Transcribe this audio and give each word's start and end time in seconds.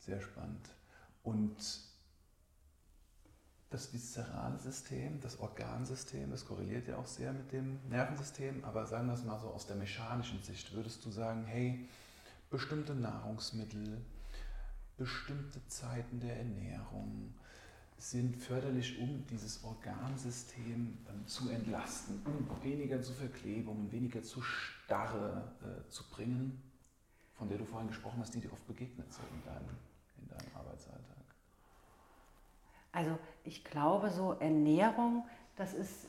Sehr 0.00 0.20
spannend. 0.20 0.68
Und 1.22 1.56
das 3.70 3.92
viszerale 3.92 4.58
System, 4.58 5.20
das 5.20 5.38
Organsystem, 5.38 6.30
das 6.30 6.44
korreliert 6.44 6.88
ja 6.88 6.96
auch 6.96 7.06
sehr 7.06 7.32
mit 7.32 7.52
dem 7.52 7.78
Nervensystem, 7.88 8.64
aber 8.64 8.84
sagen 8.86 9.06
wir 9.06 9.14
es 9.14 9.24
mal 9.24 9.38
so 9.38 9.48
aus 9.48 9.66
der 9.66 9.76
mechanischen 9.76 10.42
Sicht, 10.42 10.72
würdest 10.72 11.04
du 11.04 11.10
sagen, 11.10 11.44
hey, 11.44 11.88
bestimmte 12.50 12.94
Nahrungsmittel, 12.94 13.98
bestimmte 14.96 15.64
Zeiten 15.68 16.18
der 16.18 16.36
Ernährung 16.38 17.32
sind 17.96 18.36
förderlich, 18.36 18.98
um 18.98 19.24
dieses 19.26 19.62
Organsystem 19.62 20.98
ähm, 21.08 21.26
zu 21.26 21.50
entlasten, 21.50 22.22
um 22.24 22.64
weniger 22.64 23.00
zu 23.02 23.12
Verklebungen, 23.12 23.92
weniger 23.92 24.22
zu 24.22 24.40
Starre 24.40 25.52
äh, 25.62 25.88
zu 25.90 26.08
bringen, 26.08 26.60
von 27.34 27.48
der 27.48 27.58
du 27.58 27.64
vorhin 27.64 27.88
gesprochen 27.88 28.20
hast, 28.20 28.34
die 28.34 28.40
dir 28.40 28.52
oft 28.52 28.66
begegnet 28.66 29.12
sind 29.12 29.26
in 29.34 29.44
deinem, 29.44 29.68
in 29.68 29.89
deinem 30.30 30.56
Arbeitsalltag. 30.56 31.16
Also 32.92 33.18
ich 33.44 33.64
glaube, 33.64 34.10
so 34.10 34.32
Ernährung, 34.40 35.24
das 35.56 35.74
ist, 35.74 36.06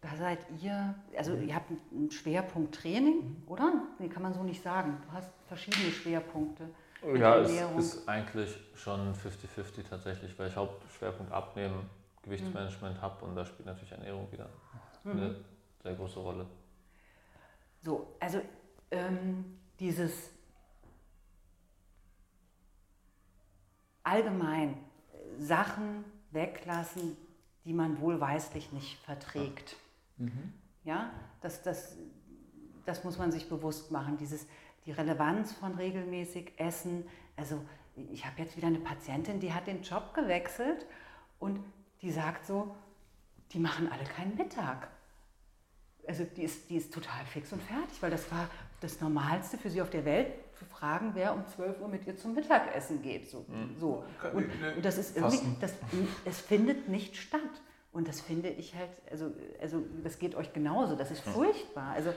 da 0.00 0.14
seid 0.16 0.38
ihr, 0.60 0.94
also 1.16 1.34
ihr 1.34 1.54
habt 1.54 1.70
einen 1.92 2.10
Schwerpunkt 2.10 2.74
Training, 2.74 3.16
mhm. 3.16 3.42
oder? 3.46 3.72
Nee, 3.98 4.08
kann 4.08 4.22
man 4.22 4.32
so 4.32 4.42
nicht 4.42 4.62
sagen. 4.62 4.98
Du 5.06 5.12
hast 5.12 5.30
verschiedene 5.46 5.90
Schwerpunkte. 5.90 6.68
Ja, 7.16 7.36
es 7.36 7.50
ist 7.50 8.08
eigentlich 8.08 8.54
schon 8.74 9.14
50-50 9.14 9.88
tatsächlich, 9.88 10.38
weil 10.38 10.48
ich 10.48 10.56
Hauptschwerpunkt 10.56 11.32
Abnehmen, 11.32 11.88
Gewichtsmanagement 12.22 12.98
mhm. 12.98 13.02
habe 13.02 13.24
und 13.24 13.34
da 13.34 13.46
spielt 13.46 13.66
natürlich 13.66 13.92
Ernährung 13.92 14.30
wieder 14.30 14.50
mhm. 15.04 15.12
eine 15.12 15.36
sehr 15.82 15.94
große 15.94 16.20
Rolle. 16.20 16.46
So, 17.82 18.14
also 18.20 18.42
ähm, 18.90 19.58
dieses 19.78 20.30
allgemein 24.02 24.76
Sachen 25.38 26.04
weglassen, 26.30 27.16
die 27.64 27.72
man 27.72 28.00
wohlweislich 28.00 28.72
nicht 28.72 28.98
verträgt. 29.04 29.76
Mhm. 30.16 30.52
Ja, 30.84 31.10
das, 31.40 31.62
das, 31.62 31.96
das 32.86 33.04
muss 33.04 33.18
man 33.18 33.32
sich 33.32 33.48
bewusst 33.48 33.90
machen. 33.90 34.16
Dieses, 34.16 34.46
die 34.86 34.92
Relevanz 34.92 35.52
von 35.52 35.74
regelmäßig 35.74 36.52
Essen. 36.56 37.06
Also 37.36 37.60
ich 37.96 38.24
habe 38.24 38.40
jetzt 38.42 38.56
wieder 38.56 38.68
eine 38.68 38.78
Patientin, 38.78 39.40
die 39.40 39.52
hat 39.52 39.66
den 39.66 39.82
Job 39.82 40.14
gewechselt 40.14 40.86
und 41.38 41.60
die 42.02 42.10
sagt 42.10 42.46
so, 42.46 42.74
die 43.52 43.58
machen 43.58 43.90
alle 43.90 44.04
keinen 44.04 44.36
Mittag. 44.36 44.88
Also 46.06 46.24
die 46.24 46.44
ist, 46.44 46.70
die 46.70 46.76
ist 46.76 46.94
total 46.94 47.24
fix 47.26 47.52
und 47.52 47.62
fertig, 47.62 48.00
weil 48.00 48.10
das 48.10 48.30
war 48.32 48.48
das 48.80 49.00
Normalste 49.00 49.58
für 49.58 49.70
sie 49.70 49.82
auf 49.82 49.90
der 49.90 50.04
Welt, 50.04 50.32
zu 50.60 50.66
fragen, 50.66 51.12
wer 51.14 51.32
um 51.34 51.46
12 51.46 51.80
Uhr 51.80 51.88
mit 51.88 52.06
ihr 52.06 52.18
zum 52.18 52.34
Mittagessen 52.34 53.00
geht. 53.00 53.30
So, 53.30 53.46
mhm. 53.48 53.74
so. 53.78 54.04
Und, 54.34 54.44
und, 54.76 54.84
das 54.84 54.98
ist 54.98 55.16
irgendwie, 55.16 55.56
das, 55.58 55.72
es 56.26 56.38
findet 56.38 56.88
nicht 56.88 57.16
statt. 57.16 57.40
Und 57.92 58.06
das 58.06 58.20
finde 58.20 58.50
ich 58.50 58.74
halt, 58.76 58.90
also, 59.10 59.32
also 59.60 59.82
das 60.04 60.18
geht 60.18 60.34
euch 60.34 60.52
genauso, 60.52 60.94
das 60.96 61.10
ist 61.10 61.22
furchtbar. 61.22 61.94
Also 61.94 62.12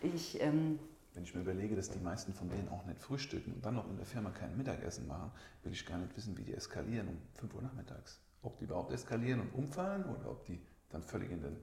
ich, 0.00 0.40
ähm, 0.40 0.80
wenn 1.14 1.22
ich 1.22 1.34
mir 1.34 1.42
überlege, 1.42 1.76
dass 1.76 1.90
die 1.90 2.00
meisten 2.00 2.32
von 2.32 2.48
denen 2.48 2.68
auch 2.70 2.84
nicht 2.86 3.00
frühstücken 3.00 3.52
und 3.52 3.64
dann 3.64 3.74
noch 3.74 3.88
in 3.88 3.96
der 3.96 4.06
Firma 4.06 4.30
kein 4.30 4.56
Mittagessen 4.56 5.06
machen, 5.06 5.30
will 5.62 5.72
ich 5.72 5.84
gar 5.84 5.98
nicht 5.98 6.16
wissen, 6.16 6.36
wie 6.38 6.42
die 6.42 6.54
eskalieren 6.54 7.08
um 7.08 7.18
5 7.34 7.54
Uhr 7.54 7.62
nachmittags. 7.62 8.20
Ob 8.42 8.58
die 8.58 8.64
überhaupt 8.64 8.90
eskalieren 8.90 9.40
und 9.42 9.54
umfallen 9.54 10.04
oder 10.06 10.30
ob 10.30 10.44
die 10.46 10.58
dann 10.88 11.02
völlig 11.02 11.30
in 11.30 11.42
den 11.42 11.56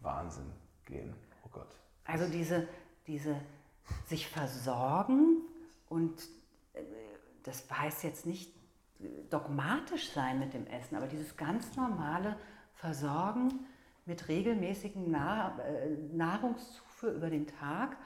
Wahnsinn 0.00 0.52
gehen. 0.84 1.14
Oh 1.44 1.48
Gott. 1.50 1.74
Also 2.04 2.28
diese, 2.28 2.68
diese 3.06 3.34
sich 4.06 4.28
versorgen 4.28 5.42
und 5.92 6.22
äh, 6.72 6.82
das 7.42 7.64
heißt 7.70 8.04
jetzt 8.04 8.26
nicht 8.26 8.52
dogmatisch 9.30 10.10
sein 10.10 10.38
mit 10.38 10.54
dem 10.54 10.66
Essen, 10.66 10.96
aber 10.96 11.06
dieses 11.06 11.36
ganz 11.36 11.76
normale 11.76 12.36
Versorgen 12.74 13.66
mit 14.04 14.28
regelmäßigen 14.28 15.12
äh, 15.12 15.90
Nahrungszufuhr 16.12 17.10
über 17.10 17.30
den 17.30 17.46
Tag 17.46 17.96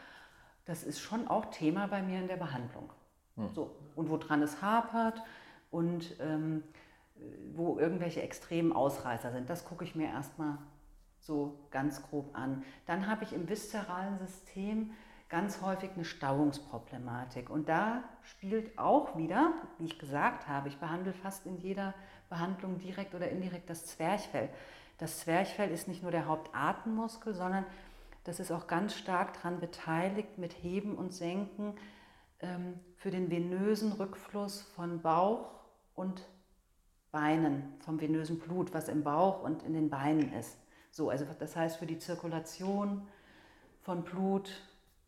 das 0.66 0.82
ist 0.82 1.00
schon 1.00 1.28
auch 1.28 1.47
Thema 1.47 1.86
bei 1.86 2.02
mir 2.02 2.19
in 2.19 2.28
der 2.28 2.36
Behandlung. 2.36 2.92
Hm. 3.36 3.48
So, 3.54 3.74
und 3.94 4.10
woran 4.10 4.42
es 4.42 4.60
hapert 4.60 5.22
und 5.70 6.16
ähm, 6.20 6.62
wo 7.54 7.78
irgendwelche 7.78 8.20
extremen 8.20 8.72
Ausreißer 8.72 9.32
sind, 9.32 9.48
das 9.48 9.64
gucke 9.64 9.84
ich 9.84 9.94
mir 9.94 10.08
erstmal 10.08 10.58
so 11.20 11.58
ganz 11.70 12.03
grob 12.03 12.36
an. 12.36 12.62
Dann 12.84 13.06
habe 13.06 13.24
ich 13.24 13.32
im 13.32 13.48
viszeralen 13.48 14.18
System 14.18 14.91
ganz 15.28 15.60
häufig 15.60 15.91
eine 15.94 16.04
Stauungsproblematik. 16.04 17.50
Und 17.50 17.69
da 17.69 18.04
spielt 18.22 18.78
auch 18.78 19.16
wieder, 19.16 19.53
wie 19.78 19.87
ich 19.87 19.98
gesagt 19.98 20.48
habe, 20.48 20.69
ich 20.69 20.78
behandle 20.78 21.12
fast 21.12 21.47
in 21.47 21.59
jeder 21.59 21.94
Behandlung 22.28 22.78
direkt 22.78 23.14
oder 23.14 23.28
indirekt 23.28 23.69
das 23.69 23.86
Zwerchfell. 23.86 24.48
Das 24.98 25.20
Zwerchfell 25.20 25.70
ist 25.70 25.88
nicht 25.88 26.03
nur 26.03 26.10
der 26.10 26.26
Hauptatemmuskel, 26.26 27.34
sondern 27.34 27.66
das 28.25 28.41
ist 28.41 28.50
auch 28.50 28.66
ganz 28.66 28.94
stark 28.94 29.34
daran 29.34 29.60
beteiligt 29.60 30.38
mit 30.38 30.53
Heben 30.53 30.97
und 30.97 31.12
Senken 31.12 31.75
ähm, 32.41 32.81
für 32.97 33.10
den 33.10 33.31
venösen 33.31 33.92
Rückfluss 33.92 34.62
von 34.62 35.00
Bauch 35.03 35.50
und 35.94 36.22
Beinen, 37.12 37.75
vom 37.81 38.00
venösen 38.00 38.38
Blut, 38.38 38.75
was 38.75 38.88
im 38.88 39.04
Bauch 39.04 39.42
und 39.42 39.62
in 39.62 39.75
den 39.75 39.91
Beinen 39.91 40.32
ist. 40.32 40.59
So, 40.91 41.10
also 41.10 41.25
das 41.38 41.56
heißt 41.56 41.78
für 41.78 41.86
die 41.86 41.98
Zirkulation 41.98 43.06
von 43.82 44.03
Blut 44.03 44.50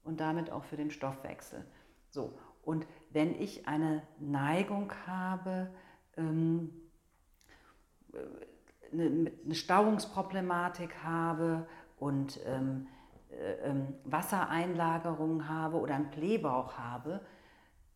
und 0.08 0.20
damit 0.20 0.50
auch 0.50 0.64
für 0.64 0.76
den 0.76 0.90
Stoffwechsel. 0.90 1.64
So, 2.08 2.32
und 2.62 2.86
wenn 3.10 3.38
ich 3.40 3.68
eine 3.68 4.02
Neigung 4.18 4.90
habe, 5.06 5.68
ähm, 6.16 6.70
eine, 8.90 9.04
äh, 9.04 9.32
eine 9.44 9.54
Stauungsproblematik 9.54 11.04
habe 11.04 11.68
und 11.98 12.40
ähm, 12.46 12.88
äh, 13.30 13.52
ähm, 13.68 13.94
Wassereinlagerungen 14.04 15.48
habe 15.48 15.78
oder 15.78 15.94
einen 15.94 16.10
Blähbauch 16.10 16.78
habe, 16.78 17.20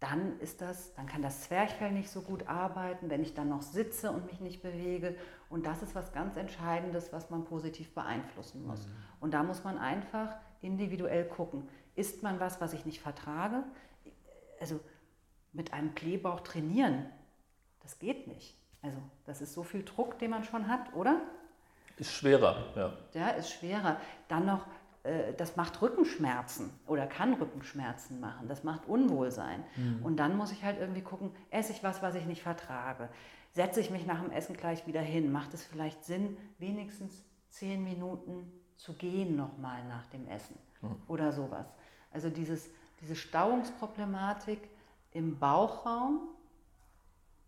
dann 0.00 0.38
ist 0.40 0.60
das, 0.60 0.94
dann 0.94 1.06
kann 1.06 1.22
das 1.22 1.42
Zwerchfell 1.42 1.92
nicht 1.92 2.10
so 2.10 2.22
gut 2.22 2.48
arbeiten, 2.48 3.08
wenn 3.08 3.22
ich 3.22 3.34
dann 3.34 3.48
noch 3.48 3.62
sitze 3.62 4.10
und 4.10 4.26
mich 4.26 4.40
nicht 4.40 4.60
bewege. 4.60 5.16
Und 5.48 5.64
das 5.64 5.80
ist 5.82 5.94
was 5.94 6.12
ganz 6.12 6.36
Entscheidendes, 6.36 7.12
was 7.12 7.30
man 7.30 7.44
positiv 7.44 7.94
beeinflussen 7.94 8.66
muss. 8.66 8.86
Mhm. 8.86 8.92
Und 9.20 9.34
da 9.34 9.44
muss 9.44 9.62
man 9.64 9.78
einfach 9.78 10.34
individuell 10.60 11.24
gucken. 11.24 11.68
Ist 11.94 12.22
man 12.22 12.40
was, 12.40 12.60
was 12.60 12.72
ich 12.72 12.86
nicht 12.86 13.00
vertrage? 13.00 13.64
Also 14.60 14.80
mit 15.52 15.72
einem 15.72 15.90
Blähbauch 15.90 16.40
trainieren, 16.40 17.06
das 17.80 17.98
geht 17.98 18.26
nicht. 18.26 18.56
Also 18.80 18.98
das 19.26 19.40
ist 19.40 19.52
so 19.52 19.62
viel 19.62 19.84
Druck, 19.84 20.18
den 20.18 20.30
man 20.30 20.44
schon 20.44 20.68
hat, 20.68 20.94
oder? 20.94 21.20
Ist 21.98 22.12
schwerer, 22.12 22.72
ja. 22.74 22.92
Ja, 23.12 23.28
ist 23.30 23.52
schwerer. 23.52 24.00
Dann 24.28 24.46
noch 24.46 24.66
äh, 25.04 25.34
das 25.34 25.56
macht 25.56 25.82
Rückenschmerzen 25.82 26.70
oder 26.86 27.06
kann 27.06 27.34
Rückenschmerzen 27.34 28.20
machen, 28.20 28.48
das 28.48 28.64
macht 28.64 28.86
Unwohlsein. 28.86 29.64
Mhm. 29.76 30.04
Und 30.04 30.16
dann 30.16 30.36
muss 30.36 30.52
ich 30.52 30.62
halt 30.62 30.78
irgendwie 30.78 31.02
gucken, 31.02 31.32
esse 31.50 31.72
ich 31.72 31.82
was, 31.82 32.02
was 32.02 32.14
ich 32.14 32.26
nicht 32.26 32.42
vertrage? 32.42 33.08
Setze 33.52 33.80
ich 33.80 33.90
mich 33.90 34.06
nach 34.06 34.20
dem 34.22 34.30
Essen 34.30 34.56
gleich 34.56 34.86
wieder 34.86 35.00
hin? 35.00 35.30
Macht 35.30 35.54
es 35.54 35.64
vielleicht 35.64 36.04
Sinn, 36.04 36.36
wenigstens 36.58 37.24
zehn 37.50 37.84
Minuten 37.84 38.50
zu 38.76 38.94
gehen 38.94 39.36
nochmal 39.36 39.84
nach 39.84 40.06
dem 40.06 40.26
Essen 40.28 40.58
oder 41.08 41.32
sowas? 41.32 41.66
Also 42.10 42.30
dieses, 42.30 42.70
diese 43.00 43.16
Stauungsproblematik 43.16 44.60
im 45.12 45.38
Bauchraum, 45.38 46.28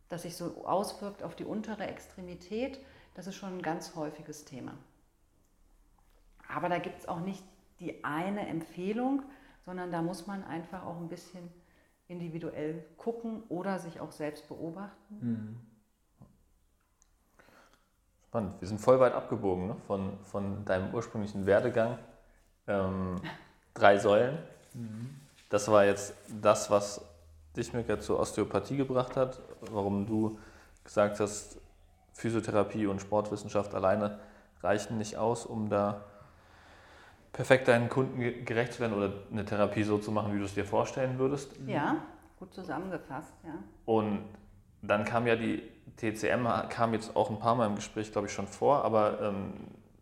das 0.08 0.22
sich 0.22 0.36
so 0.36 0.64
auswirkt 0.66 1.22
auf 1.22 1.34
die 1.34 1.44
untere 1.44 1.86
Extremität, 1.86 2.78
das 3.14 3.26
ist 3.26 3.36
schon 3.36 3.58
ein 3.58 3.62
ganz 3.62 3.94
häufiges 3.94 4.44
Thema. 4.44 4.72
Aber 6.48 6.68
da 6.68 6.78
gibt 6.78 7.00
es 7.00 7.08
auch 7.08 7.20
nicht 7.20 7.42
die 7.80 8.04
eine 8.04 8.46
Empfehlung, 8.46 9.22
sondern 9.64 9.90
da 9.90 10.02
muss 10.02 10.26
man 10.26 10.44
einfach 10.44 10.84
auch 10.84 10.96
ein 10.96 11.08
bisschen 11.08 11.48
individuell 12.06 12.84
gucken 12.96 13.42
oder 13.48 13.78
sich 13.78 14.00
auch 14.00 14.12
selbst 14.12 14.48
beobachten. 14.48 15.18
Mhm. 15.20 15.60
Spannend. 18.28 18.60
Wir 18.60 18.68
sind 18.68 18.80
voll 18.80 19.00
weit 19.00 19.14
abgebogen 19.14 19.68
ne? 19.68 19.76
von, 19.86 20.18
von 20.24 20.64
deinem 20.64 20.92
ursprünglichen 20.92 21.46
Werdegang. 21.46 21.98
Ähm, 22.66 23.20
drei 23.74 23.98
Säulen. 23.98 24.38
Mhm. 24.74 25.16
Das 25.50 25.68
war 25.70 25.84
jetzt 25.84 26.14
das, 26.28 26.70
was 26.70 27.04
dich, 27.56 27.72
Mika, 27.72 28.00
zur 28.00 28.18
Osteopathie 28.18 28.76
gebracht 28.76 29.16
hat, 29.16 29.40
warum 29.70 30.06
du 30.06 30.38
gesagt 30.82 31.20
hast, 31.20 31.58
Physiotherapie 32.12 32.86
und 32.86 33.00
Sportwissenschaft 33.00 33.74
alleine 33.74 34.18
reichen 34.62 34.98
nicht 34.98 35.16
aus, 35.16 35.46
um 35.46 35.68
da 35.68 36.02
perfekt 37.32 37.68
deinen 37.68 37.88
Kunden 37.88 38.44
gerecht 38.44 38.74
zu 38.74 38.80
werden 38.80 38.94
oder 38.94 39.12
eine 39.30 39.44
Therapie 39.44 39.82
so 39.82 39.98
zu 39.98 40.12
machen, 40.12 40.32
wie 40.34 40.38
du 40.38 40.44
es 40.44 40.54
dir 40.54 40.64
vorstellen 40.64 41.18
würdest. 41.18 41.50
Ja, 41.66 41.96
gut 42.38 42.54
zusammengefasst, 42.54 43.34
ja. 43.44 43.54
Und 43.84 44.24
dann 44.82 45.04
kam 45.04 45.26
ja 45.26 45.34
die 45.34 45.62
TCM, 45.96 46.46
kam 46.68 46.94
jetzt 46.94 47.16
auch 47.16 47.30
ein 47.30 47.38
paar 47.38 47.56
Mal 47.56 47.66
im 47.66 47.74
Gespräch, 47.74 48.12
glaube 48.12 48.28
ich, 48.28 48.32
schon 48.32 48.46
vor, 48.46 48.84
aber 48.84 49.20
ähm, 49.20 49.52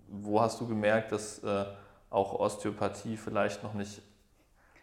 wo 0.09 0.41
hast 0.41 0.61
du 0.61 0.69
gemerkt, 0.69 1.13
dass 1.13 1.39
äh, 1.43 1.65
auch 2.13 2.39
Osteopathie 2.39 3.17
vielleicht 3.17 3.63
noch 3.63 3.75
nicht 3.75 4.03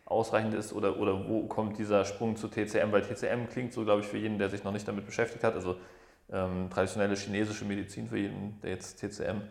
ausreichend 0.05 0.55
ist 0.55 0.73
oder, 0.73 0.97
oder 0.97 1.27
wo 1.27 1.45
kommt 1.45 1.77
dieser 1.77 2.03
Sprung 2.03 2.35
zu 2.35 2.47
TCM, 2.47 2.91
weil 2.91 3.03
TCM 3.03 3.47
klingt 3.47 3.73
so, 3.73 3.83
glaube 3.83 4.01
ich, 4.01 4.07
für 4.07 4.17
jeden, 4.17 4.39
der 4.39 4.49
sich 4.49 4.63
noch 4.63 4.71
nicht 4.71 4.87
damit 4.87 5.05
beschäftigt 5.05 5.43
hat, 5.43 5.53
also 5.53 5.75
ähm, 6.31 6.69
traditionelle 6.69 7.15
chinesische 7.15 7.65
Medizin 7.65 8.07
für 8.07 8.17
jeden, 8.17 8.59
der 8.61 8.71
jetzt 8.71 8.99
TCM, 8.99 9.41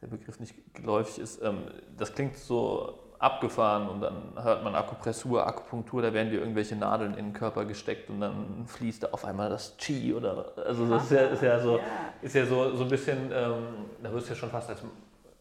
der 0.00 0.06
Begriff 0.06 0.40
nicht 0.40 0.54
geläufig 0.74 1.18
ist, 1.18 1.42
ähm, 1.42 1.64
das 1.96 2.14
klingt 2.14 2.36
so 2.36 2.98
abgefahren 3.18 3.88
und 3.88 4.00
dann 4.00 4.32
hört 4.42 4.64
man 4.64 4.74
Akupressur, 4.74 5.46
Akupunktur, 5.46 6.02
da 6.02 6.12
werden 6.12 6.30
dir 6.30 6.40
irgendwelche 6.40 6.74
Nadeln 6.74 7.14
in 7.14 7.26
den 7.26 7.32
Körper 7.32 7.64
gesteckt 7.66 8.10
und 8.10 8.20
dann 8.20 8.66
fließt 8.66 9.04
da 9.04 9.08
auf 9.12 9.24
einmal 9.24 9.48
das 9.48 9.76
Qi 9.76 10.14
oder 10.14 10.52
also 10.56 10.88
das 10.88 11.04
ist 11.04 11.12
ja, 11.12 11.20
ist 11.26 11.42
ja 11.42 11.60
so, 11.60 11.78
ist 12.20 12.34
ja 12.34 12.46
so, 12.46 12.74
so 12.74 12.82
ein 12.82 12.88
bisschen, 12.88 13.30
ähm, 13.32 13.66
da 14.02 14.12
wirst 14.12 14.28
du 14.28 14.32
ja 14.32 14.36
schon 14.36 14.50
fast 14.50 14.70
als 14.70 14.82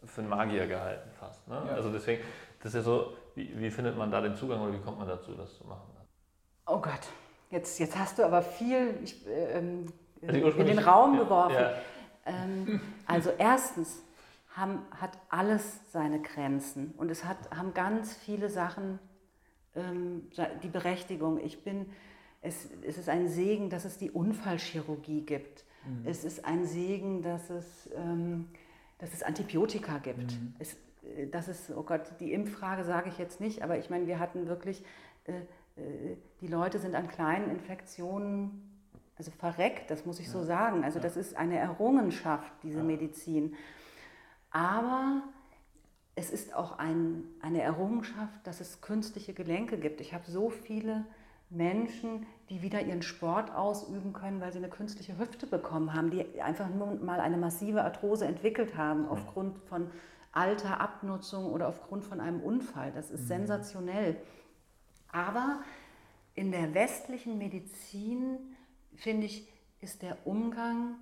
für 0.05 0.21
einen 0.21 0.29
Magier 0.29 0.67
gehalten. 0.67 1.09
Ne? 1.51 1.63
Ja. 1.67 1.73
Also 1.75 1.91
deswegen, 1.91 2.23
das 2.59 2.73
ist 2.73 2.75
ja 2.75 2.81
so, 2.81 3.13
wie, 3.35 3.59
wie, 3.59 3.69
findet 3.69 3.97
man 3.97 4.09
da 4.09 4.21
den 4.21 4.35
Zugang 4.35 4.61
oder 4.61 4.73
wie 4.73 4.79
kommt 4.79 4.97
man 4.97 5.07
dazu, 5.07 5.33
das 5.33 5.55
zu 5.57 5.65
machen? 5.67 5.87
Oh 6.65 6.79
Gott, 6.79 7.07
jetzt, 7.49 7.79
jetzt 7.79 7.97
hast 7.97 8.17
du 8.17 8.23
aber 8.23 8.41
viel 8.41 8.95
ich, 9.03 9.25
ähm, 9.27 9.85
also 10.25 10.47
in 10.49 10.67
den 10.67 10.79
Raum 10.79 11.17
geworfen. 11.17 11.55
Ja. 11.55 11.73
Ähm, 12.25 12.81
also 13.05 13.31
erstens, 13.37 14.01
haben, 14.55 14.79
hat 14.91 15.17
alles 15.29 15.79
seine 15.91 16.21
Grenzen 16.21 16.93
und 16.97 17.09
es 17.09 17.23
hat, 17.23 17.37
haben 17.55 17.73
ganz 17.73 18.13
viele 18.13 18.49
Sachen 18.49 18.99
ähm, 19.75 20.29
die 20.63 20.67
Berechtigung. 20.67 21.39
Ich 21.39 21.63
bin, 21.63 21.87
es, 22.41 22.67
es 22.81 22.97
ist 22.97 23.09
ein 23.09 23.29
Segen, 23.29 23.69
dass 23.69 23.85
es 23.85 23.97
die 23.97 24.11
Unfallchirurgie 24.11 25.21
gibt. 25.21 25.63
Mhm. 25.85 26.05
Es 26.05 26.23
ist 26.23 26.45
ein 26.45 26.65
Segen, 26.65 27.21
dass 27.21 27.49
es, 27.49 27.89
ähm, 27.95 28.49
dass 28.97 29.13
es 29.13 29.23
Antibiotika 29.23 29.99
gibt. 29.99 30.33
Mhm. 30.33 30.55
Es, 30.59 30.75
das 31.31 31.47
ist, 31.47 31.71
oh 31.71 31.83
Gott, 31.83 32.01
die 32.19 32.33
Impffrage 32.33 32.83
sage 32.83 33.09
ich 33.09 33.17
jetzt 33.17 33.39
nicht, 33.39 33.63
aber 33.63 33.77
ich 33.77 33.89
meine, 33.89 34.07
wir 34.07 34.19
hatten 34.19 34.47
wirklich, 34.47 34.83
äh, 35.25 35.33
äh, 35.81 36.17
die 36.41 36.47
Leute 36.47 36.79
sind 36.79 36.95
an 36.95 37.07
kleinen 37.07 37.49
Infektionen 37.49 38.67
also 39.17 39.31
verreckt, 39.31 39.91
das 39.91 40.05
muss 40.07 40.19
ich 40.19 40.25
ja. 40.25 40.31
so 40.31 40.43
sagen. 40.43 40.83
Also 40.83 40.99
das 40.99 41.15
ist 41.15 41.37
eine 41.37 41.59
Errungenschaft, 41.59 42.51
diese 42.63 42.79
ja. 42.79 42.83
Medizin. 42.83 43.55
Aber 44.49 45.21
es 46.15 46.31
ist 46.31 46.55
auch 46.55 46.79
ein, 46.79 47.23
eine 47.39 47.61
Errungenschaft, 47.61 48.45
dass 48.45 48.61
es 48.61 48.81
künstliche 48.81 49.33
Gelenke 49.33 49.77
gibt. 49.77 50.01
Ich 50.01 50.15
habe 50.15 50.23
so 50.29 50.49
viele 50.49 51.05
Menschen, 51.51 52.25
die 52.49 52.63
wieder 52.63 52.81
ihren 52.81 53.03
Sport 53.03 53.53
ausüben 53.53 54.11
können, 54.13 54.41
weil 54.41 54.51
sie 54.51 54.57
eine 54.57 54.69
künstliche 54.69 55.19
Hüfte 55.19 55.45
bekommen 55.45 55.93
haben, 55.93 56.09
die 56.09 56.41
einfach 56.41 56.69
nur 56.69 56.95
mal 56.95 57.19
eine 57.19 57.37
massive 57.37 57.83
Arthrose 57.83 58.25
entwickelt 58.25 58.75
haben 58.75 59.07
aufgrund 59.07 59.59
von 59.69 59.91
Alter, 60.31 60.79
Abnutzung 60.79 61.51
oder 61.51 61.67
aufgrund 61.67 62.05
von 62.05 62.19
einem 62.19 62.41
Unfall. 62.41 62.91
Das 62.91 63.11
ist 63.11 63.23
mhm. 63.23 63.27
sensationell. 63.27 64.21
Aber 65.11 65.61
in 66.35 66.51
der 66.51 66.73
westlichen 66.73 67.37
Medizin, 67.37 68.55
finde 68.95 69.25
ich, 69.25 69.47
ist 69.81 70.01
der 70.01 70.25
Umgang 70.25 70.95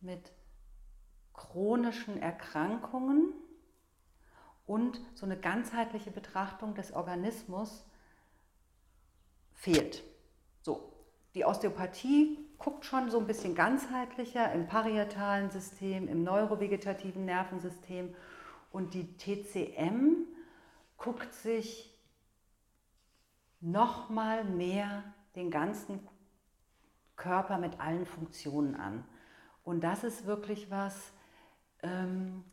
mit 0.00 0.32
chronischen 1.32 2.20
Erkrankungen 2.20 3.32
und 4.66 5.00
so 5.14 5.24
eine 5.24 5.38
ganzheitliche 5.38 6.10
Betrachtung 6.10 6.74
des 6.74 6.92
Organismus 6.92 7.84
fehlt. 9.54 10.02
So, 10.60 10.92
die 11.34 11.44
Osteopathie 11.44 12.38
guckt 12.58 12.84
schon 12.84 13.10
so 13.10 13.18
ein 13.18 13.26
bisschen 13.26 13.54
ganzheitlicher 13.54 14.52
im 14.52 14.66
parietalen 14.66 15.50
System, 15.50 16.08
im 16.08 16.22
neurovegetativen 16.22 17.24
Nervensystem 17.24 18.14
und 18.72 18.94
die 18.94 19.16
TCM 19.16 20.26
guckt 20.96 21.32
sich 21.34 21.92
noch 23.60 24.08
mal 24.10 24.44
mehr 24.44 25.04
den 25.36 25.50
ganzen 25.50 26.06
Körper 27.16 27.58
mit 27.58 27.80
allen 27.80 28.06
Funktionen 28.06 28.74
an. 28.74 29.04
Und 29.64 29.82
das 29.82 30.02
ist 30.02 30.26
wirklich 30.26 30.70
was, 30.70 31.12
ähm, 31.82 32.44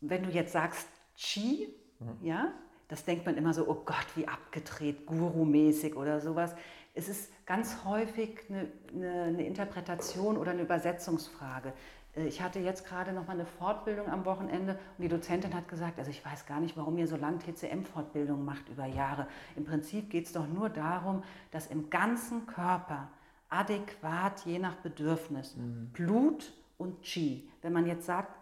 wenn 0.00 0.24
du 0.24 0.30
jetzt 0.30 0.52
sagst 0.52 0.88
Chi, 1.16 1.72
mhm. 1.98 2.26
ja, 2.26 2.52
das 2.88 3.04
denkt 3.04 3.26
man 3.26 3.36
immer 3.36 3.52
so, 3.52 3.68
oh 3.68 3.82
Gott, 3.84 4.06
wie 4.16 4.26
abgedreht, 4.26 5.06
Guru-mäßig 5.06 5.94
oder 5.94 6.20
sowas. 6.20 6.54
Es 6.94 7.08
ist 7.08 7.30
ganz 7.46 7.84
häufig 7.84 8.40
eine, 8.48 8.72
eine, 8.92 9.22
eine 9.24 9.46
Interpretation 9.46 10.36
oder 10.36 10.52
eine 10.52 10.62
Übersetzungsfrage. 10.62 11.72
Äh, 12.18 12.26
ich 12.26 12.42
hatte 12.42 12.58
jetzt 12.58 12.86
gerade 12.86 13.12
noch 13.12 13.26
mal 13.26 13.34
eine 13.34 13.46
Fortbildung 13.46 14.08
am 14.08 14.24
Wochenende 14.24 14.78
und 14.96 15.02
die 15.02 15.08
Dozentin 15.08 15.54
hat 15.54 15.68
gesagt, 15.68 15.98
also 15.98 16.10
ich 16.10 16.24
weiß 16.24 16.46
gar 16.46 16.60
nicht, 16.60 16.76
warum 16.76 16.98
ihr 16.98 17.06
so 17.06 17.16
lange 17.16 17.38
TCM-Fortbildung 17.38 18.44
macht 18.44 18.68
über 18.68 18.86
Jahre. 18.86 19.28
Im 19.56 19.64
Prinzip 19.64 20.10
geht 20.10 20.26
es 20.26 20.32
doch 20.32 20.46
nur 20.46 20.68
darum, 20.68 21.22
dass 21.50 21.68
im 21.68 21.90
ganzen 21.90 22.46
Körper 22.46 23.08
adäquat 23.48 24.44
je 24.44 24.58
nach 24.58 24.74
Bedürfnis 24.76 25.56
mhm. 25.56 25.90
Blut 25.92 26.52
und 26.76 27.02
Qi. 27.02 27.48
Wenn 27.62 27.72
man 27.72 27.86
jetzt 27.86 28.06
sagt, 28.06 28.34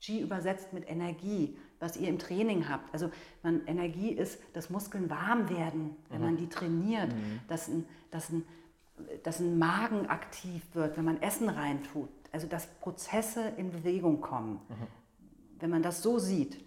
Qi 0.00 0.20
übersetzt 0.20 0.72
mit 0.72 0.88
Energie, 0.88 1.58
was 1.80 1.96
ihr 1.96 2.08
im 2.08 2.18
Training 2.18 2.68
habt. 2.68 2.92
Also 2.92 3.10
man, 3.42 3.66
Energie 3.66 4.10
ist, 4.10 4.40
dass 4.52 4.70
Muskeln 4.70 5.10
warm 5.10 5.48
werden, 5.48 5.96
wenn 6.08 6.20
mhm. 6.20 6.24
man 6.24 6.36
die 6.36 6.48
trainiert, 6.48 7.12
mhm. 7.12 7.40
dass, 7.48 7.68
ein, 7.68 7.84
dass, 8.10 8.30
ein, 8.30 8.44
dass 9.24 9.40
ein 9.40 9.58
Magen 9.58 10.08
aktiv 10.08 10.62
wird, 10.74 10.96
wenn 10.96 11.04
man 11.04 11.20
Essen 11.20 11.48
reintut. 11.48 12.08
Also 12.38 12.46
dass 12.46 12.68
Prozesse 12.68 13.52
in 13.56 13.72
Bewegung 13.72 14.20
kommen. 14.20 14.60
Mhm. 14.68 14.86
Wenn 15.58 15.70
man 15.70 15.82
das 15.82 16.04
so 16.04 16.20
sieht. 16.20 16.64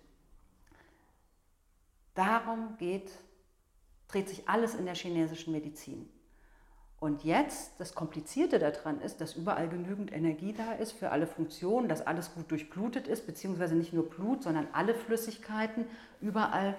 Darum 2.14 2.76
geht, 2.78 3.10
dreht 4.10 4.28
sich 4.28 4.50
alles 4.50 4.76
in 4.76 4.84
der 4.84 4.96
chinesischen 4.96 5.54
Medizin. 5.54 6.10
Und 7.00 7.24
jetzt, 7.24 7.80
das 7.80 7.96
Komplizierte 7.96 8.60
daran 8.60 9.00
ist, 9.00 9.22
dass 9.22 9.38
überall 9.38 9.70
genügend 9.70 10.12
Energie 10.12 10.52
da 10.52 10.74
ist 10.74 10.92
für 10.92 11.12
alle 11.12 11.26
Funktionen, 11.26 11.88
dass 11.88 12.06
alles 12.06 12.34
gut 12.34 12.52
durchblutet 12.52 13.08
ist, 13.08 13.26
beziehungsweise 13.26 13.76
nicht 13.76 13.94
nur 13.94 14.10
Blut, 14.10 14.44
sondern 14.44 14.68
alle 14.74 14.94
Flüssigkeiten 14.94 15.86
überall 16.20 16.76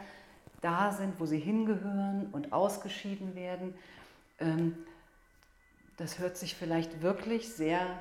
da 0.61 0.93
sind, 0.93 1.19
wo 1.19 1.25
sie 1.25 1.39
hingehören 1.39 2.29
und 2.33 2.53
ausgeschieden 2.53 3.35
werden. 3.35 3.73
Ähm, 4.39 4.77
das 5.97 6.19
hört 6.19 6.37
sich 6.37 6.55
vielleicht 6.55 7.01
wirklich 7.01 7.55
sehr 7.55 7.99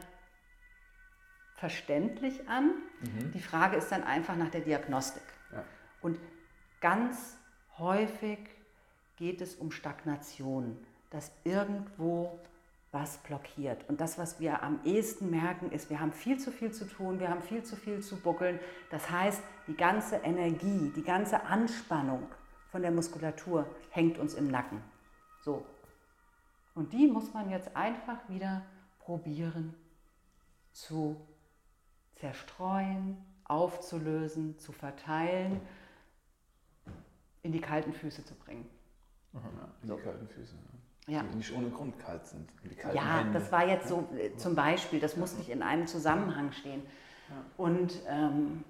verständlich 1.62 2.50
an. 2.50 2.74
Mhm. 3.02 3.32
Die 3.32 3.40
Frage 3.40 3.78
ist 3.78 3.90
dann 3.92 4.04
einfach 4.04 4.36
nach 4.36 4.50
der 4.50 4.62
Diagnostik. 4.62 5.24
Ja. 5.54 5.64
Und 6.02 6.20
ganz 6.82 7.38
häufig 7.78 8.40
geht 9.16 9.40
es 9.40 9.56
um 9.56 9.72
Stagnation 9.72 10.78
dass 11.12 11.32
irgendwo 11.44 12.40
was 12.92 13.18
blockiert. 13.20 13.88
Und 13.88 14.02
das, 14.02 14.18
was 14.18 14.40
wir 14.40 14.64
am 14.64 14.80
ehesten 14.84 15.30
merken, 15.30 15.72
ist, 15.72 15.90
wir 15.90 16.00
haben 16.00 16.12
viel 16.12 16.40
zu 16.40 16.52
viel 16.52 16.72
zu 16.72 16.86
tun, 16.86 17.20
wir 17.20 17.30
haben 17.30 17.42
viel 17.42 17.64
zu 17.64 17.76
viel 17.76 18.02
zu 18.02 18.18
buckeln. 18.18 18.60
Das 18.90 19.10
heißt, 19.10 19.42
die 19.68 19.76
ganze 19.76 20.18
Energie, 20.18 20.92
die 20.96 21.04
ganze 21.04 21.46
Anspannung 21.46 22.28
von 22.72 22.82
der 22.82 22.92
Muskulatur 22.92 23.66
hängt 23.92 24.18
uns 24.18 24.34
im 24.34 24.50
Nacken. 24.50 24.82
So. 25.42 25.66
Und 26.74 26.92
die 26.94 27.08
muss 27.08 27.34
man 27.34 27.50
jetzt 27.50 27.76
einfach 27.76 28.18
wieder 28.30 28.64
probieren 29.00 29.74
zu 30.72 31.16
zerstreuen, 32.22 33.18
aufzulösen, 33.46 34.58
zu 34.60 34.72
verteilen, 34.72 35.60
in 37.42 37.52
die 37.52 37.60
kalten 37.60 37.94
Füße 37.94 38.24
zu 38.24 38.36
bringen. 38.36 38.70
Aha, 39.34 39.50
in 39.82 39.90
die 39.90 40.02
kalten 40.02 40.28
Füße. 40.28 40.56
Ja. 41.08 41.24
die 41.24 41.38
nicht 41.38 41.52
ohne 41.54 41.70
Grund 41.72 41.98
kalt 41.98 42.28
sind. 42.28 42.48
ja, 42.94 43.22
Hände. 43.22 43.40
das 43.40 43.52
war 43.52 43.68
jetzt 43.68 43.88
so 43.88 44.08
äh, 44.16 44.38
zum 44.38 44.54
Beispiel, 44.54 45.00
das 45.00 45.18
muss 45.18 45.36
nicht 45.36 45.50
in 45.50 45.64
einem 45.64 45.88
Zusammenhang 45.88 46.52
stehen. 46.52 46.84
Ja. 47.28 47.36
Und 47.58 48.00
ähm, 48.08 48.64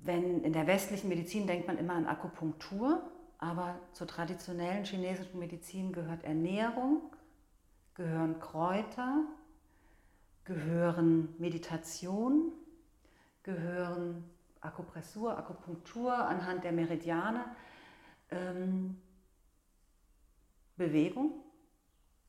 wenn 0.00 0.42
in 0.42 0.54
der 0.54 0.66
westlichen 0.66 1.10
Medizin 1.10 1.46
denkt 1.46 1.66
man 1.66 1.76
immer 1.76 1.92
an 1.92 2.06
Akupunktur, 2.06 3.02
aber 3.36 3.78
zur 3.92 4.06
traditionellen 4.06 4.84
chinesischen 4.84 5.38
Medizin 5.38 5.92
gehört 5.92 6.24
Ernährung, 6.24 7.02
gehören 7.94 8.38
Kräuter, 8.40 9.24
gehören 10.44 11.34
Meditation, 11.38 12.52
gehören 13.42 14.24
Akupressur, 14.60 15.36
Akupunktur 15.36 16.12
anhand 16.12 16.64
der 16.64 16.72
Meridiane, 16.72 17.44
ähm, 18.30 19.00
Bewegung, 20.76 21.32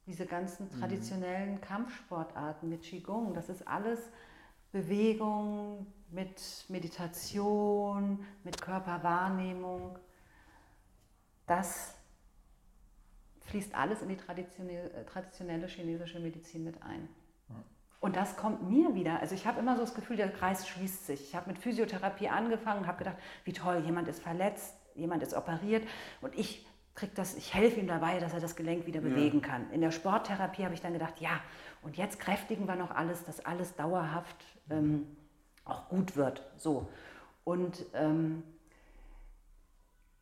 diese 0.06 0.26
ganzen 0.26 0.68
mhm. 0.68 0.80
traditionellen 0.80 1.62
Kampfsportarten 1.62 2.70
mit 2.70 2.84
Qigong, 2.84 3.34
das 3.34 3.50
ist 3.50 3.68
alles 3.68 4.00
Bewegung 4.72 5.88
mit 6.12 6.66
Meditation, 6.68 8.26
mit 8.44 8.62
Körperwahrnehmung. 8.62 9.98
Das 11.48 11.95
fließt 13.46 13.76
alles 13.76 14.02
in 14.02 14.10
die 14.10 14.18
traditionelle, 14.18 15.06
traditionelle 15.06 15.68
chinesische 15.68 16.20
Medizin 16.20 16.64
mit 16.64 16.82
ein. 16.84 17.08
Und 18.00 18.16
das 18.16 18.38
kommt 18.38 18.70
mir 18.70 18.94
wieder. 18.94 19.20
Also 19.20 19.34
ich 19.34 19.48
habe 19.48 19.60
immer 19.60 19.76
so 19.76 19.82
das 19.82 19.96
Gefühl, 19.96 20.16
der 20.16 20.30
Kreis 20.30 20.68
schließt 20.68 21.08
sich. 21.08 21.22
Ich 21.22 21.36
habe 21.36 21.50
mit 21.50 21.58
Physiotherapie 21.58 22.30
angefangen 22.30 22.86
habe 22.86 23.00
gedacht, 23.00 23.18
wie 23.46 23.54
toll, 23.54 23.82
jemand 23.84 24.08
ist 24.08 24.22
verletzt, 24.22 24.76
jemand 24.94 25.24
ist 25.24 25.34
operiert 25.34 25.88
und 26.22 26.38
ich 26.38 26.66
krieg 26.94 27.14
das, 27.16 27.36
ich 27.36 27.54
helfe 27.54 27.80
ihm 27.80 27.88
dabei, 27.88 28.20
dass 28.20 28.34
er 28.34 28.40
das 28.40 28.56
Gelenk 28.56 28.86
wieder 28.86 29.02
bewegen 29.02 29.42
ja. 29.42 29.48
kann. 29.48 29.72
In 29.72 29.82
der 29.82 29.92
Sporttherapie 29.92 30.64
habe 30.64 30.74
ich 30.74 30.82
dann 30.82 30.94
gedacht, 30.94 31.20
ja, 31.20 31.42
und 31.82 31.98
jetzt 31.98 32.20
kräftigen 32.20 32.68
wir 32.68 32.76
noch 32.76 32.92
alles, 32.92 33.24
dass 33.26 33.46
alles 33.46 33.76
dauerhaft 33.76 34.38
ähm, 34.70 35.06
auch 35.66 35.90
gut 35.90 36.16
wird. 36.16 36.44
So. 36.58 36.88
Und, 37.44 37.86
ähm, 37.94 38.44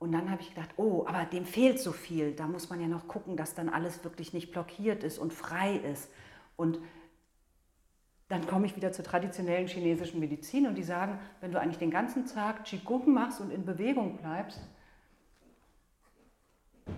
und 0.03 0.11
dann 0.11 0.29
habe 0.29 0.41
ich 0.41 0.49
gedacht, 0.49 0.71
oh, 0.75 1.05
aber 1.07 1.23
dem 1.23 1.45
fehlt 1.45 1.79
so 1.79 1.93
viel. 1.93 2.33
Da 2.33 2.45
muss 2.45 2.69
man 2.69 2.81
ja 2.81 2.87
noch 2.89 3.07
gucken, 3.07 3.37
dass 3.37 3.55
dann 3.55 3.69
alles 3.69 4.03
wirklich 4.03 4.33
nicht 4.33 4.51
blockiert 4.51 5.01
ist 5.01 5.17
und 5.17 5.31
frei 5.31 5.77
ist. 5.77 6.09
Und 6.57 6.77
dann 8.27 8.45
komme 8.45 8.65
ich 8.65 8.75
wieder 8.75 8.91
zur 8.91 9.05
traditionellen 9.05 9.65
chinesischen 9.67 10.19
Medizin 10.19 10.67
und 10.67 10.75
die 10.75 10.83
sagen, 10.83 11.19
wenn 11.39 11.53
du 11.53 11.59
eigentlich 11.61 11.77
den 11.77 11.89
ganzen 11.89 12.25
Tag 12.25 12.65
Qigong 12.65 13.13
machst 13.13 13.39
und 13.39 13.49
in 13.49 13.63
Bewegung 13.63 14.17
bleibst, 14.17 14.59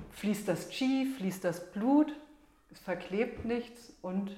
fließt 0.09 0.47
das 0.47 0.69
Qi, 0.69 1.05
fließt 1.05 1.43
das 1.43 1.71
Blut, 1.73 2.11
es 2.71 2.79
verklebt 2.79 3.45
nichts 3.45 3.93
und 4.01 4.31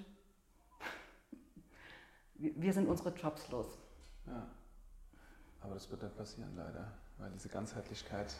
wir 2.34 2.74
sind 2.74 2.90
unsere 2.90 3.14
Jobs 3.16 3.50
los. 3.50 3.78
Ja, 4.26 4.46
aber 5.62 5.74
das 5.76 5.90
wird 5.90 6.04
nicht 6.04 6.18
passieren 6.18 6.52
leider, 6.58 6.92
weil 7.18 7.32
diese 7.32 7.48
Ganzheitlichkeit 7.48 8.36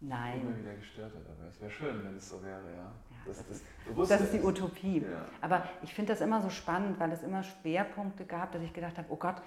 Nein. 0.00 0.40
immer 0.40 0.58
wieder 0.58 0.74
gestört 0.74 1.14
hat. 1.14 1.22
Aber 1.26 1.48
es 1.48 1.60
wäre 1.60 1.70
schön, 1.70 2.02
wenn 2.04 2.16
es 2.16 2.28
so 2.28 2.42
wäre, 2.42 2.62
ja. 2.70 2.76
ja 2.76 2.92
das, 3.26 3.44
das, 3.46 4.08
das, 4.08 4.20
ist 4.22 4.32
die 4.32 4.40
Utopie. 4.40 5.02
Ja. 5.02 5.26
Aber 5.40 5.64
ich 5.82 5.92
finde 5.92 6.12
das 6.12 6.22
immer 6.22 6.40
so 6.40 6.48
spannend, 6.48 6.98
weil 6.98 7.12
es 7.12 7.22
immer 7.22 7.42
Schwerpunkte 7.42 8.24
gab, 8.24 8.52
dass 8.52 8.62
ich 8.62 8.72
gedacht 8.72 8.96
habe, 8.96 9.08
oh 9.10 9.16
Gott, 9.16 9.42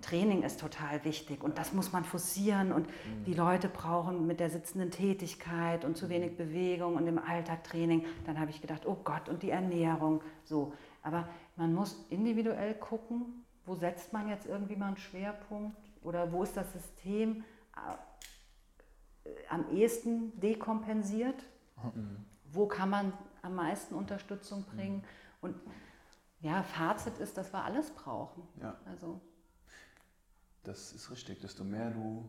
Training 0.00 0.42
ist 0.42 0.60
total 0.60 1.04
wichtig 1.04 1.42
und 1.42 1.58
das 1.58 1.72
muss 1.72 1.92
man 1.92 2.04
forcieren 2.04 2.72
und 2.72 2.86
mhm. 2.86 3.24
die 3.24 3.34
Leute 3.34 3.68
brauchen 3.68 4.26
mit 4.26 4.40
der 4.40 4.50
sitzenden 4.50 4.90
Tätigkeit 4.90 5.84
und 5.84 5.96
zu 5.96 6.08
wenig 6.08 6.32
mhm. 6.32 6.36
Bewegung 6.36 6.96
und 6.96 7.06
im 7.06 7.18
Alltag 7.18 7.64
Training. 7.64 8.04
Dann 8.26 8.38
habe 8.38 8.50
ich 8.50 8.60
gedacht, 8.60 8.86
oh 8.86 8.96
Gott, 9.04 9.28
und 9.28 9.42
die 9.42 9.50
Ernährung, 9.50 10.22
so. 10.44 10.72
Aber 11.02 11.28
man 11.56 11.74
muss 11.74 12.06
individuell 12.10 12.74
gucken, 12.74 13.44
wo 13.66 13.74
setzt 13.74 14.12
man 14.12 14.28
jetzt 14.28 14.46
irgendwie 14.46 14.76
mal 14.76 14.88
einen 14.88 14.96
Schwerpunkt 14.96 15.76
oder 16.02 16.30
wo 16.32 16.42
ist 16.42 16.56
das 16.56 16.72
System 16.72 17.44
äh, 17.76 17.94
am 19.48 19.70
ehesten 19.70 20.38
dekompensiert? 20.40 21.42
Mhm. 21.82 22.24
Wo 22.52 22.66
kann 22.66 22.90
man 22.90 23.12
am 23.42 23.54
meisten 23.54 23.94
Unterstützung 23.94 24.64
bringen? 24.64 24.98
Mhm. 24.98 25.04
Und 25.40 25.56
ja, 26.40 26.62
Fazit 26.62 27.18
ist, 27.18 27.36
dass 27.36 27.52
wir 27.52 27.64
alles 27.64 27.90
brauchen. 27.90 28.42
Ja. 28.60 28.76
Also 28.86 29.20
das 30.64 30.92
ist 30.92 31.10
richtig. 31.10 31.40
Desto 31.40 31.64
mehr 31.64 31.90
du 31.90 32.28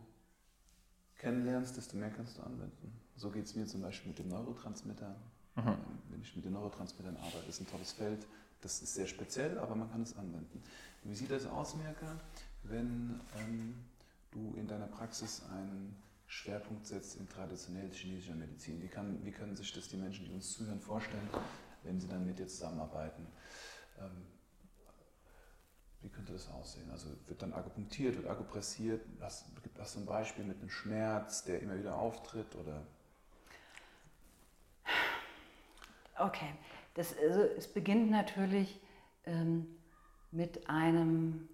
kennenlernst, 1.18 1.78
desto 1.78 1.98
mehr 1.98 2.10
kannst 2.10 2.38
du 2.38 2.44
anwenden. 2.44 3.00
So 3.16 3.32
geht 3.32 3.46
es 3.46 3.56
mir 3.56 3.66
zum 3.66 3.82
Beispiel 3.82 4.10
mit 4.10 4.20
den 4.20 4.28
Neurotransmittern. 4.28 5.16
Mhm. 5.56 5.78
Wenn 6.10 6.22
ich 6.22 6.36
mit 6.36 6.46
den 6.46 6.54
Neurotransmittern 6.54 7.16
arbeite, 7.18 7.48
ist 7.48 7.62
ein 7.62 7.68
tolles 7.68 7.94
Feld. 7.94 8.28
Das 8.62 8.82
ist 8.82 8.94
sehr 8.94 9.08
speziell, 9.08 9.58
aber 9.60 9.76
man 9.76 9.90
kann 9.92 10.02
es 10.02 10.18
anwenden. 10.18 10.62
Wie 11.04 11.16
sieht 11.16 11.32
das 11.32 11.46
aus, 11.46 11.76
Mirka, 11.76 12.20
wenn 12.64 13.22
ähm, 13.38 13.76
du 14.32 14.54
in 14.58 14.68
deiner 14.68 14.88
Praxis 14.88 15.44
einen 15.52 15.96
Schwerpunkt 16.28 16.88
setzt 16.88 17.18
in 17.18 17.30
traditionell 17.30 17.92
chinesischer 17.92 18.36
Medizin? 18.36 18.82
Wie, 18.82 18.88
kann, 18.88 19.24
wie 19.24 19.32
können 19.32 19.56
sich 19.56 19.72
das 19.74 19.88
die 19.88 19.98
Menschen, 19.98 20.26
die 20.26 20.32
uns 20.32 20.54
zuhören, 20.54 20.80
vorstellen, 20.80 21.30
wenn 21.84 22.00
sie 22.00 22.08
dann 22.08 22.26
mit 22.26 22.40
dir 22.40 22.48
zusammenarbeiten? 22.48 23.28
Ähm, 24.00 24.26
wie 26.02 26.10
könnte 26.10 26.34
das 26.34 26.50
aussehen? 26.52 26.90
Also 26.92 27.10
wird 27.28 27.42
dann 27.42 27.54
akupunktiert, 27.54 28.16
wird 28.16 28.28
akupressiert? 28.28 29.04
Hast, 29.22 29.46
hast 29.80 29.96
du 29.96 30.00
ein 30.02 30.06
Beispiel 30.06 30.46
mit 30.46 30.60
einem 30.60 30.70
Schmerz, 30.70 31.44
der 31.44 31.62
immer 31.62 31.78
wieder 31.78 31.96
auftritt? 31.96 32.56
Oder? 32.56 32.86
Okay, 36.18 36.54
das, 36.94 37.16
also 37.18 37.42
es 37.42 37.68
beginnt 37.68 38.10
natürlich 38.10 38.80
ähm, 39.26 39.68
mit 40.32 40.70
einem 40.70 41.50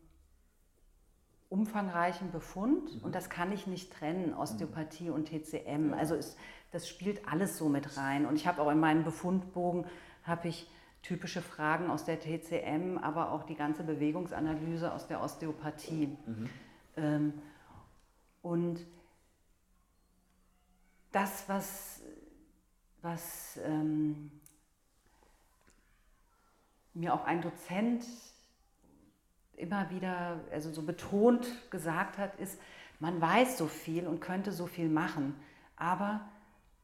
umfangreichen 1.51 2.31
Befund 2.31 2.96
mhm. 2.96 3.03
und 3.03 3.13
das 3.13 3.29
kann 3.29 3.51
ich 3.51 3.67
nicht 3.67 3.91
trennen, 3.91 4.34
Osteopathie 4.34 5.10
mhm. 5.10 5.15
und 5.15 5.25
TCM. 5.25 5.93
Also 5.93 6.15
es, 6.15 6.38
das 6.72 6.88
spielt 6.88 7.27
alles 7.27 7.58
so 7.58 7.67
mit 7.67 7.98
rein. 7.98 8.25
Und 8.25 8.38
ich 8.38 8.48
habe 8.48 8.62
auch 8.62 8.72
in 8.72 8.79
meinem 8.79 9.03
Befundbogen, 9.03 9.86
habe 10.24 10.48
ich 10.48 10.72
typische 11.01 11.41
Fragen 11.41 11.89
aus 11.89 12.05
der 12.05 12.20
TCM, 12.20 12.98
aber 12.98 13.31
auch 13.31 13.43
die 13.43 13.55
ganze 13.55 13.84
Bewegungsanalyse 13.84 14.93
aus 14.93 15.08
der 15.08 15.22
Osteopathie. 15.22 16.17
Mhm. 16.25 16.50
Ähm, 16.96 17.34
und 18.41 18.79
das, 21.12 21.50
was, 21.50 22.01
was 23.01 23.60
ähm, 23.65 24.31
mir 26.93 27.13
auch 27.13 27.25
ein 27.25 27.41
Dozent 27.41 28.05
immer 29.62 29.89
wieder, 29.89 30.39
also 30.51 30.72
so 30.72 30.82
betont 30.82 31.48
gesagt 31.70 32.18
hat, 32.18 32.36
ist, 32.39 32.60
man 33.00 33.22
weiß 33.22 33.58
so 33.58 33.68
viel 33.68 34.08
und 34.08 34.20
könnte 34.20 34.51
so 34.51 34.68
viel 34.68 34.89
machen, 34.89 35.36
aber 35.75 36.22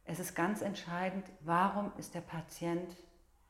es 0.06 0.20
ist 0.20 0.36
ganz 0.36 0.62
entscheidend, 0.62 1.26
warum 1.42 1.92
ist 1.98 2.16
der 2.16 2.22
Patient 2.22 2.96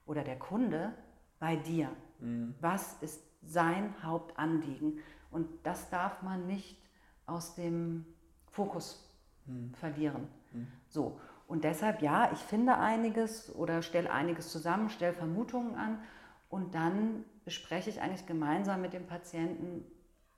oder 0.05 0.23
der 0.23 0.39
Kunde 0.39 0.93
bei 1.39 1.55
dir. 1.55 1.89
Mhm. 2.19 2.55
Was 2.59 2.97
ist 3.01 3.21
sein 3.43 3.93
Hauptanliegen? 4.03 4.99
Und 5.29 5.47
das 5.63 5.89
darf 5.89 6.23
man 6.23 6.47
nicht 6.47 6.77
aus 7.25 7.55
dem 7.55 8.05
Fokus 8.49 9.07
mhm. 9.45 9.73
verlieren. 9.75 10.27
Mhm. 10.51 10.67
So. 10.87 11.19
Und 11.47 11.63
deshalb, 11.63 12.01
ja, 12.01 12.31
ich 12.33 12.39
finde 12.39 12.77
einiges 12.77 13.55
oder 13.55 13.81
stelle 13.81 14.11
einiges 14.11 14.51
zusammen, 14.51 14.89
stelle 14.89 15.13
Vermutungen 15.13 15.75
an 15.75 15.99
und 16.49 16.75
dann 16.75 17.23
bespreche 17.47 17.89
ich 17.89 18.01
eigentlich 18.01 18.25
gemeinsam 18.25 18.81
mit 18.81 18.91
dem 18.91 19.07
Patienten, 19.07 19.85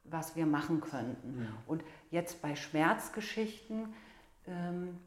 was 0.03 0.35
wir 0.35 0.45
machen 0.45 0.79
könnten. 0.79 1.39
Mhm. 1.39 1.47
Und 1.65 1.83
jetzt 2.11 2.39
bei 2.43 2.55
Schmerzgeschichten 2.55 3.95
ähm, 4.45 4.99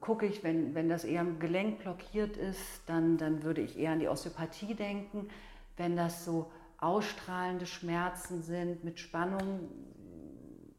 gucke 0.00 0.26
ich, 0.26 0.44
wenn, 0.44 0.76
wenn 0.76 0.88
das 0.88 1.02
eher 1.02 1.22
im 1.22 1.40
Gelenk 1.40 1.80
blockiert 1.80 2.36
ist, 2.36 2.82
dann, 2.86 3.18
dann 3.18 3.42
würde 3.42 3.62
ich 3.62 3.76
eher 3.76 3.90
an 3.90 3.98
die 3.98 4.06
Osteopathie 4.06 4.76
denken. 4.76 5.28
Wenn 5.76 5.96
das 5.96 6.24
so 6.24 6.52
ausstrahlende 6.78 7.66
Schmerzen 7.66 8.42
sind 8.42 8.84
mit 8.84 9.00
Spannung, 9.00 9.68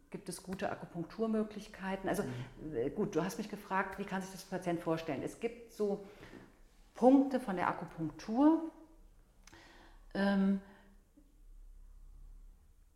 gibt 0.10 0.30
es 0.30 0.42
gute 0.42 0.72
Akupunkturmöglichkeiten. 0.72 2.08
Also 2.08 2.24
mhm. 2.24 2.78
Äh, 2.78 2.90
gut, 2.92 3.14
du 3.14 3.26
hast 3.26 3.40
mich 3.40 3.50
gefragt, 3.50 4.00
wie 4.00 4.06
kann 4.06 4.22
sich 4.22 4.32
das 4.32 4.46
Patient 4.46 4.80
vorstellen? 4.80 5.22
Es 5.22 5.42
gibt 5.42 5.74
so 5.74 6.06
Punkte 6.96 7.40
von 7.40 7.56
der 7.58 7.68
Akupunktur, 7.68 8.72
ähm, 10.14 10.62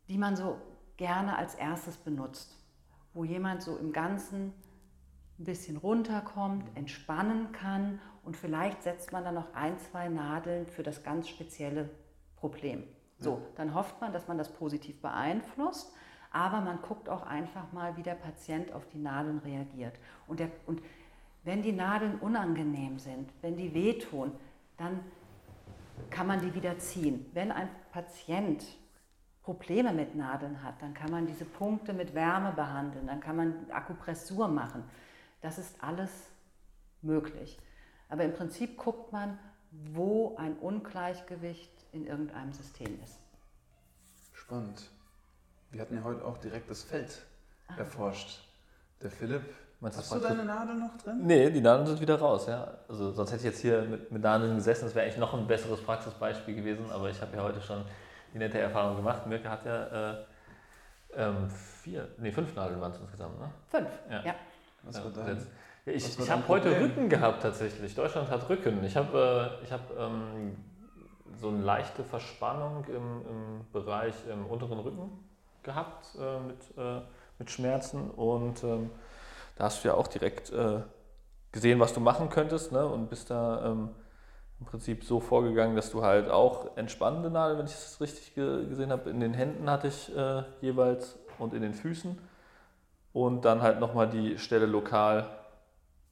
die 0.07 0.17
man 0.17 0.35
so 0.35 0.57
gerne 0.97 1.37
als 1.37 1.55
erstes 1.55 1.97
benutzt, 1.97 2.57
wo 3.13 3.23
jemand 3.23 3.61
so 3.61 3.77
im 3.77 3.93
Ganzen 3.93 4.53
ein 5.37 5.43
bisschen 5.45 5.77
runterkommt, 5.77 6.65
entspannen 6.75 7.51
kann 7.51 8.01
und 8.23 8.35
vielleicht 8.35 8.83
setzt 8.83 9.11
man 9.11 9.23
dann 9.23 9.35
noch 9.35 9.53
ein, 9.53 9.77
zwei 9.79 10.09
Nadeln 10.09 10.65
für 10.65 10.83
das 10.83 11.03
ganz 11.03 11.29
spezielle 11.29 11.89
Problem. 12.35 12.83
So, 13.19 13.41
dann 13.55 13.73
hofft 13.73 13.99
man, 14.01 14.13
dass 14.13 14.27
man 14.27 14.37
das 14.37 14.51
positiv 14.51 15.01
beeinflusst, 15.01 15.93
aber 16.31 16.61
man 16.61 16.81
guckt 16.81 17.09
auch 17.09 17.23
einfach 17.23 17.71
mal, 17.71 17.97
wie 17.97 18.03
der 18.03 18.15
Patient 18.15 18.71
auf 18.71 18.87
die 18.87 18.97
Nadeln 18.97 19.39
reagiert. 19.39 19.99
Und, 20.27 20.39
der, 20.39 20.51
und 20.67 20.81
wenn 21.43 21.61
die 21.61 21.71
Nadeln 21.71 22.19
unangenehm 22.19 22.99
sind, 22.99 23.29
wenn 23.41 23.55
die 23.55 23.73
wehtun, 23.73 24.31
dann 24.77 24.99
kann 26.09 26.27
man 26.27 26.41
die 26.41 26.53
wieder 26.53 26.77
ziehen. 26.79 27.25
Wenn 27.33 27.51
ein 27.51 27.69
Patient 27.91 28.63
Probleme 29.43 29.93
mit 29.93 30.15
Nadeln 30.15 30.61
hat, 30.61 30.81
dann 30.81 30.93
kann 30.93 31.09
man 31.09 31.25
diese 31.25 31.45
Punkte 31.45 31.93
mit 31.93 32.13
Wärme 32.13 32.51
behandeln, 32.51 33.07
dann 33.07 33.19
kann 33.19 33.35
man 33.35 33.71
Akupressur 33.71 34.47
machen. 34.47 34.83
Das 35.41 35.57
ist 35.57 35.81
alles 35.81 36.11
möglich. 37.01 37.57
Aber 38.09 38.23
im 38.23 38.33
Prinzip 38.33 38.77
guckt 38.77 39.11
man, 39.11 39.39
wo 39.71 40.35
ein 40.37 40.57
Ungleichgewicht 40.57 41.71
in 41.91 42.05
irgendeinem 42.05 42.53
System 42.53 42.99
ist. 43.03 43.19
Spannend. 44.33 44.89
Wir 45.71 45.81
hatten 45.81 45.95
ja 45.95 46.03
heute 46.03 46.25
auch 46.25 46.37
direkt 46.37 46.69
das 46.69 46.83
Feld 46.83 47.25
ah. 47.67 47.77
erforscht. 47.77 48.47
Der 49.01 49.11
Philipp. 49.11 49.43
Meinst 49.81 49.97
Hast 49.97 50.13
du 50.13 50.19
deine 50.19 50.43
Nadel 50.43 50.75
noch 50.75 50.97
drin? 50.97 51.21
Nee, 51.23 51.49
die 51.49 51.61
Nadeln 51.61 51.87
sind 51.87 52.01
wieder 52.01 52.19
raus, 52.19 52.47
ja. 52.47 52.67
Also 52.89 53.11
sonst 53.11 53.31
hätte 53.31 53.39
ich 53.39 53.45
jetzt 53.45 53.61
hier 53.61 53.81
mit, 53.83 54.11
mit 54.11 54.21
Nadeln 54.21 54.55
gesessen, 54.55 54.85
das 54.85 54.95
wäre 54.95 55.05
eigentlich 55.05 55.19
noch 55.19 55.33
ein 55.33 55.47
besseres 55.47 55.81
Praxisbeispiel 55.81 56.55
gewesen, 56.55 56.91
aber 56.91 57.09
ich 57.09 57.21
habe 57.21 57.35
ja 57.37 57.43
heute 57.43 57.61
schon 57.61 57.83
die 58.33 58.39
nette 58.39 58.59
Erfahrung 58.59 58.97
gemacht. 58.97 59.25
Mirke 59.25 59.49
hat 59.49 59.65
ja 59.65 60.11
äh, 60.11 60.15
ähm, 61.15 61.49
vier, 61.49 62.09
nee, 62.17 62.31
fünf 62.31 62.53
Nadeln 62.55 62.81
waren 62.81 62.91
es 62.91 62.99
insgesamt, 62.99 63.39
ne? 63.39 63.49
Fünf, 63.67 63.89
ja. 64.09 64.23
ja. 64.25 64.35
Was 64.83 65.03
war 65.03 65.11
dein? 65.11 65.45
Ich, 65.85 66.19
ich 66.19 66.29
habe 66.29 66.47
heute 66.47 66.79
Rücken 66.79 67.09
gehabt 67.09 67.41
tatsächlich. 67.41 67.95
Deutschland 67.95 68.29
hat 68.29 68.47
Rücken. 68.49 68.83
Ich 68.83 68.95
habe 68.95 69.59
äh, 69.63 69.71
hab, 69.71 69.97
ähm, 69.97 70.55
so 71.39 71.49
eine 71.49 71.63
leichte 71.63 72.03
Verspannung 72.03 72.85
im, 72.85 72.95
im 72.95 73.65
Bereich 73.71 74.13
im 74.29 74.45
unteren 74.45 74.79
Rücken 74.79 75.09
gehabt 75.63 76.15
äh, 76.19 76.39
mit, 76.39 76.77
äh, 76.77 77.01
mit 77.39 77.49
Schmerzen 77.49 78.11
und 78.11 78.63
ähm, 78.63 78.91
da 79.59 79.65
hast 79.65 79.83
du 79.83 79.89
ja 79.89 79.93
auch 79.93 80.07
direkt 80.07 80.51
äh, 80.51 80.81
gesehen, 81.51 81.81
was 81.81 81.93
du 81.93 81.99
machen 81.99 82.29
könntest 82.29 82.71
ne? 82.71 82.85
und 82.87 83.09
bist 83.09 83.29
da 83.29 83.65
ähm, 83.65 83.89
im 84.61 84.65
Prinzip 84.65 85.03
so 85.03 85.19
vorgegangen, 85.19 85.75
dass 85.75 85.91
du 85.91 86.01
halt 86.01 86.29
auch 86.29 86.77
entspannende 86.77 87.29
Nadeln, 87.29 87.59
wenn 87.59 87.65
ich 87.65 87.73
das 87.73 87.99
richtig 87.99 88.35
ge 88.35 88.65
gesehen 88.67 88.89
habe, 88.89 89.09
in 89.09 89.19
den 89.19 89.33
Händen 89.33 89.69
hatte 89.69 89.89
ich 89.89 90.15
äh, 90.15 90.43
jeweils 90.61 91.19
und 91.39 91.53
in 91.53 91.61
den 91.61 91.73
Füßen 91.73 92.17
und 93.11 93.43
dann 93.43 93.61
halt 93.61 93.81
nochmal 93.81 94.09
die 94.09 94.37
Stelle 94.37 94.65
lokal 94.65 95.29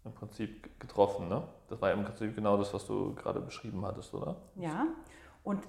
im 0.04 0.12
Prinzip 0.12 0.78
getroffen. 0.82 1.30
Ne? 1.30 1.42
Das 1.70 1.80
war 1.80 1.92
im 1.94 2.04
Prinzip 2.04 2.36
genau 2.36 2.58
das, 2.58 2.74
was 2.74 2.86
du 2.86 3.16
gerade 3.16 3.40
beschrieben 3.40 3.86
hattest, 3.86 4.14
oder? 4.14 4.36
Ja, 4.56 4.88
und 5.46 5.64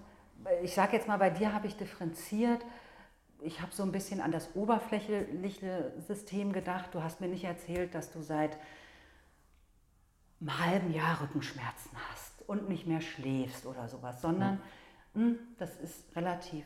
ich 0.63 0.75
sage 0.75 0.97
jetzt 0.97 1.07
mal, 1.07 1.19
bei 1.19 1.31
dir 1.31 1.53
habe 1.53 1.69
ich 1.69 1.77
differenziert. 1.77 2.61
Ich 3.41 3.61
habe 3.61 3.73
so 3.73 3.83
ein 3.83 3.93
bisschen 3.93 4.21
an 4.21 4.33
das 4.33 4.55
oberflächliche 4.55 5.93
System 5.99 6.53
gedacht. 6.53 6.95
Du 6.95 7.03
hast 7.03 7.21
mir 7.21 7.29
nicht 7.29 7.45
erzählt, 7.45 7.95
dass 7.95 8.13
du 8.13 8.21
seit 8.21 8.59
einem 10.41 10.59
halben 10.59 10.93
Jahr 10.93 11.21
Rückenschmerzen 11.21 11.91
hast 12.11 12.49
und 12.49 12.69
nicht 12.69 12.87
mehr 12.87 13.01
schläfst 13.01 13.67
oder 13.67 13.89
sowas, 13.89 14.21
sondern 14.21 14.61
mh, 15.15 15.23
hm, 15.23 15.39
das 15.59 15.77
ist 15.77 16.17
relativ 16.17 16.65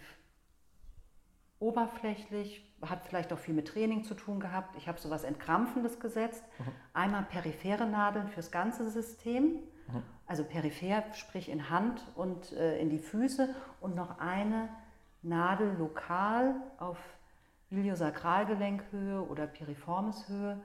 oberflächlich, 1.62 2.64
hat 2.83 3.07
vielleicht 3.07 3.33
auch 3.33 3.38
viel 3.38 3.55
mit 3.55 3.69
Training 3.69 4.05
zu 4.05 4.14
tun 4.14 4.41
gehabt. 4.41 4.76
Ich 4.76 4.88
habe 4.88 4.99
sowas 4.99 5.23
Entkrampfendes 5.23 6.00
gesetzt. 6.00 6.43
Mhm. 6.59 6.64
Einmal 6.93 7.23
periphere 7.23 7.87
Nadeln 7.87 8.29
fürs 8.29 8.50
ganze 8.50 8.91
System, 8.91 9.61
mhm. 9.87 10.02
also 10.26 10.43
peripher, 10.43 11.05
sprich 11.14 11.49
in 11.49 11.71
Hand 11.71 12.02
und 12.17 12.52
äh, 12.52 12.79
in 12.81 12.91
die 12.91 12.99
Füße 12.99 13.55
und 13.81 13.95
noch 13.95 14.19
eine 14.19 14.69
Nadel 15.23 15.76
lokal 15.79 16.55
auf 16.79 16.99
Iliosakralgelenkhöhe 17.71 19.23
oder 19.23 19.47
Piriformishöhe, 19.47 20.61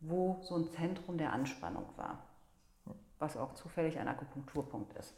wo 0.00 0.38
so 0.42 0.56
ein 0.56 0.68
Zentrum 0.70 1.18
der 1.18 1.32
Anspannung 1.32 1.86
war, 1.96 2.24
was 3.18 3.36
auch 3.36 3.54
zufällig 3.54 3.98
ein 3.98 4.08
Akupunkturpunkt 4.08 4.96
ist. 4.96 5.14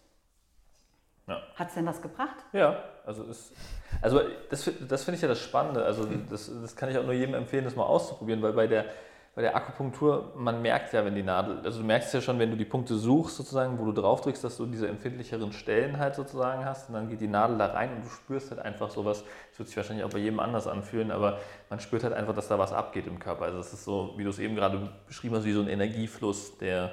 Ja. 1.27 1.41
Hat 1.55 1.69
es 1.69 1.75
denn 1.75 1.87
was 1.87 2.03
gebracht? 2.03 2.37
Ja, 2.53 2.83
also, 3.07 3.23
ist, 3.25 3.55
also 4.03 4.21
das, 4.51 4.69
das 4.89 5.05
finde 5.05 5.17
ich 5.17 5.23
ja 5.23 5.29
das 5.29 5.39
Spannende. 5.39 5.85
Also 5.85 6.05
das, 6.29 6.51
das 6.61 6.75
kann 6.75 6.91
ich 6.91 6.99
auch 6.99 7.05
nur 7.05 7.13
jedem 7.13 7.35
empfehlen, 7.35 7.65
das 7.65 7.77
mal 7.77 7.85
auszuprobieren, 7.85 8.43
weil 8.43 8.53
bei 8.53 8.67
der, 8.67 8.87
bei 9.35 9.43
der 9.43 9.55
Akupunktur, 9.55 10.33
man 10.37 10.61
merkt 10.61 10.93
ja, 10.93 11.05
wenn 11.05 11.15
die 11.15 11.23
Nadel, 11.23 11.61
also 11.65 11.81
du 11.81 11.87
merkst 11.87 12.13
ja 12.13 12.21
schon, 12.21 12.39
wenn 12.41 12.51
du 12.51 12.57
die 12.57 12.65
Punkte 12.65 12.97
suchst 12.97 13.37
sozusagen, 13.37 13.79
wo 13.79 13.85
du 13.85 13.93
drauf 13.93 14.23
drückst, 14.23 14.43
dass 14.43 14.57
du 14.57 14.67
diese 14.67 14.89
empfindlicheren 14.89 15.53
Stellen 15.53 15.99
halt 15.99 16.17
sozusagen 16.17 16.65
hast 16.65 16.89
und 16.89 16.95
dann 16.95 17.09
geht 17.09 17.21
die 17.21 17.29
Nadel 17.29 17.57
da 17.57 17.67
rein 17.67 17.95
und 17.95 18.05
du 18.05 18.09
spürst 18.09 18.51
halt 18.51 18.61
einfach 18.61 18.91
sowas, 18.91 19.23
das 19.51 19.59
wird 19.59 19.69
sich 19.69 19.77
wahrscheinlich 19.77 20.05
auch 20.05 20.11
bei 20.11 20.19
jedem 20.19 20.41
anders 20.41 20.67
anfühlen, 20.67 21.13
aber 21.13 21.39
man 21.69 21.79
spürt 21.79 22.03
halt 22.03 22.13
einfach, 22.13 22.35
dass 22.35 22.49
da 22.49 22.59
was 22.59 22.73
abgeht 22.73 23.07
im 23.07 23.21
Körper. 23.21 23.45
Also 23.45 23.59
es 23.59 23.73
ist 23.73 23.85
so, 23.85 24.15
wie 24.17 24.25
du 24.25 24.31
es 24.31 24.41
eben 24.41 24.57
gerade 24.57 24.91
beschrieben 25.07 25.37
hast, 25.37 25.45
wie 25.45 25.53
so 25.53 25.61
ein 25.61 25.69
Energiefluss, 25.69 26.59
der 26.59 26.93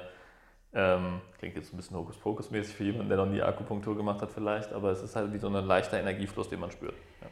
ähm, 0.74 1.20
klingt 1.38 1.56
jetzt 1.56 1.72
ein 1.72 1.76
bisschen 1.76 1.96
Hokuspokus-mäßig 1.96 2.74
für 2.74 2.84
jemanden, 2.84 3.08
der 3.08 3.18
noch 3.18 3.26
nie 3.26 3.42
Akupunktur 3.42 3.96
gemacht 3.96 4.22
hat 4.22 4.30
vielleicht, 4.30 4.72
aber 4.72 4.92
es 4.92 5.02
ist 5.02 5.16
halt 5.16 5.32
wie 5.32 5.38
so 5.38 5.48
ein 5.48 5.66
leichter 5.66 5.98
Energiefluss, 5.98 6.48
den 6.48 6.60
man 6.60 6.70
spürt. 6.70 6.94
Ja. 7.20 7.26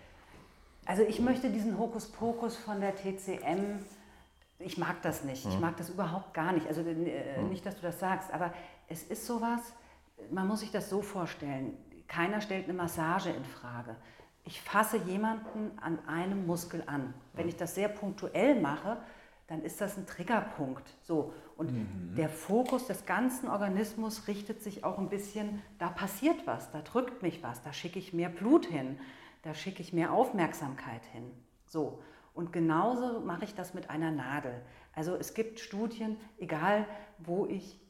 Also 0.87 1.03
ich 1.03 1.21
möchte 1.21 1.51
diesen 1.51 1.79
Hokuspokus 1.79 2.57
von 2.57 2.81
der 2.81 2.95
TCM, 2.95 3.81
ich 4.59 4.79
mag 4.79 5.03
das 5.03 5.25
nicht, 5.25 5.47
ich 5.47 5.61
mag 5.61 5.77
das 5.77 5.91
überhaupt 5.91 6.33
gar 6.33 6.53
nicht. 6.53 6.67
Also 6.67 6.81
äh, 6.83 7.41
mhm. 7.41 7.49
nicht, 7.49 7.65
dass 7.67 7.77
du 7.77 7.83
das 7.83 8.01
sagst, 8.01 8.33
aber 8.33 8.53
es 8.89 9.03
ist 9.03 9.27
sowas, 9.27 9.61
man 10.31 10.49
muss 10.49 10.61
sich 10.61 10.71
das 10.71 10.89
so 10.89 11.03
vorstellen, 11.03 11.77
keiner 12.09 12.41
stellt 12.41 12.65
eine 12.65 12.75
Massage 12.75 13.31
in 13.31 13.45
Frage. 13.45 13.97
Ich 14.45 14.61
fasse 14.61 14.97
jemanden 14.99 15.77
an 15.81 15.99
einem 16.07 16.47
Muskel 16.47 16.83
an. 16.87 17.15
Wenn 17.33 17.45
mhm. 17.45 17.49
ich 17.51 17.57
das 17.57 17.75
sehr 17.75 17.89
punktuell 17.89 18.61
mache, 18.61 18.99
dann 19.49 19.63
ist 19.63 19.81
das 19.81 19.97
ein 19.97 20.07
Triggerpunkt. 20.07 20.89
So. 21.03 21.33
Und 21.57 21.73
mhm. 21.73 22.15
der 22.17 22.29
Fokus 22.29 22.87
des 22.87 23.07
ganzen 23.07 23.49
Organismus 23.49 24.27
richtet 24.29 24.63
sich 24.63 24.85
auch 24.85 24.99
ein 24.99 25.09
bisschen, 25.09 25.63
da 25.79 25.89
passiert 25.89 26.47
was, 26.47 26.71
da 26.71 26.81
drückt 26.81 27.23
mich 27.23 27.43
was, 27.43 27.63
da 27.63 27.73
schicke 27.73 27.99
ich 27.99 28.13
mehr 28.13 28.29
Blut 28.29 28.67
hin, 28.67 28.99
da 29.43 29.55
schicke 29.55 29.83
ich 29.83 29.93
mehr 29.93 30.13
Aufmerksamkeit 30.13 31.05
hin. 31.07 31.31
So. 31.67 32.01
Und 32.37 32.53
genauso 32.53 33.21
mache 33.21 33.45
ich 33.45 33.55
das 33.55 33.73
mit 33.73 33.89
einer 33.89 34.11
Nadel. 34.11 34.55
Also 34.95 35.17
es 35.17 35.33
gibt 35.33 35.59
Studien, 35.59 36.19
egal 36.39 36.87
wo 37.19 37.47
ich 37.47 37.81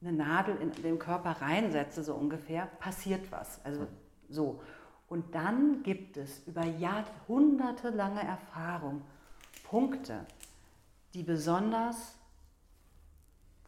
eine 0.00 0.12
Nadel 0.12 0.56
in 0.56 0.72
den 0.82 0.98
Körper 0.98 1.40
reinsetze, 1.40 2.02
so 2.02 2.14
ungefähr, 2.14 2.66
passiert 2.80 3.30
was. 3.30 3.64
Also 3.64 3.86
so. 4.28 4.60
Und 5.08 5.36
dann 5.36 5.84
gibt 5.84 6.16
es 6.16 6.44
über 6.48 6.64
jahrhundertelange 6.64 8.22
Erfahrung 8.22 9.02
Punkte, 9.62 10.26
die 11.14 11.22
besonders, 11.22 12.16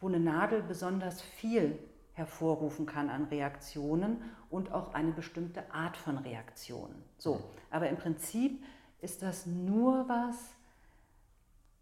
wo 0.01 0.07
eine 0.07 0.19
Nadel 0.19 0.61
besonders 0.63 1.21
viel 1.21 1.79
hervorrufen 2.11 2.85
kann 2.85 3.09
an 3.09 3.25
Reaktionen 3.25 4.21
und 4.49 4.73
auch 4.73 4.93
eine 4.93 5.11
bestimmte 5.11 5.73
Art 5.73 5.95
von 5.95 6.17
Reaktionen. 6.17 7.01
So, 7.17 7.41
aber 7.71 7.87
im 7.87 7.95
Prinzip 7.97 8.61
ist 9.05 9.21
das 9.21 9.45
nur 9.45 10.09
was, 10.09 10.35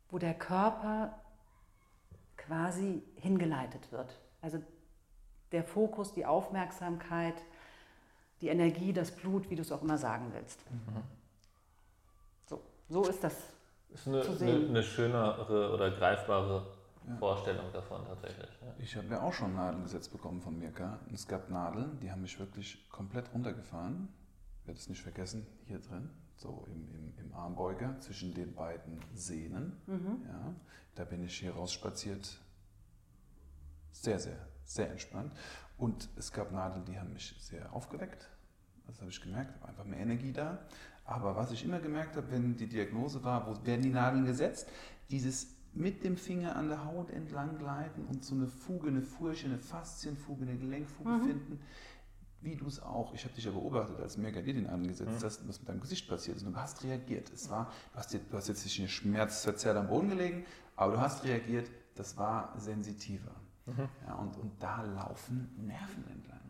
wo 0.09 0.19
der 0.19 0.33
Körper 0.33 1.19
quasi 2.37 3.01
hingeleitet 3.15 3.91
wird. 3.91 4.19
Also 4.41 4.61
der 5.53 5.63
Fokus, 5.63 6.13
die 6.13 6.25
Aufmerksamkeit, 6.25 7.35
die 8.41 8.49
Energie, 8.49 8.91
das 8.91 9.09
Blut, 9.09 9.49
wie 9.49 9.55
du 9.55 9.61
es 9.61 9.71
auch 9.71 9.81
immer 9.81 9.97
sagen 9.97 10.31
willst. 10.33 10.59
Mhm. 10.69 11.01
So, 12.45 12.61
so 12.89 13.05
ist 13.05 13.23
das 13.23 13.35
ist 13.93 14.07
eine, 14.07 14.21
eine, 14.21 14.67
eine 14.67 14.83
schönere 14.83 15.73
oder 15.73 15.91
greifbare 15.91 16.65
ja. 17.07 17.15
Vorstellung 17.17 17.71
davon 17.71 18.05
tatsächlich. 18.05 18.49
Ja. 18.61 18.73
Ich 18.79 18.95
habe 18.97 19.07
ja 19.07 19.21
auch 19.21 19.33
schon 19.33 19.55
Nadeln 19.55 19.83
gesetzt 19.83 20.11
bekommen 20.11 20.41
von 20.41 20.59
Mirka. 20.59 20.99
Und 21.07 21.13
es 21.13 21.27
gab 21.27 21.49
Nadeln, 21.49 21.99
die 22.01 22.11
haben 22.11 22.21
mich 22.21 22.37
wirklich 22.37 22.89
komplett 22.89 23.33
runtergefahren. 23.33 24.09
Ich 24.59 24.67
werde 24.67 24.79
es 24.79 24.89
nicht 24.89 25.01
vergessen, 25.01 25.45
hier 25.67 25.79
drin, 25.79 26.09
so 26.35 26.65
im, 26.67 26.89
im, 26.93 27.13
im 27.17 27.33
Armbeuger 27.33 27.99
zwischen 27.99 28.33
den 28.33 28.53
beiden 28.53 28.99
Sehnen. 29.13 29.77
Mhm. 29.87 30.21
Ja, 30.27 30.53
da 30.95 31.05
bin 31.05 31.23
ich 31.23 31.39
hier 31.39 31.53
rausspaziert. 31.53 32.39
Sehr, 33.91 34.19
sehr, 34.19 34.47
sehr 34.65 34.89
entspannt. 34.91 35.33
Und 35.77 36.09
es 36.15 36.31
gab 36.31 36.51
Nadeln, 36.51 36.85
die 36.85 36.99
haben 36.99 37.13
mich 37.13 37.35
sehr 37.39 37.73
aufgeweckt. 37.73 38.29
Das 38.87 38.99
habe 38.99 39.09
ich 39.09 39.21
gemerkt, 39.21 39.63
einfach 39.63 39.85
mehr 39.85 39.99
Energie 39.99 40.33
da. 40.33 40.59
Aber 41.05 41.35
was 41.35 41.51
ich 41.51 41.63
immer 41.63 41.79
gemerkt 41.79 42.15
habe, 42.15 42.31
wenn 42.31 42.55
die 42.55 42.67
Diagnose 42.67 43.23
war, 43.23 43.47
wo 43.47 43.65
werden 43.65 43.81
die 43.81 43.89
Nadeln 43.89 44.25
gesetzt, 44.25 44.67
dieses 45.09 45.47
mit 45.73 46.03
dem 46.03 46.17
Finger 46.17 46.55
an 46.55 46.69
der 46.69 46.85
Haut 46.85 47.09
entlang 47.09 47.57
gleiten 47.57 48.05
und 48.05 48.23
so 48.23 48.35
eine 48.35 48.47
Fuge, 48.47 48.89
eine 48.89 49.01
Furche, 49.01 49.47
eine 49.47 49.57
Faszienfuge, 49.57 50.43
eine 50.43 50.57
Gelenkfuge 50.57 51.09
mhm. 51.09 51.25
finden, 51.25 51.59
wie 52.43 52.55
du 52.55 52.67
es 52.67 52.81
auch. 52.81 53.13
Ich 53.13 53.23
habe 53.23 53.33
dich 53.33 53.45
ja 53.45 53.51
beobachtet, 53.51 53.99
als 53.99 54.17
Merga 54.17 54.41
dir 54.41 54.53
den 54.53 54.67
angesetzt 54.67 55.21
mhm. 55.21 55.25
hast, 55.25 55.47
was 55.47 55.59
mit 55.59 55.69
deinem 55.69 55.81
Gesicht 55.81 56.07
passiert 56.07 56.37
ist. 56.37 56.43
Und 56.43 56.53
du 56.53 56.59
hast 56.59 56.83
reagiert. 56.83 57.31
Es 57.31 57.49
war, 57.49 57.71
du 57.93 57.99
hast, 57.99 58.13
du 58.13 58.19
hast 58.33 58.47
jetzt 58.47 58.63
nicht 58.65 58.79
eine 58.79 58.89
schmerzverzerrt 58.89 59.77
am 59.77 59.87
Boden 59.87 60.09
gelegen, 60.09 60.45
aber 60.75 60.93
du 60.93 61.01
hast 61.01 61.23
reagiert. 61.23 61.69
Das 61.95 62.17
war 62.17 62.53
sensitiver. 62.57 63.35
Mhm. 63.65 63.87
Ja, 64.07 64.15
und, 64.15 64.35
und 64.37 64.51
da 64.61 64.81
laufen 64.81 65.53
Nerven 65.57 66.07
entlang. 66.09 66.41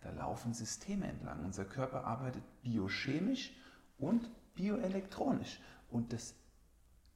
Da 0.00 0.10
laufen 0.10 0.52
Systeme 0.52 1.06
entlang. 1.06 1.44
Unser 1.44 1.64
Körper 1.64 2.04
arbeitet 2.04 2.42
biochemisch 2.62 3.56
und 3.98 4.28
bioelektronisch. 4.54 5.60
Und 5.90 6.12
das, 6.12 6.34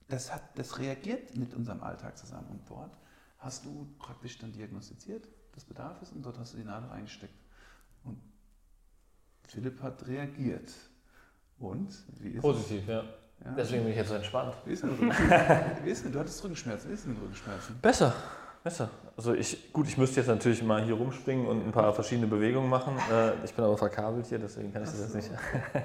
das, 0.09 0.33
hat, 0.33 0.43
das 0.59 0.79
reagiert 0.79 1.37
mit 1.37 1.55
unserem 1.55 1.83
Alltag 1.83 2.17
zusammen. 2.17 2.49
Und 2.49 2.69
dort 2.69 2.97
hast 3.39 3.65
du 3.65 3.87
praktisch 3.99 4.39
dann 4.39 4.53
diagnostiziert, 4.53 5.29
dass 5.53 5.65
Bedarf 5.65 6.01
ist 6.03 6.13
und 6.13 6.25
dort 6.25 6.39
hast 6.39 6.55
du 6.55 6.59
die 6.59 6.65
Nadel 6.65 6.91
eingesteckt. 6.91 7.35
Philipp 9.47 9.83
hat 9.83 10.07
reagiert. 10.07 10.73
Und 11.59 11.89
wie 12.21 12.31
ist 12.31 12.43
Positiv, 12.43 12.83
es? 12.83 12.89
ja. 12.89 13.05
ja. 13.45 13.55
Deswegen 13.57 13.83
bin 13.83 13.93
ich 13.93 13.99
jetzt 13.99 14.09
so 14.09 14.15
entspannt. 14.15 14.55
Wie 14.65 14.73
ist 14.73 14.83
denn, 14.83 14.99
wie 15.85 15.91
ist 15.91 16.05
denn? 16.05 16.13
Du 16.13 16.19
hattest 16.19 16.43
Rückenschmerzen. 16.43 16.91
Wie 16.91 16.95
ist 16.95 17.05
denn 17.05 17.13
mit 17.13 17.23
Rückenschmerzen? 17.23 17.79
Besser. 17.81 18.15
Besser. 18.67 18.91
Also 19.17 19.33
ich, 19.33 19.73
gut, 19.73 19.87
ich 19.87 19.97
müsste 19.97 20.19
jetzt 20.19 20.27
natürlich 20.27 20.61
mal 20.61 20.83
hier 20.83 20.95
rumspringen 20.95 21.47
und 21.47 21.65
ein 21.65 21.71
paar 21.71 21.93
verschiedene 21.93 22.27
Bewegungen 22.27 22.69
machen. 22.69 22.97
Äh, 23.13 23.45
ich 23.45 23.55
bin 23.55 23.65
aber 23.65 23.79
verkabelt 23.79 24.27
hier, 24.27 24.41
deswegen 24.41 24.73
kann 24.73 24.83
ich 24.83 24.91
das 24.91 24.99
jetzt 24.99 25.15
nicht. 25.15 25.31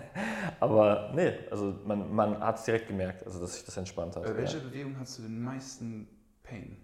aber 0.59 1.11
nee, 1.13 1.31
also 1.51 1.75
man, 1.85 2.11
man 2.11 2.39
hat 2.39 2.57
es 2.57 2.63
direkt 2.63 2.87
gemerkt, 2.87 3.23
also 3.23 3.39
dass 3.39 3.53
sich 3.53 3.63
das 3.63 3.77
entspannt 3.77 4.15
hat. 4.15 4.23
Bei 4.23 4.35
welcher 4.35 4.57
ja. 4.57 4.63
Bewegung 4.63 4.95
hast 4.99 5.19
du 5.19 5.21
den 5.21 5.43
meisten 5.43 6.07
Pain? 6.41 6.75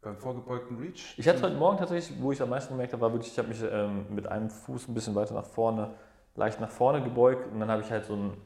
Beim 0.00 0.16
vorgebeugten 0.16 0.78
Reach? 0.78 1.14
Ich 1.18 1.28
hatte 1.28 1.42
heute 1.42 1.56
Morgen 1.56 1.76
tatsächlich, 1.76 2.18
wo 2.18 2.32
ich 2.32 2.40
am 2.40 2.48
meisten 2.48 2.72
gemerkt 2.72 2.94
habe, 2.94 3.02
war 3.02 3.12
wirklich, 3.12 3.32
ich 3.32 3.38
habe 3.38 3.48
mich 3.48 3.62
ähm, 3.62 4.06
mit 4.08 4.26
einem 4.26 4.48
Fuß 4.48 4.88
ein 4.88 4.94
bisschen 4.94 5.14
weiter 5.14 5.34
nach 5.34 5.44
vorne, 5.44 5.94
leicht 6.36 6.60
nach 6.60 6.70
vorne 6.70 7.02
gebeugt 7.02 7.50
und 7.52 7.60
dann 7.60 7.70
habe 7.70 7.82
ich 7.82 7.90
halt 7.90 8.04
so 8.04 8.14
ein, 8.14 8.36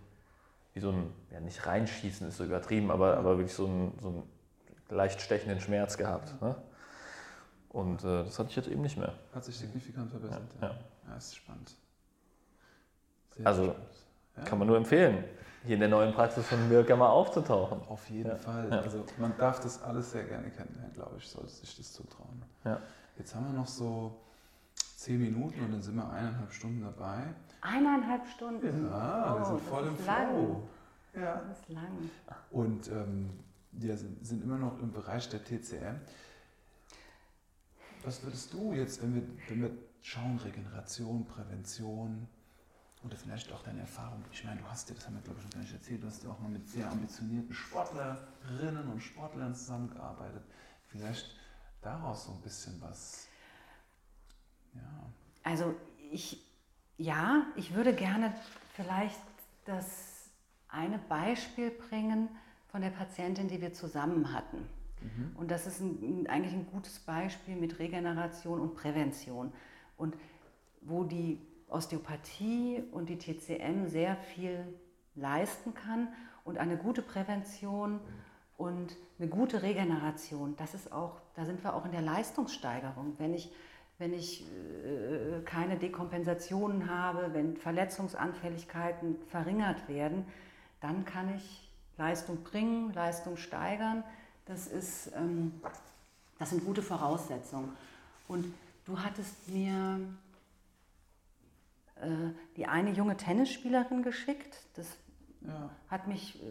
wie 0.74 0.80
so 0.80 0.90
ein, 0.90 1.12
ja 1.32 1.40
nicht 1.40 1.66
reinschießen 1.66 2.28
ist 2.28 2.36
so 2.36 2.44
übertrieben, 2.44 2.90
aber, 2.90 3.16
aber 3.16 3.36
wirklich 3.36 3.54
so 3.54 3.66
ein, 3.66 3.92
so 4.00 4.08
ein 4.08 4.22
leicht 4.96 5.20
stechenden 5.20 5.60
Schmerz 5.60 5.96
gehabt. 5.96 6.40
Ne? 6.40 6.54
Und 7.70 8.02
äh, 8.04 8.24
das 8.24 8.38
hatte 8.38 8.50
ich 8.50 8.56
jetzt 8.56 8.68
eben 8.68 8.82
nicht 8.82 8.96
mehr. 8.96 9.12
Hat 9.34 9.44
sich 9.44 9.56
signifikant 9.56 10.10
verbessert. 10.10 10.42
Ja, 10.60 10.68
Ja, 10.68 10.74
ja. 11.08 11.16
ist 11.16 11.36
spannend. 11.36 11.74
Sehr 13.36 13.46
Also, 13.46 13.64
spannend. 13.64 13.84
Ja, 14.36 14.42
Kann 14.44 14.58
man 14.58 14.68
nur 14.68 14.76
empfehlen, 14.76 15.24
hier 15.64 15.74
in 15.74 15.80
der 15.80 15.88
neuen 15.88 16.12
Praxis 16.14 16.46
von 16.46 16.68
Mirka 16.68 16.96
mal 16.96 17.08
aufzutauchen. 17.10 17.80
Auf 17.88 18.08
jeden 18.08 18.36
Fall. 18.38 18.72
Also 18.72 19.04
man 19.18 19.36
darf 19.36 19.60
das 19.60 19.82
alles 19.82 20.12
sehr 20.12 20.24
gerne 20.24 20.50
kennenlernen, 20.50 20.92
glaube 20.94 21.16
ich, 21.18 21.28
sollte 21.28 21.50
sich 21.50 21.76
das 21.76 21.92
zutrauen. 21.92 22.42
Ja. 22.64 22.80
Jetzt 23.18 23.34
haben 23.34 23.46
wir 23.46 23.52
noch 23.52 23.66
so 23.66 24.16
zehn 25.00 25.18
Minuten 25.20 25.60
und 25.64 25.72
dann 25.72 25.80
sind 25.80 25.96
wir 25.96 26.08
eineinhalb 26.10 26.52
Stunden 26.52 26.82
dabei. 26.82 27.34
Eineinhalb 27.62 28.26
Stunden. 28.28 28.86
Ja, 28.86 29.34
wir 29.34 29.40
Oh, 29.40 29.44
sind 29.44 29.60
das 29.60 29.68
voll 29.68 29.86
im. 29.86 29.96
Flow. 29.96 30.68
Ja. 31.14 31.36
Das 31.48 31.58
ist 31.60 31.68
lang. 31.70 32.10
Und 32.50 32.88
ähm, 32.88 33.30
wir 33.72 33.96
sind, 33.96 34.24
sind 34.26 34.42
immer 34.44 34.58
noch 34.58 34.78
im 34.80 34.92
Bereich 34.92 35.28
der 35.30 35.42
TCM. 35.42 35.96
Was 38.04 38.22
würdest 38.22 38.52
du 38.52 38.72
jetzt, 38.74 39.02
wenn 39.02 39.14
wir, 39.14 39.22
wenn 39.48 39.62
wir 39.62 39.70
schauen, 40.02 40.38
Regeneration, 40.38 41.26
Prävention 41.26 42.28
oder 43.02 43.16
vielleicht 43.16 43.50
auch 43.52 43.62
deine 43.62 43.80
Erfahrung? 43.80 44.22
Ich 44.32 44.44
meine, 44.44 44.60
du 44.60 44.66
hast 44.68 44.88
dir, 44.90 44.94
das 44.94 45.06
haben 45.06 45.14
wir 45.16 45.22
glaube 45.22 45.38
ich 45.38 45.42
schon 45.44 45.50
gar 45.52 45.60
nicht 45.60 45.72
erzählt, 45.72 46.02
du 46.02 46.06
hast 46.08 46.22
ja 46.24 46.30
auch 46.30 46.38
mal 46.40 46.50
mit 46.50 46.68
sehr 46.68 46.90
ambitionierten 46.90 47.54
Sportlerinnen 47.54 48.86
und 48.90 49.00
Sportlern 49.00 49.54
zusammengearbeitet. 49.54 50.42
Vielleicht 50.88 51.34
daraus 51.82 52.24
so 52.26 52.32
ein 52.32 52.40
bisschen 52.42 52.80
was. 52.80 53.26
Ja. 54.74 54.80
Also 55.42 55.74
ich, 56.10 56.44
ja, 56.98 57.46
ich 57.56 57.74
würde 57.74 57.94
gerne 57.94 58.34
vielleicht 58.74 59.20
das 59.64 60.30
eine 60.68 60.98
Beispiel 60.98 61.70
bringen 61.70 62.28
von 62.68 62.80
der 62.80 62.90
Patientin, 62.90 63.48
die 63.48 63.60
wir 63.60 63.72
zusammen 63.72 64.32
hatten. 64.32 64.66
Und 65.34 65.50
das 65.50 65.66
ist 65.66 65.80
ein, 65.80 66.26
eigentlich 66.28 66.52
ein 66.52 66.66
gutes 66.66 66.98
Beispiel 66.98 67.56
mit 67.56 67.78
Regeneration 67.78 68.60
und 68.60 68.74
Prävention. 68.74 69.52
Und 69.96 70.14
wo 70.82 71.04
die 71.04 71.40
Osteopathie 71.68 72.82
und 72.92 73.08
die 73.08 73.18
TCM 73.18 73.86
sehr 73.86 74.16
viel 74.16 74.64
leisten 75.14 75.74
kann 75.74 76.08
und 76.44 76.58
eine 76.58 76.76
gute 76.76 77.02
Prävention 77.02 78.00
und 78.56 78.96
eine 79.18 79.28
gute 79.28 79.62
Regeneration, 79.62 80.54
das 80.56 80.74
ist 80.74 80.92
auch, 80.92 81.20
da 81.34 81.44
sind 81.44 81.62
wir 81.64 81.74
auch 81.74 81.84
in 81.84 81.92
der 81.92 82.02
Leistungssteigerung. 82.02 83.14
Wenn 83.18 83.34
ich, 83.34 83.50
wenn 84.00 84.14
ich 84.14 84.42
äh, 84.42 85.42
keine 85.44 85.76
Dekompensationen 85.76 86.90
habe, 86.90 87.34
wenn 87.34 87.56
Verletzungsanfälligkeiten 87.58 89.16
verringert 89.28 89.88
werden, 89.88 90.24
dann 90.80 91.04
kann 91.04 91.36
ich 91.36 91.70
Leistung 91.98 92.42
bringen, 92.42 92.94
Leistung 92.94 93.36
steigern. 93.36 94.02
Das, 94.46 94.66
ist, 94.66 95.12
ähm, 95.14 95.60
das 96.38 96.48
sind 96.48 96.64
gute 96.64 96.80
Voraussetzungen. 96.82 97.76
Und 98.26 98.52
du 98.86 98.98
hattest 98.98 99.48
mir 99.50 100.00
äh, 101.96 102.06
die 102.56 102.66
eine 102.66 102.92
junge 102.92 103.18
Tennisspielerin 103.18 104.02
geschickt. 104.02 104.64
Das 104.76 104.86
Ja. 105.42 105.68
hat 105.90 106.06
mich 106.06 106.42
äh, 106.42 106.46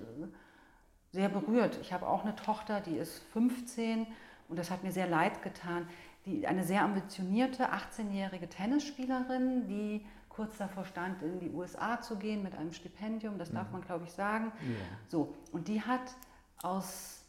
sehr 1.12 1.29
berührt. 1.29 1.79
Ich 1.81 1.93
habe 1.93 2.07
auch 2.07 2.23
eine 2.23 2.35
Tochter, 2.35 2.79
die 2.79 2.97
ist 2.97 3.23
15 3.33 4.05
und 4.49 4.57
das 4.59 4.69
hat 4.69 4.83
mir 4.83 4.91
sehr 4.91 5.07
leid 5.07 5.41
getan. 5.41 5.88
Die, 6.25 6.45
eine 6.45 6.63
sehr 6.63 6.84
ambitionierte 6.84 7.71
18-jährige 7.71 8.49
Tennisspielerin, 8.49 9.67
die 9.67 10.05
kurz 10.27 10.58
davor 10.58 10.86
stand, 10.86 11.21
in 11.21 11.39
die 11.39 11.49
USA 11.49 11.99
zu 12.01 12.17
gehen 12.17 12.43
mit 12.43 12.55
einem 12.55 12.71
Stipendium, 12.73 13.38
das 13.38 13.51
darf 13.51 13.71
man, 13.71 13.82
glaube 13.82 14.05
ich, 14.05 14.12
sagen. 14.12 14.51
Ja. 14.62 14.86
So, 15.08 15.36
und 15.51 15.67
die 15.67 15.82
hat 15.82 16.15
aus 16.62 17.25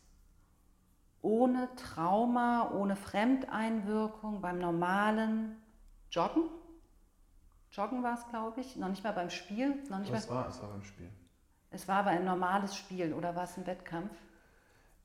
ohne 1.23 1.69
Trauma, 1.77 2.71
ohne 2.73 2.97
Fremdeinwirkung 2.97 4.41
beim 4.41 4.59
normalen 4.59 5.57
Joggen, 6.11 6.45
Joggen 7.73 8.03
war 8.03 8.15
es, 8.15 8.27
glaube 8.29 8.61
ich, 8.61 8.77
noch 8.77 8.89
nicht 8.89 9.05
mal 9.05 9.13
beim 9.13 9.31
Spiel, 9.31 9.77
noch 9.89 9.99
nicht 10.01 10.13
Das 10.13 10.29
mal, 10.29 10.37
war, 10.37 10.49
es 10.49 10.61
war 10.61 10.71
beim 10.71 10.83
Spiel. 10.83 11.09
es 11.71 11.87
war 11.87 11.99
aber 11.99 12.11
ein 12.11 12.25
normales 12.25 12.77
Spiel 12.77 13.13
oder 13.15 13.37
war 13.37 13.45
es 13.45 13.57
ein 13.57 13.67
Wettkampf? 13.67 14.11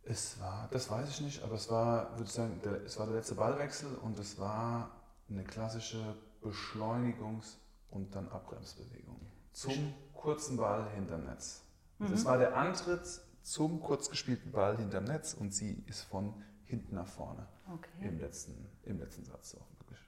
Es 0.08 0.40
war, 0.40 0.68
das 0.72 0.90
weiß 0.90 1.10
ich 1.10 1.22
nicht, 1.22 1.44
aber 1.44 1.56
es 1.56 1.70
war, 1.70 2.12
würde 2.12 2.26
ich 2.26 2.32
sagen, 2.32 2.62
der, 2.64 2.84
es 2.84 2.98
war 3.00 3.08
der 3.08 3.16
letzte 3.16 3.36
Ballwechsel 3.36 3.96
und 4.04 4.18
es 4.20 4.38
war 4.40 4.92
eine 5.30 5.44
klassische 5.44 6.16
Beschleunigungs- 6.44 7.56
und 7.90 8.14
dann 8.16 8.30
Abbremsbewegung 8.30 9.20
zum 9.52 9.94
kurzen 10.14 10.58
Ball 10.58 10.88
hinterm 10.92 11.26
Netz. 11.26 11.62
Also 12.00 12.14
Das 12.14 12.26
war 12.26 12.38
der 12.38 12.56
Antritt 12.56 13.02
zum 13.42 13.80
kurz 13.82 14.10
gespielten 14.10 14.52
Ball 14.52 14.78
hinterm 14.78 15.06
Netz 15.06 15.34
und 15.34 15.54
sie 15.54 15.84
ist 15.88 16.02
von 16.04 16.34
hinten 16.66 16.96
nach 16.96 17.08
vorne 17.08 17.48
Okay. 17.74 17.90
im 18.08 18.20
letzten, 18.20 18.70
im 18.84 19.00
letzten 19.00 19.26
Satz 19.26 19.56
auch 19.56 19.80
wirklich. 19.80 20.00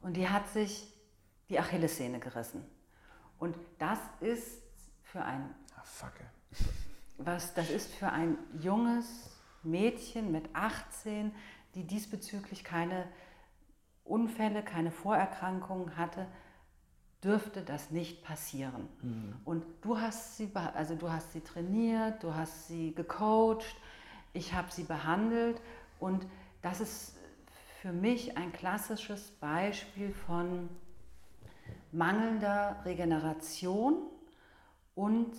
Und 0.00 0.14
die 0.16 0.28
hat 0.28 0.48
sich 0.48 0.90
die 1.50 1.58
Achillessehne 1.58 2.18
gerissen. 2.18 2.64
Und 3.38 3.56
das 3.78 3.98
ist 4.20 4.62
für 5.02 5.20
ein 5.22 5.54
Ah, 5.76 5.82
fuck. 5.82 6.12
was 7.18 7.52
das 7.52 7.68
ist 7.68 7.92
für 7.94 8.08
ein 8.08 8.38
junges 8.60 9.06
Mädchen 9.64 10.32
mit 10.32 10.48
18, 10.54 11.32
die 11.74 11.84
diesbezüglich 11.84 12.64
keine 12.64 13.06
Unfälle, 14.04 14.62
keine 14.62 14.90
Vorerkrankungen 14.90 15.96
hatte, 15.96 16.26
dürfte 17.22 17.62
das 17.62 17.90
nicht 17.90 18.22
passieren. 18.22 18.88
Und 19.44 19.64
du 19.80 19.98
hast 19.98 20.36
sie, 20.36 20.50
also 20.54 20.94
du 20.94 21.10
hast 21.10 21.32
sie 21.32 21.40
trainiert, 21.40 22.22
du 22.22 22.34
hast 22.34 22.68
sie 22.68 22.94
gecoacht, 22.94 23.76
ich 24.34 24.52
habe 24.52 24.70
sie 24.70 24.84
behandelt 24.84 25.60
und 25.98 26.26
das 26.60 26.80
ist 26.80 27.16
für 27.80 27.92
mich 27.92 28.36
ein 28.36 28.52
klassisches 28.52 29.30
Beispiel 29.30 30.12
von 30.12 30.68
mangelnder 31.92 32.80
Regeneration 32.84 34.02
und 34.94 35.32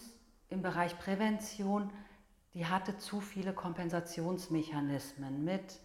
im 0.50 0.62
Bereich 0.62 0.98
Prävention, 0.98 1.92
die 2.56 2.65
hatte 2.65 2.98
zu 2.98 3.20
viele 3.20 3.54
Kompensationsmechanismen 3.54 5.44
mit 5.44 5.80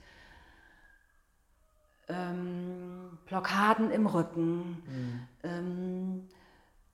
ähm, 2.09 3.19
Blockaden 3.27 3.91
im 3.91 4.07
Rücken, 4.07 4.83
ähm, 5.43 6.29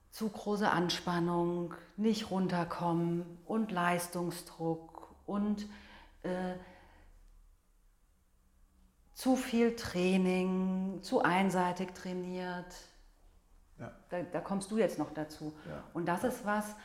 zu 0.09 0.29
große 0.29 0.69
Anspannung, 0.69 1.75
nicht 1.95 2.31
runterkommen 2.31 3.23
und 3.45 3.71
Leistungsdruck 3.71 5.15
und 5.27 5.67
äh, 6.23 6.55
zu 9.13 9.35
viel 9.35 9.75
Training, 9.75 11.03
zu 11.03 11.21
einseitig 11.21 11.93
trainiert. 11.93 12.73
Ja. 13.77 13.91
Da, 14.09 14.23
da 14.23 14.41
kommst 14.41 14.71
du 14.71 14.79
jetzt 14.79 14.97
noch 14.97 15.13
dazu. 15.13 15.53
Ja. 15.69 15.83
Und 15.93 16.07
das 16.07 16.23
ist 16.23 16.45
was, 16.45 16.75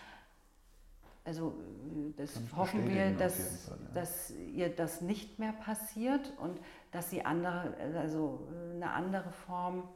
also 1.24 1.50
äh, 1.50 2.12
das 2.16 2.34
Kann 2.34 2.44
ich 2.44 2.56
hoffen 2.56 2.88
wir, 2.88 3.12
dass, 3.12 3.66
Fall, 3.66 3.78
ja. 3.80 3.94
dass 3.94 4.30
ihr 4.30 4.68
das 4.68 5.00
nicht 5.00 5.38
mehr 5.38 5.52
passiert 5.52 6.32
und 6.38 6.58
dass 6.90 7.10
sie 7.10 7.24
andere, 7.24 7.74
also 7.96 8.48
äh, 8.50 8.74
eine 8.74 8.92
andere 8.92 9.32
Form 9.32 9.88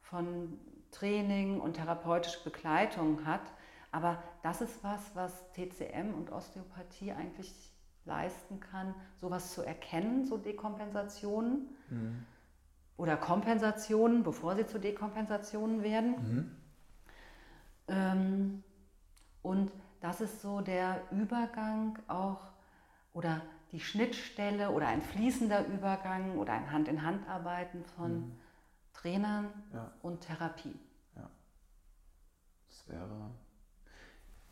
von 0.00 0.58
Training 0.90 1.60
und 1.60 1.74
therapeutische 1.74 2.42
Begleitung 2.44 3.24
hat. 3.24 3.52
Aber 3.90 4.22
das 4.42 4.60
ist 4.60 4.82
was, 4.82 5.00
was 5.14 5.32
TCM 5.52 6.14
und 6.14 6.30
Osteopathie 6.32 7.12
eigentlich 7.12 7.52
leisten 8.04 8.58
kann, 8.58 8.94
sowas 9.20 9.52
zu 9.54 9.62
erkennen, 9.62 10.24
so 10.24 10.36
Dekompensationen 10.36 11.68
oder 12.96 13.16
Kompensationen, 13.16 14.22
bevor 14.22 14.56
sie 14.56 14.66
zu 14.66 14.78
Dekompensationen 14.78 15.82
werden. 15.82 16.56
Ähm, 17.88 18.64
und 19.42 19.70
das 20.02 20.20
ist 20.20 20.42
so 20.42 20.60
der 20.60 21.00
Übergang 21.10 21.98
auch 22.08 22.40
oder 23.14 23.40
die 23.70 23.80
Schnittstelle 23.80 24.70
oder 24.70 24.88
ein 24.88 25.00
fließender 25.00 25.66
Übergang 25.66 26.36
oder 26.36 26.52
ein 26.52 26.70
Hand-in-Hand-Arbeiten 26.70 27.84
von 27.96 28.32
Trainern 28.92 29.46
Ja. 29.72 29.90
und 30.02 30.20
Therapie. 30.20 30.78
Das 32.68 32.88
wäre 32.88 33.30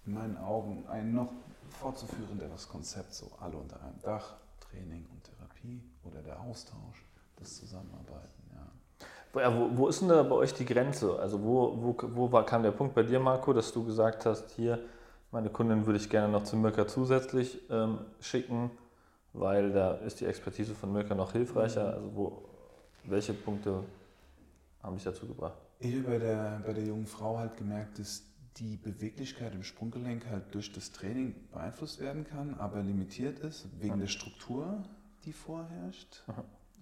in 0.07 0.15
meinen 0.15 0.37
Augen 0.39 0.87
ein 0.89 1.15
noch 1.15 1.33
fortzuführenderes 1.71 2.69
Konzept, 2.69 3.13
so 3.15 3.31
alle 3.41 3.57
unter 3.57 3.81
einem 3.83 4.01
Dach, 4.03 4.35
Training 4.61 5.07
und 5.13 5.25
Therapie 5.25 5.83
oder 6.05 6.23
der 6.23 6.39
Austausch, 6.41 7.05
das 7.37 7.57
Zusammenarbeiten, 7.57 8.51
ja. 8.53 9.07
Wo, 9.33 9.41
ja, 9.41 9.57
wo, 9.57 9.77
wo 9.77 9.89
ist 9.89 10.01
denn 10.01 10.09
da 10.09 10.23
bei 10.23 10.35
euch 10.35 10.53
die 10.55 10.65
Grenze? 10.65 11.19
Also 11.19 11.43
wo, 11.43 11.75
wo, 11.83 11.97
wo 12.15 12.31
war, 12.33 12.45
kam 12.45 12.63
der 12.63 12.73
Punkt 12.73 12.95
bei 12.95 13.03
dir, 13.03 13.19
Marco, 13.21 13.53
dass 13.53 13.73
du 13.73 13.85
gesagt 13.85 14.27
hast, 14.27 14.51
hier, 14.53 14.79
meine 15.31 15.51
Kundin 15.51 15.87
würde 15.87 15.99
ich 15.99 16.11
gerne 16.11 16.33
noch 16.33 16.45
zu 16.45 16.57
Mirka 16.57 16.87
zusätzlich 16.87 17.61
ähm, 17.71 17.99
schicken, 18.21 18.71
weil 19.33 19.73
da 19.73 19.95
ist 19.95 20.21
die 20.21 20.27
Expertise 20.27 20.75
von 20.75 20.93
Mirka 20.93 21.15
noch 21.15 21.33
hilfreicher. 21.33 21.95
Also 21.95 22.15
wo, 22.15 22.49
welche 23.05 23.33
Punkte 23.33 23.85
haben 24.83 24.97
dich 24.97 25.05
dazu 25.05 25.27
gebracht? 25.27 25.59
Ich 25.79 25.95
habe 25.95 26.05
bei 26.05 26.19
der, 26.19 26.63
bei 26.67 26.73
der 26.73 26.85
jungen 26.85 27.07
Frau 27.07 27.39
halt 27.39 27.57
gemerkt, 27.57 27.99
dass 27.99 28.25
die 28.57 28.77
Beweglichkeit 28.77 29.55
im 29.55 29.63
Sprunggelenk 29.63 30.27
halt 30.27 30.55
durch 30.55 30.73
das 30.73 30.91
Training 30.93 31.35
beeinflusst 31.53 32.01
werden 32.01 32.25
kann, 32.25 32.55
aber 32.55 32.83
limitiert 32.83 33.39
ist 33.39 33.69
wegen 33.81 33.99
der 33.99 34.09
Struktur, 34.09 34.83
die 35.25 35.33
vorherrscht. 35.33 36.23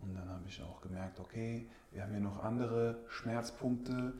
Und 0.01 0.15
dann 0.15 0.29
habe 0.29 0.45
ich 0.47 0.63
auch 0.63 0.81
gemerkt, 0.81 1.21
okay, 1.21 1.69
wir 1.91 2.03
haben 2.03 2.13
hier 2.13 2.21
noch 2.21 2.43
andere 2.43 3.01
Schmerzpunkte, 3.09 4.15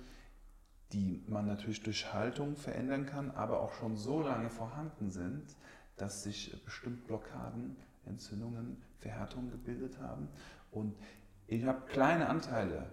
die 0.93 1.23
man 1.27 1.47
natürlich 1.47 1.83
durch 1.83 2.13
Haltung 2.13 2.57
verändern 2.57 3.07
kann, 3.07 3.31
aber 3.33 3.61
auch 3.61 3.75
schon 3.75 3.97
so 3.97 4.23
lange 4.23 4.51
vorhanden 4.51 5.11
sind, 5.11 5.45
dass 5.97 6.23
sich 6.23 6.63
bestimmt 6.65 7.07
Blockaden, 7.07 7.77
Entzündungen, 8.07 8.83
Verhärtungen 8.99 9.51
gebildet 9.51 9.99
haben. 10.01 10.29
Und 10.71 10.95
ich 11.47 11.65
habe 11.65 11.87
kleine 11.87 12.29
Anteile 12.29 12.91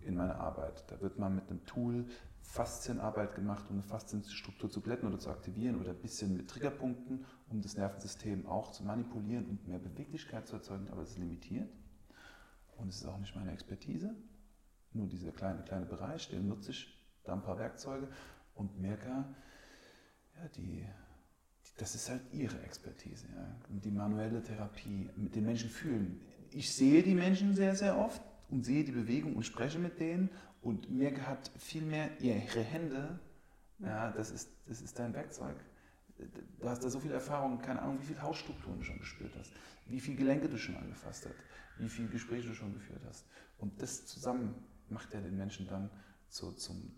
in 0.00 0.16
meiner 0.16 0.36
Arbeit. 0.36 0.84
Da 0.88 1.00
wird 1.00 1.18
man 1.18 1.34
mit 1.34 1.48
einem 1.48 1.64
Tool 1.64 2.06
Faszienarbeit 2.42 3.34
gemacht, 3.34 3.64
um 3.68 3.76
eine 3.76 3.82
Faszienstruktur 3.82 4.70
zu 4.70 4.80
glätten 4.80 5.08
oder 5.08 5.18
zu 5.18 5.30
aktivieren 5.30 5.80
oder 5.80 5.90
ein 5.90 5.98
bisschen 6.00 6.36
mit 6.36 6.48
Triggerpunkten, 6.48 7.24
um 7.48 7.62
das 7.62 7.76
Nervensystem 7.76 8.46
auch 8.46 8.70
zu 8.70 8.84
manipulieren 8.84 9.46
und 9.46 9.66
mehr 9.66 9.78
Beweglichkeit 9.78 10.46
zu 10.46 10.56
erzeugen, 10.56 10.88
aber 10.90 11.02
es 11.02 11.10
ist 11.10 11.18
limitiert. 11.18 11.68
Und 12.76 12.88
es 12.88 12.96
ist 12.96 13.06
auch 13.06 13.18
nicht 13.18 13.34
meine 13.34 13.52
Expertise. 13.52 14.14
Nur 14.92 15.06
dieser 15.06 15.32
kleine, 15.32 15.62
kleine 15.62 15.86
Bereich, 15.86 16.28
den 16.28 16.48
nutze 16.48 16.70
ich, 16.72 17.03
da 17.24 17.32
ein 17.32 17.42
paar 17.42 17.58
Werkzeuge 17.58 18.08
und 18.54 18.80
merke, 18.80 19.08
ja, 19.08 20.48
die, 20.56 20.86
das 21.78 21.94
ist 21.94 22.08
halt 22.10 22.22
ihre 22.32 22.60
Expertise. 22.62 23.26
Ja. 23.34 23.46
Und 23.68 23.84
die 23.84 23.90
manuelle 23.90 24.42
Therapie, 24.42 25.10
mit 25.16 25.34
den 25.34 25.44
Menschen 25.44 25.70
fühlen. 25.70 26.20
Ich 26.50 26.74
sehe 26.74 27.02
die 27.02 27.14
Menschen 27.14 27.54
sehr, 27.54 27.74
sehr 27.74 27.98
oft 27.98 28.22
und 28.50 28.64
sehe 28.64 28.84
die 28.84 28.92
Bewegung 28.92 29.34
und 29.36 29.44
spreche 29.44 29.78
mit 29.78 29.98
denen 29.98 30.30
und 30.62 30.90
Mirke 30.90 31.26
hat 31.26 31.50
viel 31.58 31.82
mehr 31.82 32.20
ihre 32.20 32.62
Hände. 32.62 33.18
Ja, 33.80 34.12
das 34.12 34.30
ist, 34.30 34.50
das 34.66 34.80
ist 34.80 34.98
dein 34.98 35.12
Werkzeug. 35.14 35.56
Du 36.60 36.68
hast 36.68 36.84
da 36.84 36.88
so 36.88 37.00
viel 37.00 37.10
Erfahrung, 37.10 37.60
keine 37.60 37.82
Ahnung, 37.82 38.00
wie 38.00 38.06
viele 38.06 38.22
Hausstrukturen 38.22 38.78
du 38.78 38.84
schon 38.84 38.98
gespürt 38.98 39.32
hast, 39.36 39.52
wie 39.86 40.00
viele 40.00 40.16
Gelenke 40.16 40.48
du 40.48 40.56
schon 40.56 40.76
angefasst 40.76 41.26
hast, 41.26 41.34
wie 41.78 41.88
viele 41.88 42.08
Gespräche 42.08 42.48
du 42.48 42.54
schon 42.54 42.72
geführt 42.72 43.02
hast. 43.06 43.26
Und 43.58 43.82
das 43.82 44.06
zusammen 44.06 44.54
macht 44.88 45.12
ja 45.12 45.20
den 45.20 45.36
Menschen 45.36 45.66
dann 45.66 45.90
zu, 46.28 46.52
zum, 46.52 46.94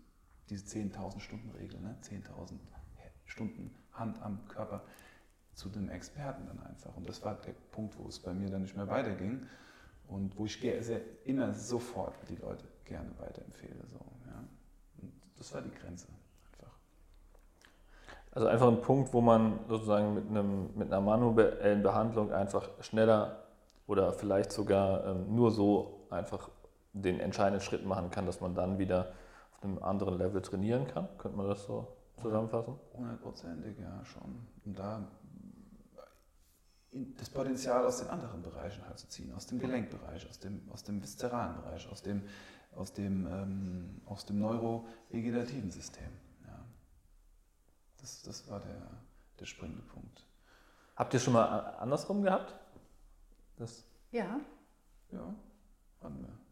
diese 0.49 0.65
10.000 0.65 1.19
Stunden 1.19 1.51
Regel, 1.51 1.79
ne? 1.79 1.95
10.000 2.03 2.53
Stunden 3.25 3.75
Hand 3.93 4.21
am 4.21 4.47
Körper 4.47 4.83
zu 5.53 5.69
dem 5.69 5.89
Experten 5.89 6.45
dann 6.47 6.59
einfach. 6.63 6.95
Und 6.95 7.09
das 7.09 7.23
war 7.23 7.35
der 7.35 7.53
Punkt, 7.71 7.97
wo 7.97 8.07
es 8.07 8.19
bei 8.19 8.33
mir 8.33 8.49
dann 8.49 8.61
nicht 8.61 8.75
mehr 8.75 8.87
weiterging 8.87 9.47
und 10.07 10.37
wo 10.37 10.45
ich 10.45 10.59
sehr, 10.59 11.01
immer 11.25 11.53
sofort 11.53 12.15
die 12.29 12.35
Leute 12.35 12.65
gerne 12.85 13.09
weiterempfehle. 13.17 13.83
So, 13.87 13.97
ja. 13.97 14.43
Und 15.01 15.11
das 15.37 15.53
war 15.53 15.61
die 15.61 15.71
Grenze 15.71 16.07
einfach. 16.07 16.73
Also 18.31 18.47
einfach 18.47 18.67
ein 18.67 18.81
Punkt, 18.81 19.13
wo 19.13 19.21
man 19.21 19.59
sozusagen 19.67 20.13
mit, 20.13 20.29
einem, 20.29 20.69
mit 20.75 20.93
einer 20.93 21.01
manuellen 21.01 21.81
Behandlung 21.81 22.31
einfach 22.31 22.69
schneller 22.81 23.43
oder 23.87 24.13
vielleicht 24.13 24.51
sogar 24.51 25.05
ähm, 25.07 25.35
nur 25.35 25.51
so 25.51 26.05
einfach 26.11 26.49
den 26.93 27.19
entscheidenden 27.19 27.61
Schritt 27.61 27.85
machen 27.85 28.11
kann, 28.11 28.25
dass 28.25 28.39
man 28.39 28.53
dann 28.53 28.77
wieder 28.77 29.13
auf 29.57 29.63
einem 29.63 29.79
anderen 29.79 30.17
Level 30.17 30.41
trainieren 30.41 30.87
kann. 30.87 31.07
Könnte 31.17 31.37
man 31.37 31.47
das 31.47 31.63
so 31.63 31.87
zusammenfassen? 32.21 32.75
Hundertprozentig, 32.93 33.77
ja, 33.79 34.03
schon. 34.05 34.47
Und 34.65 34.77
da 34.77 35.07
das 36.91 37.29
Potenzial 37.29 37.85
aus 37.85 37.99
den 37.99 38.07
anderen 38.09 38.41
Bereichen 38.41 38.85
halt 38.85 38.97
zu 38.97 39.07
ziehen, 39.07 39.33
aus 39.33 39.45
dem 39.45 39.59
Gelenkbereich, 39.59 40.27
aus 40.29 40.39
dem, 40.39 40.61
aus 40.71 40.83
dem 40.83 41.01
viszeralen 41.01 41.55
Bereich, 41.55 41.87
aus 41.91 42.01
dem, 42.01 42.23
aus 42.75 42.93
dem, 42.93 43.27
ähm, 43.27 44.01
aus 44.05 44.25
dem 44.25 44.39
neurovegetativen 44.39 45.69
System. 45.69 46.09
Ja. 46.45 46.59
Das, 47.97 48.21
das 48.23 48.49
war 48.49 48.59
der, 48.61 48.89
der 49.39 49.45
springende 49.45 49.83
Punkt. 49.83 50.25
Habt 50.95 51.13
ihr 51.13 51.19
schon 51.19 51.33
mal 51.33 51.75
andersrum 51.77 52.23
gehabt? 52.23 52.55
Das 53.57 53.83
ja. 54.11 54.39
Ja, 55.11 55.35
hatten 56.01 56.19
wir? 56.19 56.46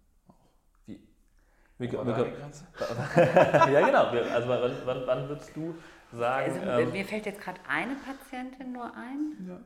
Wie, 1.78 1.92
wie, 1.92 1.98
wie 1.98 3.72
ja, 3.74 3.86
genau. 3.86 4.06
Also 4.34 4.48
wann, 4.48 4.72
wann, 4.86 5.04
wann 5.06 5.30
würdest 5.30 5.56
du 5.56 5.76
sagen... 6.12 6.52
Also, 6.68 6.82
ähm, 6.82 6.92
mir 6.92 7.06
fällt 7.06 7.26
jetzt 7.26 7.42
gerade 7.42 7.60
eine 7.68 7.96
Patientin 7.96 8.72
nur 8.72 8.96
ein. 8.96 9.48
Ja. 9.48 9.62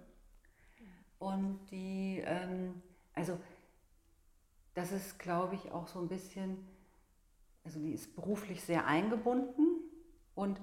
Und 1.20 1.60
die, 1.70 2.24
ähm, 2.26 2.82
also 3.14 3.38
das 4.74 4.92
ist, 4.92 5.20
glaube 5.20 5.56
ich, 5.56 5.72
auch 5.72 5.88
so 5.88 6.00
ein 6.00 6.08
bisschen, 6.08 6.66
also 7.64 7.80
die 7.80 7.92
ist 7.92 8.16
beruflich 8.16 8.64
sehr 8.64 8.88
eingebunden 8.88 9.68
und 10.36 10.60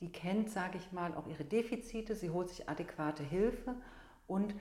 die 0.00 0.12
kennt, 0.12 0.50
sage 0.50 0.78
ich 0.78 0.92
mal, 0.92 1.14
auch 1.14 1.26
ihre 1.26 1.44
Defizite, 1.44 2.14
sie 2.14 2.30
holt 2.30 2.48
sich 2.48 2.68
adäquate 2.68 3.22
Hilfe 3.22 3.74
und 4.26 4.54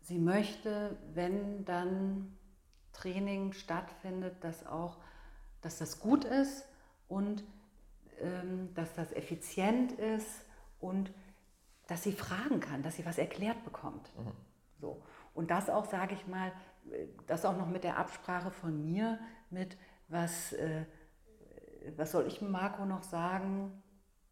sie 0.00 0.18
möchte, 0.18 0.98
wenn 1.12 1.64
dann 1.64 2.36
Training 2.92 3.52
stattfindet, 3.52 4.42
dass 4.42 4.66
auch, 4.66 4.98
dass 5.64 5.78
das 5.78 6.00
gut 6.00 6.24
ist 6.24 6.68
und 7.08 7.44
ähm, 8.20 8.72
dass 8.74 8.94
das 8.94 9.12
effizient 9.12 9.92
ist 9.92 10.44
und 10.78 11.12
dass 11.86 12.02
sie 12.02 12.12
fragen 12.12 12.60
kann, 12.60 12.82
dass 12.82 12.96
sie 12.96 13.04
was 13.04 13.18
erklärt 13.18 13.64
bekommt. 13.64 14.10
Mhm. 14.16 14.32
So. 14.80 15.02
Und 15.34 15.50
das 15.50 15.68
auch, 15.68 15.86
sage 15.86 16.14
ich 16.14 16.26
mal, 16.26 16.52
das 17.26 17.44
auch 17.44 17.56
noch 17.56 17.68
mit 17.68 17.84
der 17.84 17.98
Absprache 17.98 18.50
von 18.50 18.84
mir, 18.84 19.18
mit 19.50 19.76
was, 20.08 20.52
äh, 20.52 20.84
was 21.96 22.12
soll 22.12 22.26
ich 22.26 22.40
Marco 22.40 22.84
noch 22.84 23.02
sagen. 23.02 23.82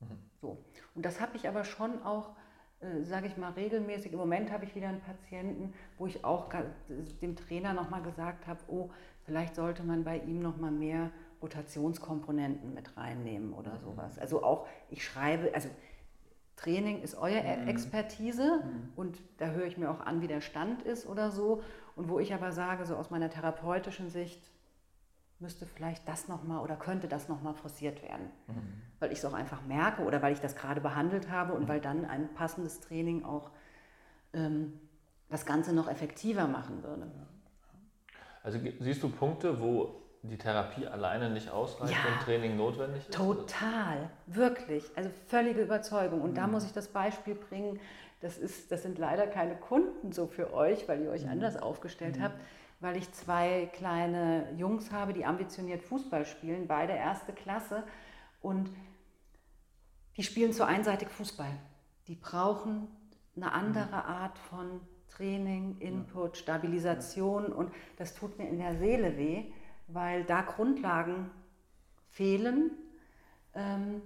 Mhm. 0.01 0.19
So. 0.41 0.65
Und 0.95 1.05
das 1.05 1.21
habe 1.21 1.37
ich 1.37 1.49
aber 1.49 1.65
schon 1.65 2.03
auch, 2.03 2.37
äh, 2.81 3.03
sage 3.03 3.27
ich 3.27 3.37
mal, 3.37 3.53
regelmäßig. 3.53 4.13
Im 4.13 4.19
Moment 4.19 4.53
habe 4.53 4.65
ich 4.65 4.75
wieder 4.75 4.89
einen 4.89 5.01
Patienten, 5.01 5.75
wo 5.99 6.07
ich 6.07 6.25
auch 6.25 6.51
dem 7.23 7.37
Trainer 7.37 7.73
nochmal 7.73 8.03
gesagt 8.03 8.47
habe, 8.47 8.61
oh, 8.69 8.91
vielleicht 9.25 9.55
sollte 9.55 9.83
man 9.83 10.05
bei 10.05 10.19
ihm 10.19 10.41
nochmal 10.41 10.71
mehr 10.71 11.11
Rotationskomponenten 11.41 12.75
mit 12.75 12.97
reinnehmen 12.97 13.53
oder 13.53 13.75
mhm. 13.75 13.81
sowas. 13.81 14.19
Also 14.19 14.43
auch, 14.45 14.67
ich 14.91 15.05
schreibe, 15.05 15.53
also 15.55 15.69
Training 16.57 17.03
ist 17.03 17.17
eure 17.17 17.43
mhm. 17.43 17.69
Expertise 17.69 18.63
mhm. 18.65 18.93
und 18.95 19.19
da 19.39 19.47
höre 19.47 19.67
ich 19.67 19.77
mir 19.77 19.91
auch 19.91 20.01
an, 20.01 20.23
wie 20.23 20.29
der 20.29 20.41
Stand 20.41 20.83
ist 20.83 21.07
oder 21.07 21.31
so. 21.31 21.63
Und 21.95 22.09
wo 22.09 22.19
ich 22.19 22.33
aber 22.33 22.53
sage, 22.53 22.87
so 22.87 22.97
aus 22.97 23.11
meiner 23.11 23.29
therapeutischen 23.29 24.09
Sicht, 24.09 24.41
müsste 25.43 25.67
vielleicht 25.67 26.09
das 26.09 26.29
nochmal 26.29 26.63
oder 26.63 26.77
könnte 26.77 27.09
das 27.09 27.29
nochmal 27.29 27.55
forciert 27.55 28.01
werden. 28.03 28.31
Mhm. 28.47 28.83
Weil 29.01 29.13
ich 29.13 29.19
es 29.19 29.25
auch 29.25 29.35
einfach 29.35 29.63
merke 29.67 30.05
oder 30.05 30.23
weil 30.23 30.33
ich 30.33 30.41
das 30.41 30.55
gerade 30.55 30.81
behandelt 30.81 31.31
habe 31.31 31.53
und 31.53 31.65
mhm. 31.65 31.69
weil 31.69 31.81
dann 31.81 32.05
ein 32.05 32.33
passendes 32.33 32.81
Training 32.81 33.25
auch 33.25 33.51
ähm, 34.33 34.79
das 35.29 35.45
Ganze 35.45 35.75
noch 35.75 35.89
effektiver 35.89 36.47
machen 36.47 36.83
würde. 36.83 37.11
Also 38.43 38.59
siehst 38.81 39.03
du 39.03 39.09
Punkte, 39.09 39.61
wo 39.61 40.03
die 40.23 40.39
Therapie 40.39 40.87
alleine 40.87 41.31
nicht 41.31 41.51
ausreicht 41.51 41.93
ja, 41.93 42.13
und 42.13 42.23
Training 42.23 42.57
notwendig 42.57 43.09
ist? 43.09 43.15
Total, 43.15 44.11
wirklich. 44.27 44.85
Also 44.97 45.11
völlige 45.27 45.63
Überzeugung. 45.63 46.21
Und 46.23 46.33
mhm. 46.33 46.37
da 46.37 46.47
muss 46.47 46.65
ich 46.65 46.73
das 46.73 46.89
Beispiel 46.89 47.35
bringen, 47.35 47.81
das, 48.21 48.39
ist, 48.39 48.71
das 48.71 48.83
sind 48.83 48.99
leider 48.99 49.27
keine 49.27 49.57
Kunden 49.57 50.13
so 50.13 50.29
für 50.29 50.53
euch, 50.55 50.89
weil 50.89 51.03
ihr 51.03 51.11
euch 51.11 51.25
mhm. 51.25 51.33
anders 51.33 51.61
aufgestellt 51.61 52.19
mhm. 52.19 52.23
habt, 52.23 52.41
weil 52.81 52.97
ich 52.97 53.11
zwei 53.13 53.69
kleine 53.73 54.49
Jungs 54.57 54.93
habe, 54.93 55.13
die 55.13 55.25
ambitioniert 55.25 55.83
Fußball 55.83 56.25
spielen, 56.25 56.67
beide 56.69 56.93
erste 56.93 57.33
Klasse. 57.33 57.83
Und 58.41 58.71
die 60.17 60.23
spielen 60.23 60.53
zu 60.53 60.65
einseitig 60.65 61.09
Fußball. 61.09 61.51
Die 62.07 62.17
brauchen 62.17 62.89
eine 63.37 63.53
andere 63.53 63.87
mhm. 63.87 63.95
Art 63.95 64.39
von 64.39 64.81
Training, 65.17 65.77
Input, 65.81 66.37
Stabilisation 66.37 67.53
und 67.53 67.73
das 67.97 68.15
tut 68.15 68.39
mir 68.39 68.49
in 68.49 68.59
der 68.59 68.77
Seele 68.77 69.17
weh 69.17 69.45
weil 69.95 70.25
da 70.25 70.43
Grundlagen 70.43 71.31
fehlen, 72.09 72.71
ähm, 73.55 74.03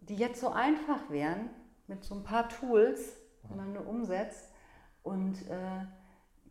die 0.00 0.16
jetzt 0.16 0.40
so 0.40 0.50
einfach 0.50 1.10
wären 1.10 1.50
mit 1.86 2.04
so 2.04 2.14
ein 2.14 2.22
paar 2.22 2.48
Tools, 2.48 3.16
die 3.48 3.54
man 3.54 3.72
nur 3.72 3.86
umsetzt. 3.86 4.52
Und 5.02 5.48
äh, 5.48 5.84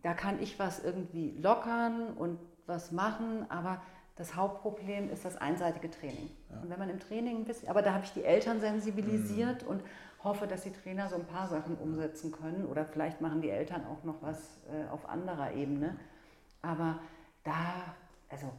da 0.02 0.13
kann 0.13 0.41
ich 0.41 0.60
was 0.60 0.84
irgendwie 0.84 1.32
lockern 1.38 2.13
und 2.13 2.39
was 2.65 2.91
machen, 2.91 3.49
aber 3.49 3.82
das 4.15 4.36
Hauptproblem 4.36 5.10
ist 5.10 5.26
das 5.26 5.38
einseitige 5.38 5.89
Training. 5.89 6.30
Ja. 6.49 6.62
Und 6.62 6.69
wenn 6.69 6.80
man 6.80 6.89
im 6.89 6.99
Training 6.99 7.38
ein 7.38 7.45
bisschen, 7.45 7.69
aber 7.69 7.82
da 7.82 7.93
habe 7.93 8.06
ich 8.06 8.13
die 8.13 8.23
Eltern 8.23 8.60
sensibilisiert 8.60 9.63
mhm. 9.63 9.69
und 9.69 9.84
hoffe, 10.23 10.47
dass 10.47 10.63
die 10.63 10.71
Trainer 10.71 11.09
so 11.09 11.15
ein 11.15 11.25
paar 11.25 11.47
Sachen 11.47 11.75
umsetzen 11.77 12.31
können 12.31 12.65
oder 12.65 12.86
vielleicht 12.86 13.21
machen 13.21 13.41
die 13.41 13.49
Eltern 13.49 13.86
auch 13.86 14.03
noch 14.03 14.21
was 14.21 14.62
äh, 14.71 14.89
auf 14.91 15.07
anderer 15.09 15.53
Ebene. 15.53 15.97
Aber 16.62 16.99
da 17.43 17.93
also 18.33 18.51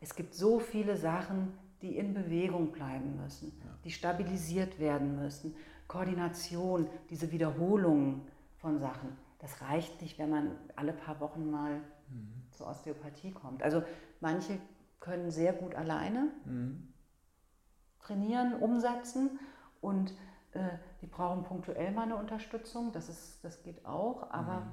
es 0.00 0.14
gibt 0.14 0.34
so 0.34 0.60
viele 0.60 0.96
Sachen, 0.96 1.52
die 1.82 1.96
in 1.96 2.14
Bewegung 2.14 2.70
bleiben 2.70 3.20
müssen, 3.22 3.52
ja. 3.64 3.70
die 3.84 3.90
stabilisiert 3.90 4.78
werden 4.78 5.16
müssen. 5.16 5.56
Koordination, 5.88 6.88
diese 7.10 7.32
Wiederholungen 7.32 8.22
von 8.58 8.78
Sachen. 8.78 9.16
Das 9.40 9.60
reicht 9.62 10.00
nicht, 10.00 10.18
wenn 10.18 10.30
man 10.30 10.52
alle 10.76 10.92
paar 10.92 11.20
Wochen 11.20 11.50
mal 11.50 11.78
mhm. 12.08 12.42
zur 12.52 12.68
Osteopathie 12.68 13.32
kommt. 13.32 13.62
Also 13.62 13.82
manche 14.20 14.58
können 15.00 15.30
sehr 15.30 15.52
gut 15.52 15.74
alleine 15.74 16.28
mhm. 16.44 16.88
trainieren, 18.00 18.54
umsetzen 18.54 19.38
und 19.80 20.14
die 21.00 21.06
brauchen 21.06 21.44
punktuell 21.44 21.92
mal 21.92 22.02
eine 22.02 22.16
Unterstützung. 22.16 22.92
Das, 22.92 23.08
ist, 23.08 23.44
das 23.44 23.62
geht 23.62 23.84
auch, 23.84 24.30
aber. 24.30 24.60
Mhm 24.60 24.72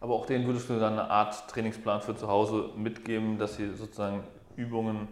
Aber 0.00 0.14
auch 0.14 0.26
denen 0.26 0.46
würdest 0.46 0.68
du 0.68 0.80
dann 0.80 0.94
eine 0.94 1.08
Art 1.08 1.48
Trainingsplan 1.48 2.00
für 2.00 2.16
zu 2.16 2.26
Hause 2.26 2.70
mitgeben, 2.76 3.38
dass 3.38 3.56
sie 3.56 3.72
sozusagen 3.74 4.24
Übungen 4.56 5.08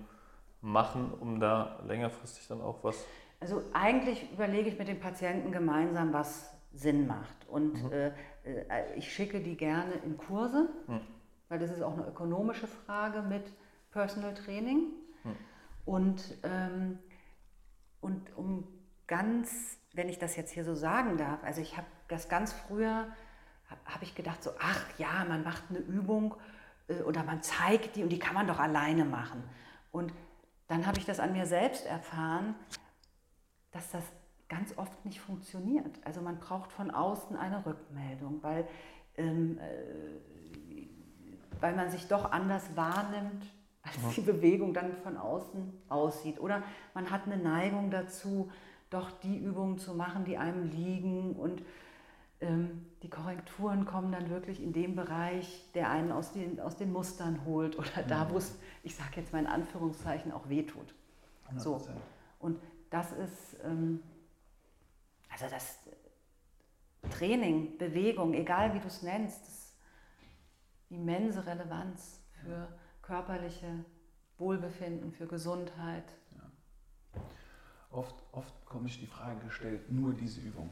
machen, 0.62 1.12
um 1.20 1.40
da 1.40 1.78
längerfristig 1.86 2.48
dann 2.48 2.60
auch 2.60 2.82
was. 2.82 3.04
Also 3.40 3.62
eigentlich 3.72 4.30
überlege 4.32 4.68
ich 4.68 4.78
mit 4.78 4.88
den 4.88 5.00
Patienten 5.00 5.52
gemeinsam, 5.52 6.12
was 6.12 6.52
Sinn 6.72 7.06
macht. 7.06 7.48
Und 7.48 7.82
mhm. 7.84 7.92
äh, 7.92 8.08
äh 8.44 8.94
ich 8.96 9.12
schicke 9.12 9.40
die 9.40 9.56
gerne 9.56 9.92
in 10.04 10.16
Kurse, 10.16 10.68
mhm. 10.86 11.00
weil 11.48 11.58
das 11.58 11.70
ist 11.70 11.82
auch 11.82 11.94
eine 11.94 12.06
ökonomische 12.06 12.66
Frage 12.66 13.22
mit 13.22 13.44
Personal 13.92 14.34
Training. 14.34 14.88
Mhm. 15.24 15.36
Und, 15.86 16.22
ähm, 16.42 16.98
und 18.00 18.36
um 18.36 18.64
ganz, 19.06 19.78
wenn 19.92 20.08
ich 20.08 20.18
das 20.18 20.36
jetzt 20.36 20.52
hier 20.52 20.64
so 20.64 20.74
sagen 20.74 21.16
darf, 21.16 21.42
also 21.42 21.60
ich 21.60 21.76
habe 21.76 21.86
das 22.08 22.28
ganz 22.28 22.52
früher 22.52 23.06
habe 23.84 24.04
ich 24.04 24.14
gedacht, 24.14 24.42
so, 24.42 24.50
ach 24.58 24.84
ja, 24.98 25.24
man 25.28 25.44
macht 25.44 25.64
eine 25.70 25.78
Übung 25.78 26.34
äh, 26.88 27.02
oder 27.02 27.22
man 27.22 27.42
zeigt 27.42 27.96
die 27.96 28.02
und 28.02 28.10
die 28.10 28.18
kann 28.18 28.34
man 28.34 28.46
doch 28.46 28.58
alleine 28.58 29.04
machen. 29.04 29.42
Und 29.92 30.12
dann 30.68 30.86
habe 30.86 30.98
ich 30.98 31.04
das 31.04 31.20
an 31.20 31.32
mir 31.32 31.46
selbst 31.46 31.86
erfahren, 31.86 32.54
dass 33.72 33.90
das 33.90 34.04
ganz 34.48 34.76
oft 34.76 35.04
nicht 35.04 35.20
funktioniert. 35.20 36.00
Also 36.04 36.20
man 36.20 36.38
braucht 36.38 36.72
von 36.72 36.90
außen 36.90 37.36
eine 37.36 37.64
Rückmeldung, 37.64 38.42
weil, 38.42 38.66
ähm, 39.16 39.58
äh, 39.58 40.86
weil 41.60 41.74
man 41.74 41.90
sich 41.90 42.08
doch 42.08 42.32
anders 42.32 42.76
wahrnimmt, 42.76 43.46
als 43.82 44.14
die 44.14 44.20
Bewegung 44.20 44.74
dann 44.74 44.92
von 45.02 45.16
außen 45.16 45.82
aussieht. 45.88 46.40
Oder 46.40 46.62
man 46.94 47.10
hat 47.10 47.26
eine 47.26 47.36
Neigung 47.36 47.90
dazu, 47.90 48.50
doch 48.90 49.10
die 49.20 49.38
Übungen 49.38 49.78
zu 49.78 49.94
machen, 49.94 50.24
die 50.24 50.36
einem 50.36 50.70
liegen 50.70 51.34
und 51.34 51.62
ähm, 52.40 52.86
die 53.02 53.10
Korrekturen 53.10 53.84
kommen 53.84 54.12
dann 54.12 54.30
wirklich 54.30 54.62
in 54.62 54.72
dem 54.72 54.96
Bereich, 54.96 55.70
der 55.74 55.90
einen 55.90 56.10
aus 56.10 56.32
den, 56.32 56.60
aus 56.60 56.76
den 56.76 56.92
Mustern 56.92 57.44
holt 57.44 57.78
oder 57.78 58.02
da, 58.08 58.24
mhm. 58.24 58.30
wo 58.30 58.38
es, 58.38 58.58
ich 58.82 58.94
sage 58.94 59.12
jetzt 59.16 59.32
mal 59.32 59.40
in 59.40 59.46
Anführungszeichen, 59.46 60.32
auch 60.32 60.48
wehtut. 60.48 60.94
So. 61.56 61.80
Und 62.38 62.60
das 62.90 63.12
ist, 63.12 63.56
ähm, 63.64 64.02
also 65.28 65.46
das 65.50 65.78
Training, 67.10 67.76
Bewegung, 67.78 68.34
egal 68.34 68.74
wie 68.74 68.80
du 68.80 68.86
es 68.86 69.02
nennst, 69.02 69.42
das 69.42 69.76
immense 70.90 71.46
Relevanz 71.46 72.22
für 72.32 72.68
körperliche 73.02 73.84
Wohlbefinden, 74.38 75.12
für 75.12 75.26
Gesundheit. 75.26 76.04
Oft, 77.90 78.14
oft 78.32 78.54
komme 78.66 78.86
ich 78.86 79.00
die 79.00 79.06
Frage 79.06 79.44
gestellt, 79.44 79.90
nur 79.90 80.12
diese 80.14 80.40
Übung 80.40 80.70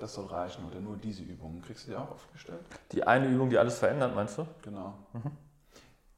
das 0.00 0.14
soll 0.14 0.26
reichen 0.26 0.64
oder 0.64 0.80
nur 0.80 0.96
diese 0.96 1.22
Übungen. 1.22 1.60
Kriegst 1.62 1.86
du 1.86 1.90
die 1.90 1.96
auch 1.96 2.10
aufgestellt? 2.10 2.64
Die 2.92 3.06
eine 3.06 3.28
Übung, 3.28 3.50
die 3.50 3.58
alles 3.58 3.78
verändert, 3.78 4.14
meinst 4.14 4.38
du? 4.38 4.46
Genau. 4.62 4.94
Mhm. 5.12 5.30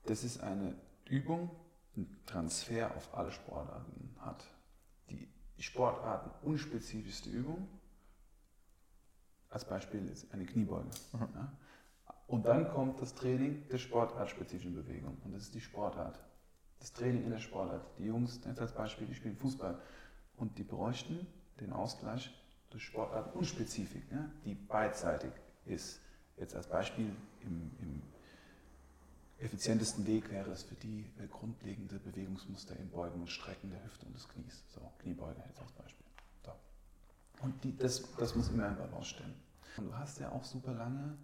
Das 0.06 0.24
ist 0.24 0.40
eine 0.42 0.74
Übung, 1.06 1.50
die 1.94 2.00
einen 2.00 2.24
Transfer 2.24 2.94
auf 2.96 3.12
alle 3.14 3.32
Sportarten 3.32 4.16
hat. 4.20 4.44
Die 5.10 5.62
Sportarten 5.62 6.30
unspezifischste 6.46 7.28
Übung, 7.28 7.68
als 9.50 9.64
Beispiel 9.64 10.08
ist 10.08 10.32
eine 10.32 10.46
Kniebeuge. 10.46 10.88
Mhm. 11.12 11.28
Ja? 11.34 11.52
Und 12.26 12.46
dann 12.46 12.70
kommt 12.70 13.00
das 13.00 13.14
Training 13.14 13.68
der 13.68 13.78
sportartspezifischen 13.78 14.74
Bewegung. 14.74 15.18
Und 15.24 15.34
das 15.34 15.42
ist 15.42 15.54
die 15.54 15.60
Sportart. 15.60 16.18
Das 16.82 16.92
Training 16.92 17.22
in 17.22 17.30
der 17.30 17.38
Sportart. 17.38 17.86
Die 17.96 18.06
Jungs, 18.06 18.40
als 18.44 18.72
Beispiel, 18.72 19.06
die 19.06 19.14
spielen 19.14 19.36
Fußball. 19.36 19.80
Und 20.36 20.58
die 20.58 20.64
bräuchten 20.64 21.28
den 21.60 21.72
Ausgleich 21.72 22.34
durch 22.70 22.82
Sportarten 22.82 23.38
und 23.38 23.44
Spezifik, 23.44 24.10
ne, 24.10 24.32
die 24.44 24.56
beidseitig 24.56 25.30
ist. 25.64 26.00
Jetzt 26.36 26.56
als 26.56 26.66
Beispiel 26.66 27.14
im, 27.42 27.70
im 27.78 28.02
effizientesten 29.38 30.04
Weg 30.08 30.28
wäre 30.32 30.50
es 30.50 30.64
für 30.64 30.74
die 30.74 31.08
äh, 31.20 31.28
grundlegende 31.28 32.00
Bewegungsmuster 32.00 32.74
im 32.76 32.90
Beugen 32.90 33.20
und 33.20 33.30
Strecken 33.30 33.70
der 33.70 33.84
Hüfte 33.84 34.04
und 34.06 34.16
des 34.16 34.28
Knies. 34.28 34.64
So, 34.74 34.80
Kniebeuge 34.98 35.40
jetzt 35.46 35.60
als 35.60 35.70
Beispiel. 35.70 36.06
So. 36.44 36.50
Und 37.42 37.62
die, 37.62 37.76
das, 37.76 38.02
das 38.16 38.34
muss 38.34 38.48
immer 38.48 38.66
im 38.66 38.76
Balance 38.76 39.10
stehen. 39.10 39.34
Und 39.76 39.86
du 39.86 39.96
hast 39.96 40.18
ja 40.18 40.32
auch 40.32 40.42
super 40.42 40.74
lange 40.74 41.16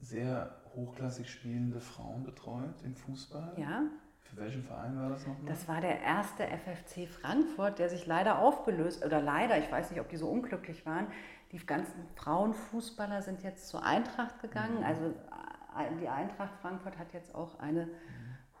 sehr 0.00 0.62
hochklassig 0.74 1.30
spielende 1.30 1.80
Frauen 1.80 2.24
betreut 2.24 2.82
im 2.82 2.94
Fußball. 2.94 3.54
Ja. 3.58 3.82
Für 4.30 4.36
welchen 4.38 4.64
Verein 4.64 4.98
war 4.98 5.10
das 5.10 5.26
nochmal? 5.26 5.46
Das 5.46 5.68
war 5.68 5.80
der 5.80 6.00
erste 6.00 6.44
FFC 6.44 7.08
Frankfurt, 7.08 7.78
der 7.78 7.88
sich 7.88 8.06
leider 8.06 8.38
aufgelöst, 8.38 9.04
oder 9.04 9.20
leider, 9.20 9.58
ich 9.58 9.70
weiß 9.70 9.90
nicht, 9.90 10.00
ob 10.00 10.08
die 10.08 10.16
so 10.16 10.28
unglücklich 10.28 10.84
waren. 10.84 11.06
Die 11.52 11.64
ganzen 11.64 12.06
Frauenfußballer 12.16 13.22
sind 13.22 13.42
jetzt 13.42 13.68
zur 13.68 13.84
Eintracht 13.84 14.40
gegangen. 14.40 14.78
Mhm. 14.78 14.84
Also 14.84 15.04
äh, 15.06 15.96
die 16.00 16.08
Eintracht 16.08 16.52
Frankfurt 16.60 16.98
hat 16.98 17.12
jetzt 17.12 17.34
auch 17.34 17.58
eine 17.60 17.86
mhm. 17.86 17.90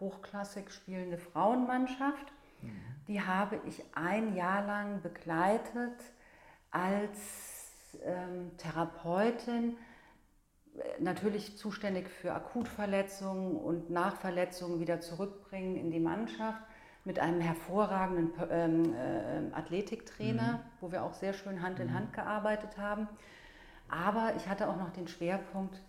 hochklassig 0.00 0.70
spielende 0.70 1.18
Frauenmannschaft. 1.18 2.32
Mhm. 2.62 2.70
Die 3.08 3.22
habe 3.22 3.60
ich 3.66 3.82
ein 3.94 4.34
Jahr 4.34 4.64
lang 4.64 5.02
begleitet 5.02 6.00
als 6.70 7.98
ähm, 8.04 8.56
Therapeutin 8.56 9.76
natürlich 10.98 11.56
zuständig 11.56 12.08
für 12.08 12.32
Akutverletzungen 12.34 13.56
und 13.56 13.90
Nachverletzungen 13.90 14.80
wieder 14.80 15.00
zurückbringen 15.00 15.76
in 15.76 15.90
die 15.90 16.00
Mannschaft 16.00 16.62
mit 17.04 17.18
einem 17.20 17.40
hervorragenden 17.40 18.32
ähm, 18.50 18.94
äh, 18.94 19.54
Athletiktrainer, 19.54 20.54
mhm. 20.54 20.60
wo 20.80 20.90
wir 20.90 21.04
auch 21.04 21.14
sehr 21.14 21.32
schön 21.32 21.62
Hand 21.62 21.78
in 21.78 21.88
mhm. 21.88 21.94
Hand 21.94 22.12
gearbeitet 22.12 22.76
haben. 22.78 23.08
Aber 23.88 24.34
ich 24.36 24.48
hatte 24.48 24.68
auch 24.68 24.76
noch 24.76 24.90
den 24.90 25.06
Schwerpunkt 25.06 25.80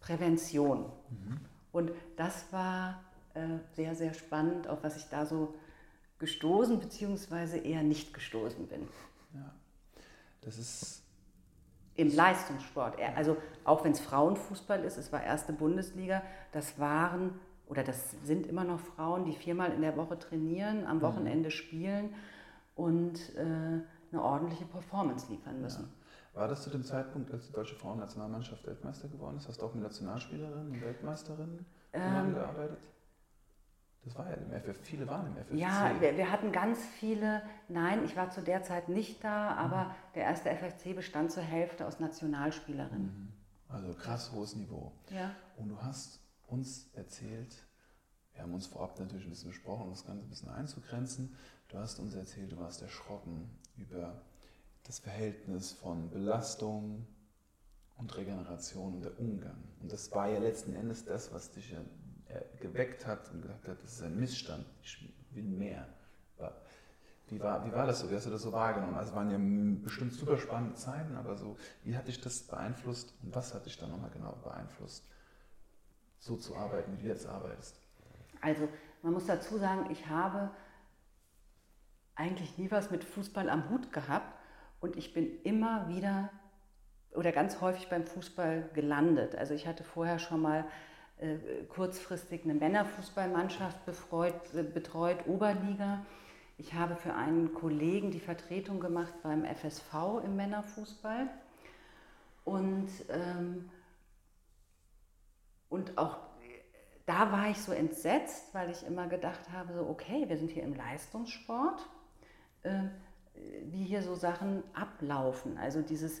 Prävention. 0.00 0.86
Mhm. 1.10 1.40
Und 1.70 1.92
das 2.16 2.52
war 2.52 3.00
äh, 3.34 3.58
sehr, 3.74 3.94
sehr 3.94 4.12
spannend, 4.12 4.68
auf 4.68 4.82
was 4.82 4.96
ich 4.96 5.08
da 5.08 5.24
so 5.24 5.54
gestoßen 6.18 6.80
bzw. 6.80 7.58
eher 7.58 7.82
nicht 7.82 8.12
gestoßen 8.12 8.66
bin. 8.66 8.88
Ja, 9.34 9.54
das 10.42 10.58
ist 10.58 11.03
im 11.96 12.14
Leistungssport. 12.14 12.96
Also 13.16 13.36
auch 13.64 13.84
wenn 13.84 13.92
es 13.92 14.00
Frauenfußball 14.00 14.82
ist, 14.84 14.96
es 14.96 15.12
war 15.12 15.22
erste 15.22 15.52
Bundesliga, 15.52 16.22
das 16.52 16.78
waren 16.78 17.38
oder 17.66 17.82
das 17.82 18.10
sind 18.24 18.46
immer 18.46 18.64
noch 18.64 18.80
Frauen, 18.80 19.24
die 19.24 19.32
viermal 19.32 19.72
in 19.72 19.80
der 19.80 19.96
Woche 19.96 20.18
trainieren, 20.18 20.86
am 20.86 20.98
mhm. 20.98 21.02
Wochenende 21.02 21.50
spielen 21.50 22.14
und 22.74 23.34
äh, 23.36 23.42
eine 24.12 24.22
ordentliche 24.22 24.64
Performance 24.66 25.30
liefern 25.30 25.60
müssen. 25.60 25.84
Ja. 25.84 26.40
War 26.40 26.48
das 26.48 26.62
zu 26.62 26.70
dem 26.70 26.82
Zeitpunkt, 26.82 27.32
als 27.32 27.46
die 27.46 27.52
deutsche 27.52 27.76
Frauennationalmannschaft 27.76 28.66
Weltmeister 28.66 29.08
geworden 29.08 29.36
ist? 29.36 29.48
Hast 29.48 29.62
du 29.62 29.66
auch 29.66 29.74
mit 29.74 29.84
Nationalspielerinnen 29.84 30.72
und 30.72 30.82
Weltmeisterinnen 30.82 31.64
ähm, 31.92 32.02
zusammengearbeitet? 32.02 32.78
Das 34.04 34.16
war 34.16 34.28
ja 34.28 34.36
im 34.36 34.50
FF, 34.50 34.78
viele 34.82 35.08
waren 35.08 35.26
im 35.28 35.36
FFC. 35.36 35.54
Ja, 35.54 35.92
wir, 35.98 36.16
wir, 36.16 36.30
hatten 36.30 36.52
ganz 36.52 36.84
viele, 36.84 37.42
nein, 37.68 38.04
ich 38.04 38.16
war 38.16 38.30
zu 38.30 38.42
der 38.42 38.62
Zeit 38.62 38.88
nicht 38.88 39.24
da, 39.24 39.52
aber 39.54 39.84
mhm. 39.84 39.90
der 40.14 40.24
erste 40.24 40.50
FFC 40.50 40.94
bestand 40.94 41.32
zur 41.32 41.42
Hälfte 41.42 41.86
aus 41.86 42.00
Nationalspielerinnen. 42.00 43.06
Mhm. 43.06 43.32
Also 43.68 43.94
krass 43.94 44.30
hohes 44.32 44.56
Niveau. 44.56 44.92
Ja. 45.10 45.34
Und 45.56 45.68
du 45.68 45.80
hast 45.80 46.20
uns 46.46 46.90
erzählt, 46.94 47.56
wir 48.34 48.42
haben 48.42 48.52
uns 48.52 48.66
vorab 48.66 48.98
natürlich 48.98 49.24
ein 49.24 49.30
bisschen 49.30 49.50
besprochen, 49.50 49.84
um 49.84 49.90
das 49.90 50.04
Ganze 50.04 50.24
ein 50.24 50.28
bisschen 50.28 50.50
einzugrenzen. 50.50 51.34
Du 51.68 51.78
hast 51.78 51.98
uns 51.98 52.14
erzählt, 52.14 52.52
du 52.52 52.58
warst 52.58 52.82
erschrocken 52.82 53.48
über 53.76 54.20
das 54.82 54.98
Verhältnis 54.98 55.72
von 55.72 56.10
Belastung 56.10 57.06
und 57.96 58.16
Regeneration 58.16 58.94
und 58.94 59.04
der 59.04 59.18
Umgang. 59.18 59.56
Und 59.80 59.92
das 59.92 60.12
war 60.12 60.28
ja 60.28 60.38
letzten 60.38 60.74
Endes 60.74 61.04
das, 61.04 61.32
was 61.32 61.52
dich 61.52 61.70
ja 61.70 61.78
geweckt 62.60 63.06
hat 63.06 63.30
und 63.32 63.42
gesagt 63.42 63.68
hat, 63.68 63.82
das 63.82 63.92
ist 63.92 64.02
ein 64.02 64.18
Missstand, 64.18 64.64
ich 64.82 65.08
will 65.32 65.44
mehr. 65.44 65.86
Wie 67.28 67.40
war, 67.40 67.64
wie 67.66 67.72
war 67.72 67.86
das 67.86 68.00
so? 68.00 68.10
Wie 68.10 68.14
hast 68.14 68.26
du 68.26 68.30
das 68.30 68.42
so 68.42 68.52
wahrgenommen? 68.52 68.94
Also 68.94 69.10
es 69.10 69.16
waren 69.16 69.30
ja 69.30 69.38
bestimmt 69.82 70.12
super 70.12 70.36
spannende 70.36 70.74
Zeiten, 70.74 71.16
aber 71.16 71.36
so, 71.36 71.56
wie 71.82 71.96
hat 71.96 72.06
dich 72.06 72.20
das 72.20 72.42
beeinflusst 72.42 73.14
und 73.22 73.34
was 73.34 73.54
hat 73.54 73.64
dich 73.64 73.78
dann 73.78 73.90
nochmal 73.90 74.10
genau 74.10 74.32
beeinflusst, 74.44 75.08
so 76.18 76.36
zu 76.36 76.54
arbeiten, 76.54 76.98
wie 76.98 77.02
du 77.02 77.08
jetzt 77.08 77.26
arbeitest? 77.26 77.80
Also 78.40 78.68
man 79.02 79.14
muss 79.14 79.26
dazu 79.26 79.56
sagen, 79.56 79.90
ich 79.90 80.06
habe 80.08 80.50
eigentlich 82.14 82.58
nie 82.58 82.70
was 82.70 82.90
mit 82.90 83.04
Fußball 83.04 83.48
am 83.48 83.70
Hut 83.70 83.90
gehabt 83.92 84.38
und 84.80 84.96
ich 84.96 85.14
bin 85.14 85.40
immer 85.42 85.88
wieder 85.88 86.30
oder 87.12 87.32
ganz 87.32 87.60
häufig 87.60 87.88
beim 87.88 88.06
Fußball 88.06 88.68
gelandet. 88.74 89.34
Also 89.34 89.54
ich 89.54 89.66
hatte 89.66 89.82
vorher 89.82 90.18
schon 90.18 90.42
mal 90.42 90.66
kurzfristig 91.68 92.44
eine 92.44 92.54
Männerfußballmannschaft 92.54 93.84
befreut, 93.86 94.34
äh, 94.54 94.62
betreut, 94.62 95.26
Oberliga. 95.26 96.04
Ich 96.58 96.74
habe 96.74 96.96
für 96.96 97.14
einen 97.14 97.54
Kollegen 97.54 98.10
die 98.10 98.20
Vertretung 98.20 98.80
gemacht 98.80 99.12
beim 99.22 99.44
FSV 99.44 100.22
im 100.24 100.36
Männerfußball. 100.36 101.28
Und, 102.44 102.88
ähm, 103.08 103.70
und 105.68 105.98
auch 105.98 106.18
da 107.06 107.32
war 107.32 107.50
ich 107.50 107.58
so 107.58 107.72
entsetzt, 107.72 108.54
weil 108.54 108.70
ich 108.70 108.86
immer 108.86 109.06
gedacht 109.08 109.50
habe, 109.52 109.74
so 109.74 109.88
okay, 109.88 110.28
wir 110.28 110.36
sind 110.36 110.50
hier 110.50 110.62
im 110.62 110.74
Leistungssport, 110.74 111.88
äh, 112.62 112.84
wie 113.64 113.84
hier 113.84 114.02
so 114.02 114.14
Sachen 114.14 114.62
ablaufen. 114.74 115.58
Also 115.58 115.82
dieses 115.82 116.20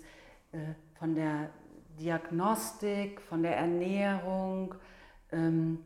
äh, 0.52 0.74
von 0.98 1.14
der 1.14 1.50
Diagnostik, 1.98 3.20
von 3.20 3.42
der 3.42 3.56
Ernährung. 3.56 4.74
Ähm, 5.32 5.84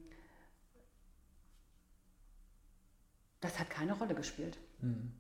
das 3.41 3.59
hat 3.59 3.71
keine 3.71 3.93
Rolle 3.93 4.15
gespielt. 4.15 4.59
Mhm. 4.81 5.13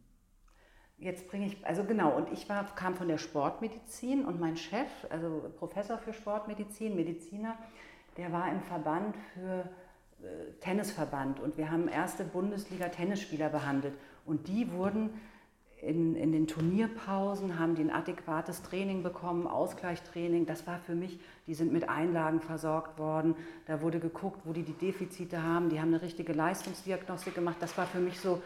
Jetzt 0.98 1.28
bringe 1.28 1.46
ich, 1.46 1.64
also 1.64 1.84
genau, 1.84 2.16
und 2.16 2.32
ich 2.32 2.48
war, 2.48 2.74
kam 2.74 2.96
von 2.96 3.06
der 3.06 3.18
Sportmedizin 3.18 4.24
und 4.24 4.40
mein 4.40 4.56
Chef, 4.56 4.88
also 5.10 5.48
Professor 5.56 5.96
für 5.96 6.12
Sportmedizin, 6.12 6.96
Mediziner, 6.96 7.56
der 8.16 8.32
war 8.32 8.50
im 8.50 8.60
Verband 8.62 9.16
für 9.32 9.68
äh, 10.20 10.52
Tennisverband 10.60 11.38
und 11.38 11.56
wir 11.56 11.70
haben 11.70 11.86
erste 11.86 12.24
Bundesliga-Tennisspieler 12.24 13.48
behandelt 13.48 13.94
und 14.26 14.48
die 14.48 14.72
wurden 14.72 15.10
in, 15.82 16.16
in 16.16 16.32
den 16.32 16.46
Turnierpausen, 16.46 17.58
haben 17.58 17.74
die 17.74 17.82
ein 17.82 17.90
adäquates 17.90 18.62
Training 18.62 19.02
bekommen, 19.02 19.46
Ausgleichstraining. 19.46 20.46
Das 20.46 20.66
war 20.66 20.78
für 20.80 20.94
mich, 20.94 21.20
die 21.46 21.54
sind 21.54 21.72
mit 21.72 21.88
Einlagen 21.88 22.40
versorgt 22.40 22.98
worden. 22.98 23.36
Da 23.66 23.80
wurde 23.80 24.00
geguckt, 24.00 24.40
wo 24.44 24.52
die 24.52 24.64
die 24.64 24.72
Defizite 24.72 25.42
haben. 25.42 25.68
Die 25.68 25.80
haben 25.80 25.88
eine 25.88 26.02
richtige 26.02 26.32
Leistungsdiagnostik 26.32 27.34
gemacht. 27.34 27.56
Das 27.60 27.78
war 27.78 27.86
für 27.86 28.00
mich 28.00 28.18
so 28.20 28.42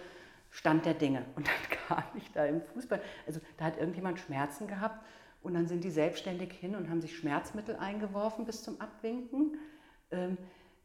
Stand 0.50 0.84
der 0.84 0.94
Dinge. 0.94 1.24
Und 1.34 1.46
dann 1.46 1.78
kam 1.88 2.04
ich 2.16 2.30
da 2.32 2.44
im 2.44 2.60
Fußball. 2.60 3.00
Also 3.26 3.40
da 3.56 3.64
hat 3.64 3.78
irgendjemand 3.78 4.18
Schmerzen 4.18 4.66
gehabt 4.66 5.02
und 5.42 5.54
dann 5.54 5.66
sind 5.66 5.84
die 5.84 5.90
selbstständig 5.90 6.52
hin 6.52 6.76
und 6.76 6.90
haben 6.90 7.00
sich 7.00 7.16
Schmerzmittel 7.16 7.76
eingeworfen 7.76 8.44
bis 8.44 8.62
zum 8.62 8.80
Abwinken. 8.80 9.58
Ähm, 10.10 10.36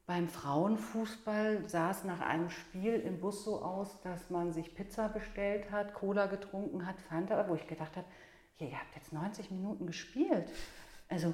beim 0.07 0.29
Frauenfußball 0.29 1.67
sah 1.67 1.91
es 1.91 2.05
nach 2.05 2.21
einem 2.21 2.49
Spiel 2.49 2.93
im 2.93 3.19
Bus 3.19 3.43
so 3.43 3.61
aus, 3.61 3.99
dass 4.01 4.29
man 4.29 4.53
sich 4.53 4.73
Pizza 4.73 5.09
bestellt 5.09 5.69
hat, 5.69 5.93
Cola 5.93 6.27
getrunken 6.27 6.87
hat, 6.87 6.95
Fanta, 7.01 7.47
wo 7.49 7.55
ich 7.55 7.67
gedacht 7.67 7.95
habe, 7.97 8.07
ihr 8.57 8.71
habt 8.71 8.95
jetzt 8.95 9.11
90 9.11 9.51
Minuten 9.51 9.85
gespielt. 9.85 10.49
Also 11.09 11.33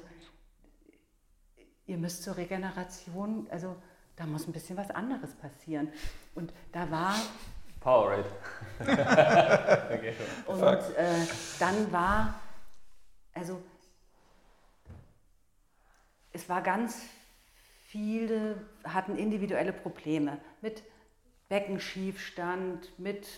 ihr 1.86 1.96
müsst 1.96 2.24
zur 2.24 2.36
Regeneration, 2.36 3.46
also 3.48 3.76
da 4.16 4.26
muss 4.26 4.48
ein 4.48 4.52
bisschen 4.52 4.76
was 4.76 4.90
anderes 4.90 5.34
passieren. 5.36 5.92
Und 6.34 6.52
da 6.72 6.90
war... 6.90 7.14
Powerade. 7.78 8.28
okay. 8.80 10.14
Und 10.46 10.62
äh, 10.96 11.26
dann 11.60 11.92
war, 11.92 12.40
also 13.34 13.62
es 16.32 16.48
war 16.48 16.60
ganz 16.60 17.02
Viele 17.94 18.56
hatten 18.82 19.14
individuelle 19.14 19.72
Probleme 19.72 20.38
mit 20.60 20.82
Beckenschiefstand, 21.48 22.98
mit 22.98 23.28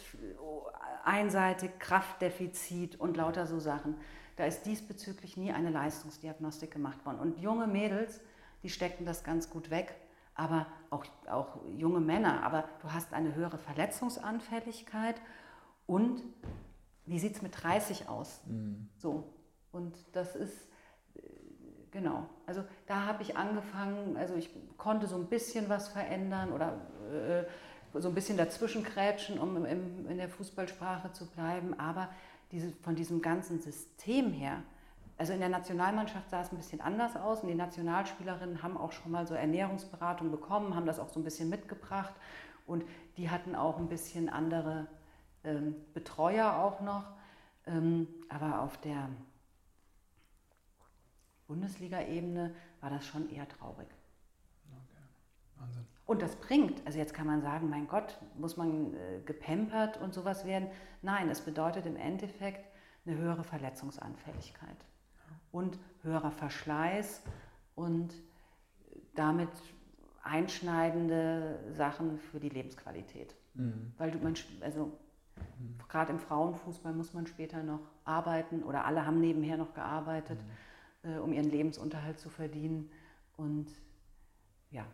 einseitig 1.04 1.78
Kraftdefizit 1.78 2.98
und 2.98 3.18
lauter 3.18 3.46
so 3.46 3.58
Sachen. 3.58 3.96
Da 4.36 4.46
ist 4.46 4.62
diesbezüglich 4.64 5.36
nie 5.36 5.52
eine 5.52 5.68
Leistungsdiagnostik 5.68 6.70
gemacht 6.70 7.04
worden. 7.04 7.18
Und 7.18 7.38
junge 7.38 7.66
Mädels, 7.66 8.22
die 8.62 8.70
stecken 8.70 9.04
das 9.04 9.24
ganz 9.24 9.50
gut 9.50 9.68
weg, 9.68 9.94
aber 10.34 10.66
auch, 10.88 11.04
auch 11.28 11.58
junge 11.76 12.00
Männer. 12.00 12.42
Aber 12.42 12.64
du 12.80 12.90
hast 12.90 13.12
eine 13.12 13.34
höhere 13.34 13.58
Verletzungsanfälligkeit 13.58 15.20
und 15.84 16.22
wie 17.04 17.18
sieht 17.18 17.34
es 17.34 17.42
mit 17.42 17.62
30 17.62 18.08
aus? 18.08 18.40
Mhm. 18.46 18.88
So. 18.96 19.34
Und 19.70 19.98
das 20.12 20.34
ist 20.34 20.66
Genau, 21.96 22.26
also 22.46 22.62
da 22.86 23.06
habe 23.06 23.22
ich 23.22 23.38
angefangen, 23.38 24.18
also 24.18 24.34
ich 24.34 24.50
konnte 24.76 25.06
so 25.06 25.16
ein 25.16 25.28
bisschen 25.28 25.70
was 25.70 25.88
verändern 25.88 26.52
oder 26.52 26.74
äh, 27.10 27.44
so 27.98 28.08
ein 28.08 28.14
bisschen 28.14 28.36
dazwischen 28.36 28.82
krätschen, 28.84 29.38
um 29.38 29.64
im, 29.64 30.06
in 30.06 30.18
der 30.18 30.28
Fußballsprache 30.28 31.12
zu 31.12 31.24
bleiben, 31.24 31.72
aber 31.80 32.10
diese, 32.52 32.70
von 32.82 32.96
diesem 32.96 33.22
ganzen 33.22 33.62
System 33.62 34.30
her, 34.34 34.62
also 35.16 35.32
in 35.32 35.40
der 35.40 35.48
Nationalmannschaft 35.48 36.28
sah 36.28 36.42
es 36.42 36.52
ein 36.52 36.58
bisschen 36.58 36.82
anders 36.82 37.16
aus 37.16 37.40
und 37.40 37.48
die 37.48 37.54
Nationalspielerinnen 37.54 38.62
haben 38.62 38.76
auch 38.76 38.92
schon 38.92 39.10
mal 39.10 39.26
so 39.26 39.32
Ernährungsberatung 39.32 40.30
bekommen, 40.30 40.76
haben 40.76 40.84
das 40.84 40.98
auch 40.98 41.08
so 41.08 41.18
ein 41.18 41.24
bisschen 41.24 41.48
mitgebracht 41.48 42.12
und 42.66 42.84
die 43.16 43.30
hatten 43.30 43.54
auch 43.54 43.78
ein 43.78 43.88
bisschen 43.88 44.28
andere 44.28 44.86
ähm, 45.44 45.76
Betreuer 45.94 46.58
auch 46.58 46.82
noch, 46.82 47.04
ähm, 47.66 48.06
aber 48.28 48.60
auf 48.60 48.76
der 48.82 49.08
Bundesliga-Ebene 51.46 52.54
war 52.80 52.90
das 52.90 53.06
schon 53.06 53.30
eher 53.30 53.48
traurig. 53.48 53.88
Wahnsinn. 55.58 55.86
Und 56.06 56.22
das 56.22 56.36
bringt, 56.36 56.86
also 56.86 56.98
jetzt 56.98 57.14
kann 57.14 57.26
man 57.26 57.42
sagen, 57.42 57.68
mein 57.68 57.88
Gott, 57.88 58.16
muss 58.38 58.56
man 58.56 58.94
äh, 58.94 59.20
gepampert 59.24 60.00
und 60.00 60.14
sowas 60.14 60.44
werden. 60.44 60.68
Nein, 61.02 61.28
es 61.28 61.40
bedeutet 61.40 61.86
im 61.86 61.96
Endeffekt 61.96 62.64
eine 63.04 63.16
höhere 63.16 63.42
Verletzungsanfälligkeit 63.42 64.68
ja. 64.68 65.36
und 65.50 65.78
höherer 66.02 66.30
Verschleiß 66.30 67.22
und 67.74 68.14
damit 69.14 69.48
einschneidende 70.22 71.58
Sachen 71.72 72.18
für 72.18 72.38
die 72.38 72.48
Lebensqualität. 72.48 73.34
Mhm. 73.54 73.92
Weil 73.98 74.12
du, 74.12 74.18
man, 74.18 74.34
also 74.60 74.86
mhm. 75.58 75.78
gerade 75.88 76.12
im 76.12 76.18
Frauenfußball 76.20 76.92
muss 76.92 77.14
man 77.14 77.26
später 77.26 77.62
noch 77.64 77.80
arbeiten 78.04 78.62
oder 78.62 78.84
alle 78.84 79.06
haben 79.06 79.20
nebenher 79.20 79.56
noch 79.56 79.74
gearbeitet. 79.74 80.40
Mhm 80.40 80.50
äh, 81.06 81.18
um 81.18 81.32
ihren 81.32 81.50
Lebensunterhalt 81.50 82.18
zu 82.18 82.28
verdienen. 82.28 82.90
Und 83.36 83.68
ja. 84.70 84.86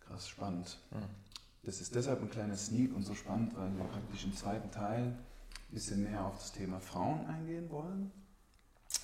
Krass 0.00 0.28
spannend. 0.28 0.78
Das 1.62 1.80
ist 1.80 1.94
deshalb 1.94 2.22
ein 2.22 2.30
kleiner 2.30 2.56
Sneak 2.56 2.94
und 2.94 3.02
so 3.02 3.14
spannend, 3.14 3.56
weil 3.56 3.76
wir 3.76 3.84
praktisch 3.84 4.24
im 4.24 4.34
zweiten 4.34 4.70
Teil 4.70 5.02
ein 5.02 5.74
bisschen 5.74 6.04
mehr 6.04 6.24
auf 6.24 6.38
das 6.38 6.52
Thema 6.52 6.78
Frauen 6.78 7.26
eingehen 7.26 7.68
wollen. 7.70 8.12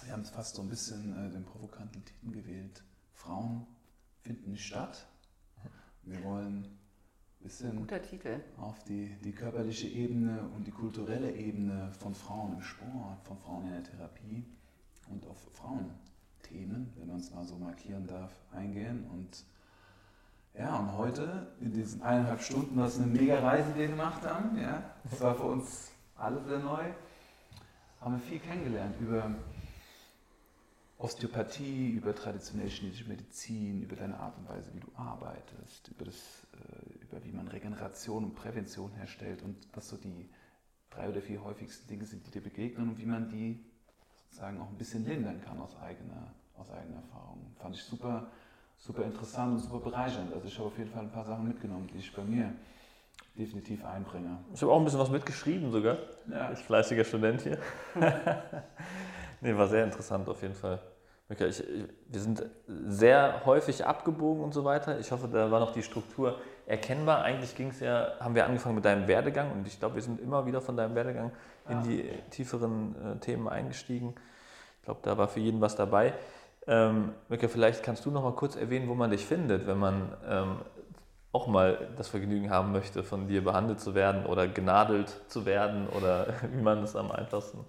Wir 0.05 0.13
haben 0.13 0.25
fast 0.25 0.55
so 0.55 0.63
ein 0.63 0.69
bisschen 0.69 1.13
äh, 1.13 1.31
den 1.31 1.45
provokanten 1.45 2.05
Titel 2.05 2.31
gewählt. 2.31 2.83
Frauen 3.15 3.67
finden 4.21 4.53
nicht 4.53 4.65
statt. 4.65 5.07
Wir 6.05 6.23
wollen 6.23 6.65
ein 6.65 7.43
bisschen 7.43 7.89
auf 8.59 8.85
die, 8.85 9.17
die 9.25 9.33
körperliche 9.33 9.89
Ebene 9.89 10.49
und 10.55 10.67
die 10.67 10.71
kulturelle 10.71 11.33
Ebene 11.35 11.91
von 11.99 12.15
Frauen 12.15 12.55
im 12.55 12.63
Sport, 12.63 13.25
von 13.25 13.39
Frauen 13.39 13.67
in 13.67 13.73
der 13.73 13.85
Therapie 13.85 14.45
und 15.13 15.27
auf 15.27 15.39
Frauenthemen, 15.55 16.93
wenn 16.97 17.09
man 17.09 17.19
es 17.19 17.31
mal 17.31 17.45
so 17.45 17.57
markieren 17.57 18.07
darf, 18.07 18.33
eingehen. 18.53 19.07
Und 19.13 19.45
ja, 20.59 20.79
und 20.79 20.97
heute, 20.97 21.47
in 21.61 21.73
diesen 21.73 22.03
eineinhalb 22.03 22.43
Stunden, 22.43 22.79
was 22.79 22.99
eine 22.99 23.07
mega 23.07 23.41
Reise, 23.41 23.75
wir 23.75 23.89
gemacht 23.89 24.23
haben, 24.25 24.59
ja, 24.59 24.83
das 25.11 25.21
war 25.21 25.35
für 25.35 25.45
uns 25.45 25.91
alle 26.17 26.43
sehr 26.45 26.59
neu, 26.59 26.85
haben 28.01 28.15
wir 28.15 28.21
viel 28.21 28.39
kennengelernt 28.41 28.97
über 29.01 29.35
Osteopathie, 30.99 31.91
über 31.91 32.15
traditionelle 32.15 32.69
chinesische 32.69 33.09
Medizin, 33.09 33.83
über 33.83 33.97
deine 33.97 34.19
Art 34.19 34.39
und 34.39 34.49
Weise, 34.49 34.73
wie 34.75 34.81
du 34.81 34.89
arbeitest, 34.95 35.89
über, 35.89 36.05
das, 36.05 36.47
äh, 36.53 37.05
über 37.05 37.25
wie 37.25 37.33
man 37.33 37.49
Regeneration 37.49 38.25
und 38.25 38.35
Prävention 38.35 38.93
herstellt 38.93 39.43
und 39.43 39.57
was 39.73 39.89
so 39.89 39.97
die 39.97 40.29
drei 40.91 41.09
oder 41.09 41.21
vier 41.21 41.43
häufigsten 41.43 41.89
Dinge 41.89 42.05
sind, 42.05 42.27
die 42.27 42.31
dir 42.31 42.43
begegnen 42.43 42.89
und 42.89 42.99
wie 42.99 43.07
man 43.07 43.29
die 43.31 43.59
sozusagen 44.33 44.61
auch 44.61 44.69
ein 44.69 44.79
bisschen 44.79 45.05
lindern 45.05 45.41
kann 45.45 45.61
aus 45.61 45.77
eigener, 45.83 46.33
aus 46.57 46.71
eigener 46.71 46.97
Erfahrung. 46.97 47.39
Fand 47.61 47.77
ich 47.77 47.85
super, 47.85 48.29
super 48.79 49.05
interessant 49.05 49.53
und 49.53 49.59
super 49.59 49.91
bereichernd. 49.91 50.33
Also 50.33 50.49
ich 50.49 50.59
habe 50.59 50.69
auf 50.69 50.79
jeden 50.79 50.91
Fall 50.91 51.03
ein 51.03 51.11
paar 51.11 51.25
Sachen 51.25 51.47
mitgenommen, 51.47 51.87
die 51.93 51.99
ich 51.99 52.15
bei 52.15 52.23
mir 52.23 52.51
definitiv 53.37 53.85
einbringe. 53.85 54.39
Ich 54.55 54.63
habe 54.63 54.73
auch 54.73 54.79
ein 54.79 54.85
bisschen 54.85 55.01
was 55.01 55.11
mitgeschrieben 55.11 55.71
sogar. 55.71 55.99
Ja. 56.31 56.51
Ich 56.51 56.61
fleißiger 56.61 57.05
Student 57.05 57.43
hier. 57.43 57.59
nee, 59.43 59.55
war 59.55 59.69
sehr 59.69 59.85
interessant 59.85 60.27
auf 60.29 60.41
jeden 60.41 60.55
Fall. 60.55 60.81
Ich, 61.29 61.63
wir 62.09 62.21
sind 62.21 62.45
sehr 62.67 63.43
häufig 63.45 63.85
abgebogen 63.85 64.43
und 64.45 64.53
so 64.53 64.65
weiter. 64.65 64.99
Ich 64.99 65.13
hoffe, 65.13 65.29
da 65.29 65.51
war 65.51 65.61
noch 65.61 65.73
die 65.73 65.83
Struktur 65.83 66.39
erkennbar. 66.67 67.23
Eigentlich 67.23 67.55
ging 67.55 67.69
es 67.69 67.81
ja, 67.81 68.13
haben 68.21 68.35
wir 68.35 68.47
angefangen 68.47 68.75
mit 68.77 68.85
deinem 68.85 69.07
Werdegang 69.07 69.53
und 69.53 69.67
ich 69.67 69.79
glaube, 69.79 69.97
wir 69.97 70.03
sind 70.03 70.21
immer 70.21 70.45
wieder 70.47 70.61
von 70.61 70.77
deinem 70.77 70.95
Werdegang 70.95 71.33
in 71.69 71.83
die 71.83 72.09
tieferen 72.31 72.95
äh, 72.95 73.17
Themen 73.21 73.49
eingestiegen. 73.49 74.15
Ich 74.79 74.85
glaube, 74.85 75.01
da 75.03 75.17
war 75.17 75.29
für 75.29 75.41
jeden 75.41 75.61
was 75.61 75.77
dabei. 75.77 76.15
Ähm, 76.67 77.13
Mika, 77.29 77.49
vielleicht 77.49 77.83
kannst 77.83 78.05
du 78.07 78.11
noch 78.11 78.23
mal 78.23 78.35
kurz 78.35 78.57
erwähnen, 78.57 78.89
wo 78.89 78.95
man 78.95 79.11
dich 79.11 79.25
findet, 79.25 79.67
wenn 79.67 79.79
man 79.79 80.15
ähm, 80.29 80.57
auch 81.33 81.47
mal 81.47 81.89
das 81.97 82.09
Vergnügen 82.09 82.51
haben 82.51 82.73
möchte, 82.73 83.03
von 83.03 83.27
dir 83.27 83.43
behandelt 83.43 83.81
zu 83.81 83.95
werden 83.95 84.27
oder 84.27 84.47
genadelt 84.47 85.09
zu 85.29 85.47
werden 85.47 85.89
oder 85.89 86.27
wie 86.53 86.63
man 86.63 86.83
es 86.83 86.95
am 86.95 87.11
einfachsten 87.11 87.65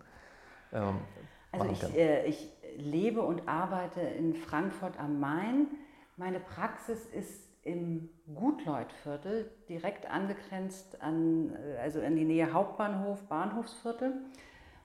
ähm, 0.73 0.99
also 1.51 1.71
ich, 1.71 1.79
kann. 1.79 1.93
Äh, 1.93 2.25
ich 2.25 2.49
lebe 2.77 3.21
und 3.21 3.47
arbeite 3.47 4.01
in 4.01 4.33
Frankfurt 4.33 4.99
am 4.99 5.19
Main. 5.19 5.67
Meine 6.17 6.39
Praxis 6.39 7.05
ist 7.05 7.47
im 7.63 8.09
Gutleutviertel, 8.33 9.49
direkt 9.69 10.09
angegrenzt 10.09 11.01
an, 11.01 11.55
also 11.81 12.01
in 12.01 12.15
die 12.15 12.25
Nähe 12.25 12.51
Hauptbahnhof, 12.51 13.23
Bahnhofsviertel 13.23 14.13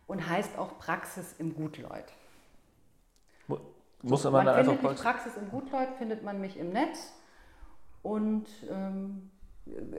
und 0.06 0.28
heißt 0.28 0.58
auch 0.58 0.78
Praxis 0.78 1.34
im 1.38 1.54
Gutleut. 1.54 2.04
Muss 4.02 4.24
man, 4.24 4.44
man 4.44 4.64
findet 4.64 4.82
mich 4.82 5.00
Praxis 5.00 5.36
im 5.36 5.50
Gutleut 5.50 5.88
findet 5.98 6.22
man 6.22 6.40
mich 6.40 6.56
im 6.56 6.70
Netz. 6.70 7.12
Und 8.02 8.46
ähm, 8.70 9.30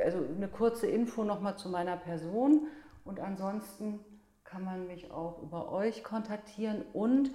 also 0.01 0.19
eine 0.19 0.47
kurze 0.47 0.87
Info 0.87 1.23
nochmal 1.25 1.57
zu 1.57 1.69
meiner 1.69 1.97
Person. 1.97 2.67
Und 3.03 3.19
ansonsten 3.19 3.99
kann 4.45 4.63
man 4.63 4.87
mich 4.87 5.11
auch 5.11 5.41
über 5.43 5.71
euch 5.71 6.03
kontaktieren. 6.03 6.83
Und 6.93 7.31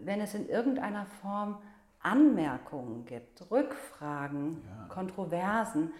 wenn 0.00 0.20
es 0.20 0.34
in 0.34 0.48
irgendeiner 0.48 1.06
Form 1.06 1.62
Anmerkungen 2.02 3.04
gibt, 3.04 3.50
Rückfragen, 3.50 4.62
Ja. 4.66 4.86
Kontroversen, 4.88 5.92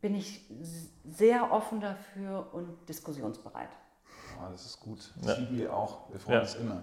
bin 0.00 0.14
ich 0.14 0.50
sehr 1.04 1.50
offen 1.52 1.80
dafür 1.80 2.52
und 2.52 2.88
diskussionsbereit. 2.88 3.70
Oh, 4.38 4.50
das 4.50 4.66
ist 4.66 4.80
gut. 4.80 5.12
Ja. 5.20 5.28
Das 5.28 5.38
lieben 5.38 5.56
wir 5.58 5.74
auch. 5.74 6.10
Wir 6.10 6.18
freuen 6.20 6.34
Ja. 6.36 6.40
uns 6.42 6.54
immer. 6.56 6.82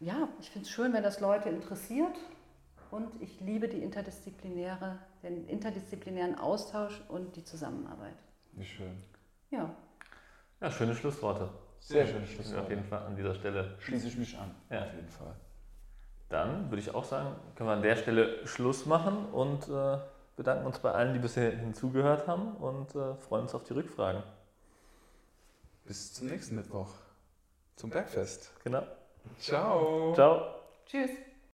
ja, 0.00 0.28
ich 0.40 0.50
finde 0.50 0.66
es 0.66 0.70
schön, 0.70 0.92
wenn 0.92 1.02
das 1.02 1.20
Leute 1.20 1.48
interessiert 1.48 2.16
und 2.90 3.08
ich 3.22 3.40
liebe 3.40 3.68
die 3.68 3.82
interdisziplinäre, 3.82 4.98
den 5.22 5.46
interdisziplinären 5.48 6.38
Austausch 6.38 7.00
und 7.08 7.36
die 7.36 7.44
Zusammenarbeit. 7.44 8.16
Wie 8.52 8.64
schön. 8.64 9.02
Ja, 9.50 9.74
Ja, 10.60 10.70
schöne 10.70 10.94
Schlussworte. 10.94 11.48
Sehr 11.80 12.06
schöne 12.06 12.22
Auf 12.22 12.30
Schlussworte. 12.30 12.70
jeden 12.70 12.84
Fall 12.84 13.02
an 13.06 13.16
dieser 13.16 13.34
Stelle. 13.34 13.76
Schließe 13.80 14.06
ich 14.08 14.16
mich 14.16 14.38
an. 14.38 14.54
Ja. 14.70 14.82
Auf 14.84 14.94
jeden 14.94 15.08
Fall. 15.08 15.34
Dann 16.28 16.70
würde 16.70 16.80
ich 16.80 16.94
auch 16.94 17.04
sagen, 17.04 17.34
können 17.56 17.68
wir 17.68 17.74
an 17.74 17.82
der 17.82 17.96
Stelle 17.96 18.46
Schluss 18.46 18.86
machen 18.86 19.26
und 19.32 19.68
äh, 19.68 19.98
bedanken 20.36 20.66
uns 20.66 20.78
bei 20.78 20.92
allen, 20.92 21.12
die 21.12 21.18
bisher 21.20 21.50
hinzugehört 21.50 22.26
haben 22.26 22.56
und 22.56 22.94
äh, 22.94 23.14
freuen 23.16 23.42
uns 23.42 23.54
auf 23.54 23.64
die 23.64 23.72
Rückfragen. 23.72 24.22
Bis 25.84 26.14
zum 26.14 26.28
nächsten 26.28 26.56
Mittwoch. 26.56 26.88
Zum 27.76 27.90
Bergfest. 27.90 28.50
Genau. 28.62 28.82
Ciao. 29.38 30.12
Ciao. 30.14 30.54
tschüss. 30.86 31.10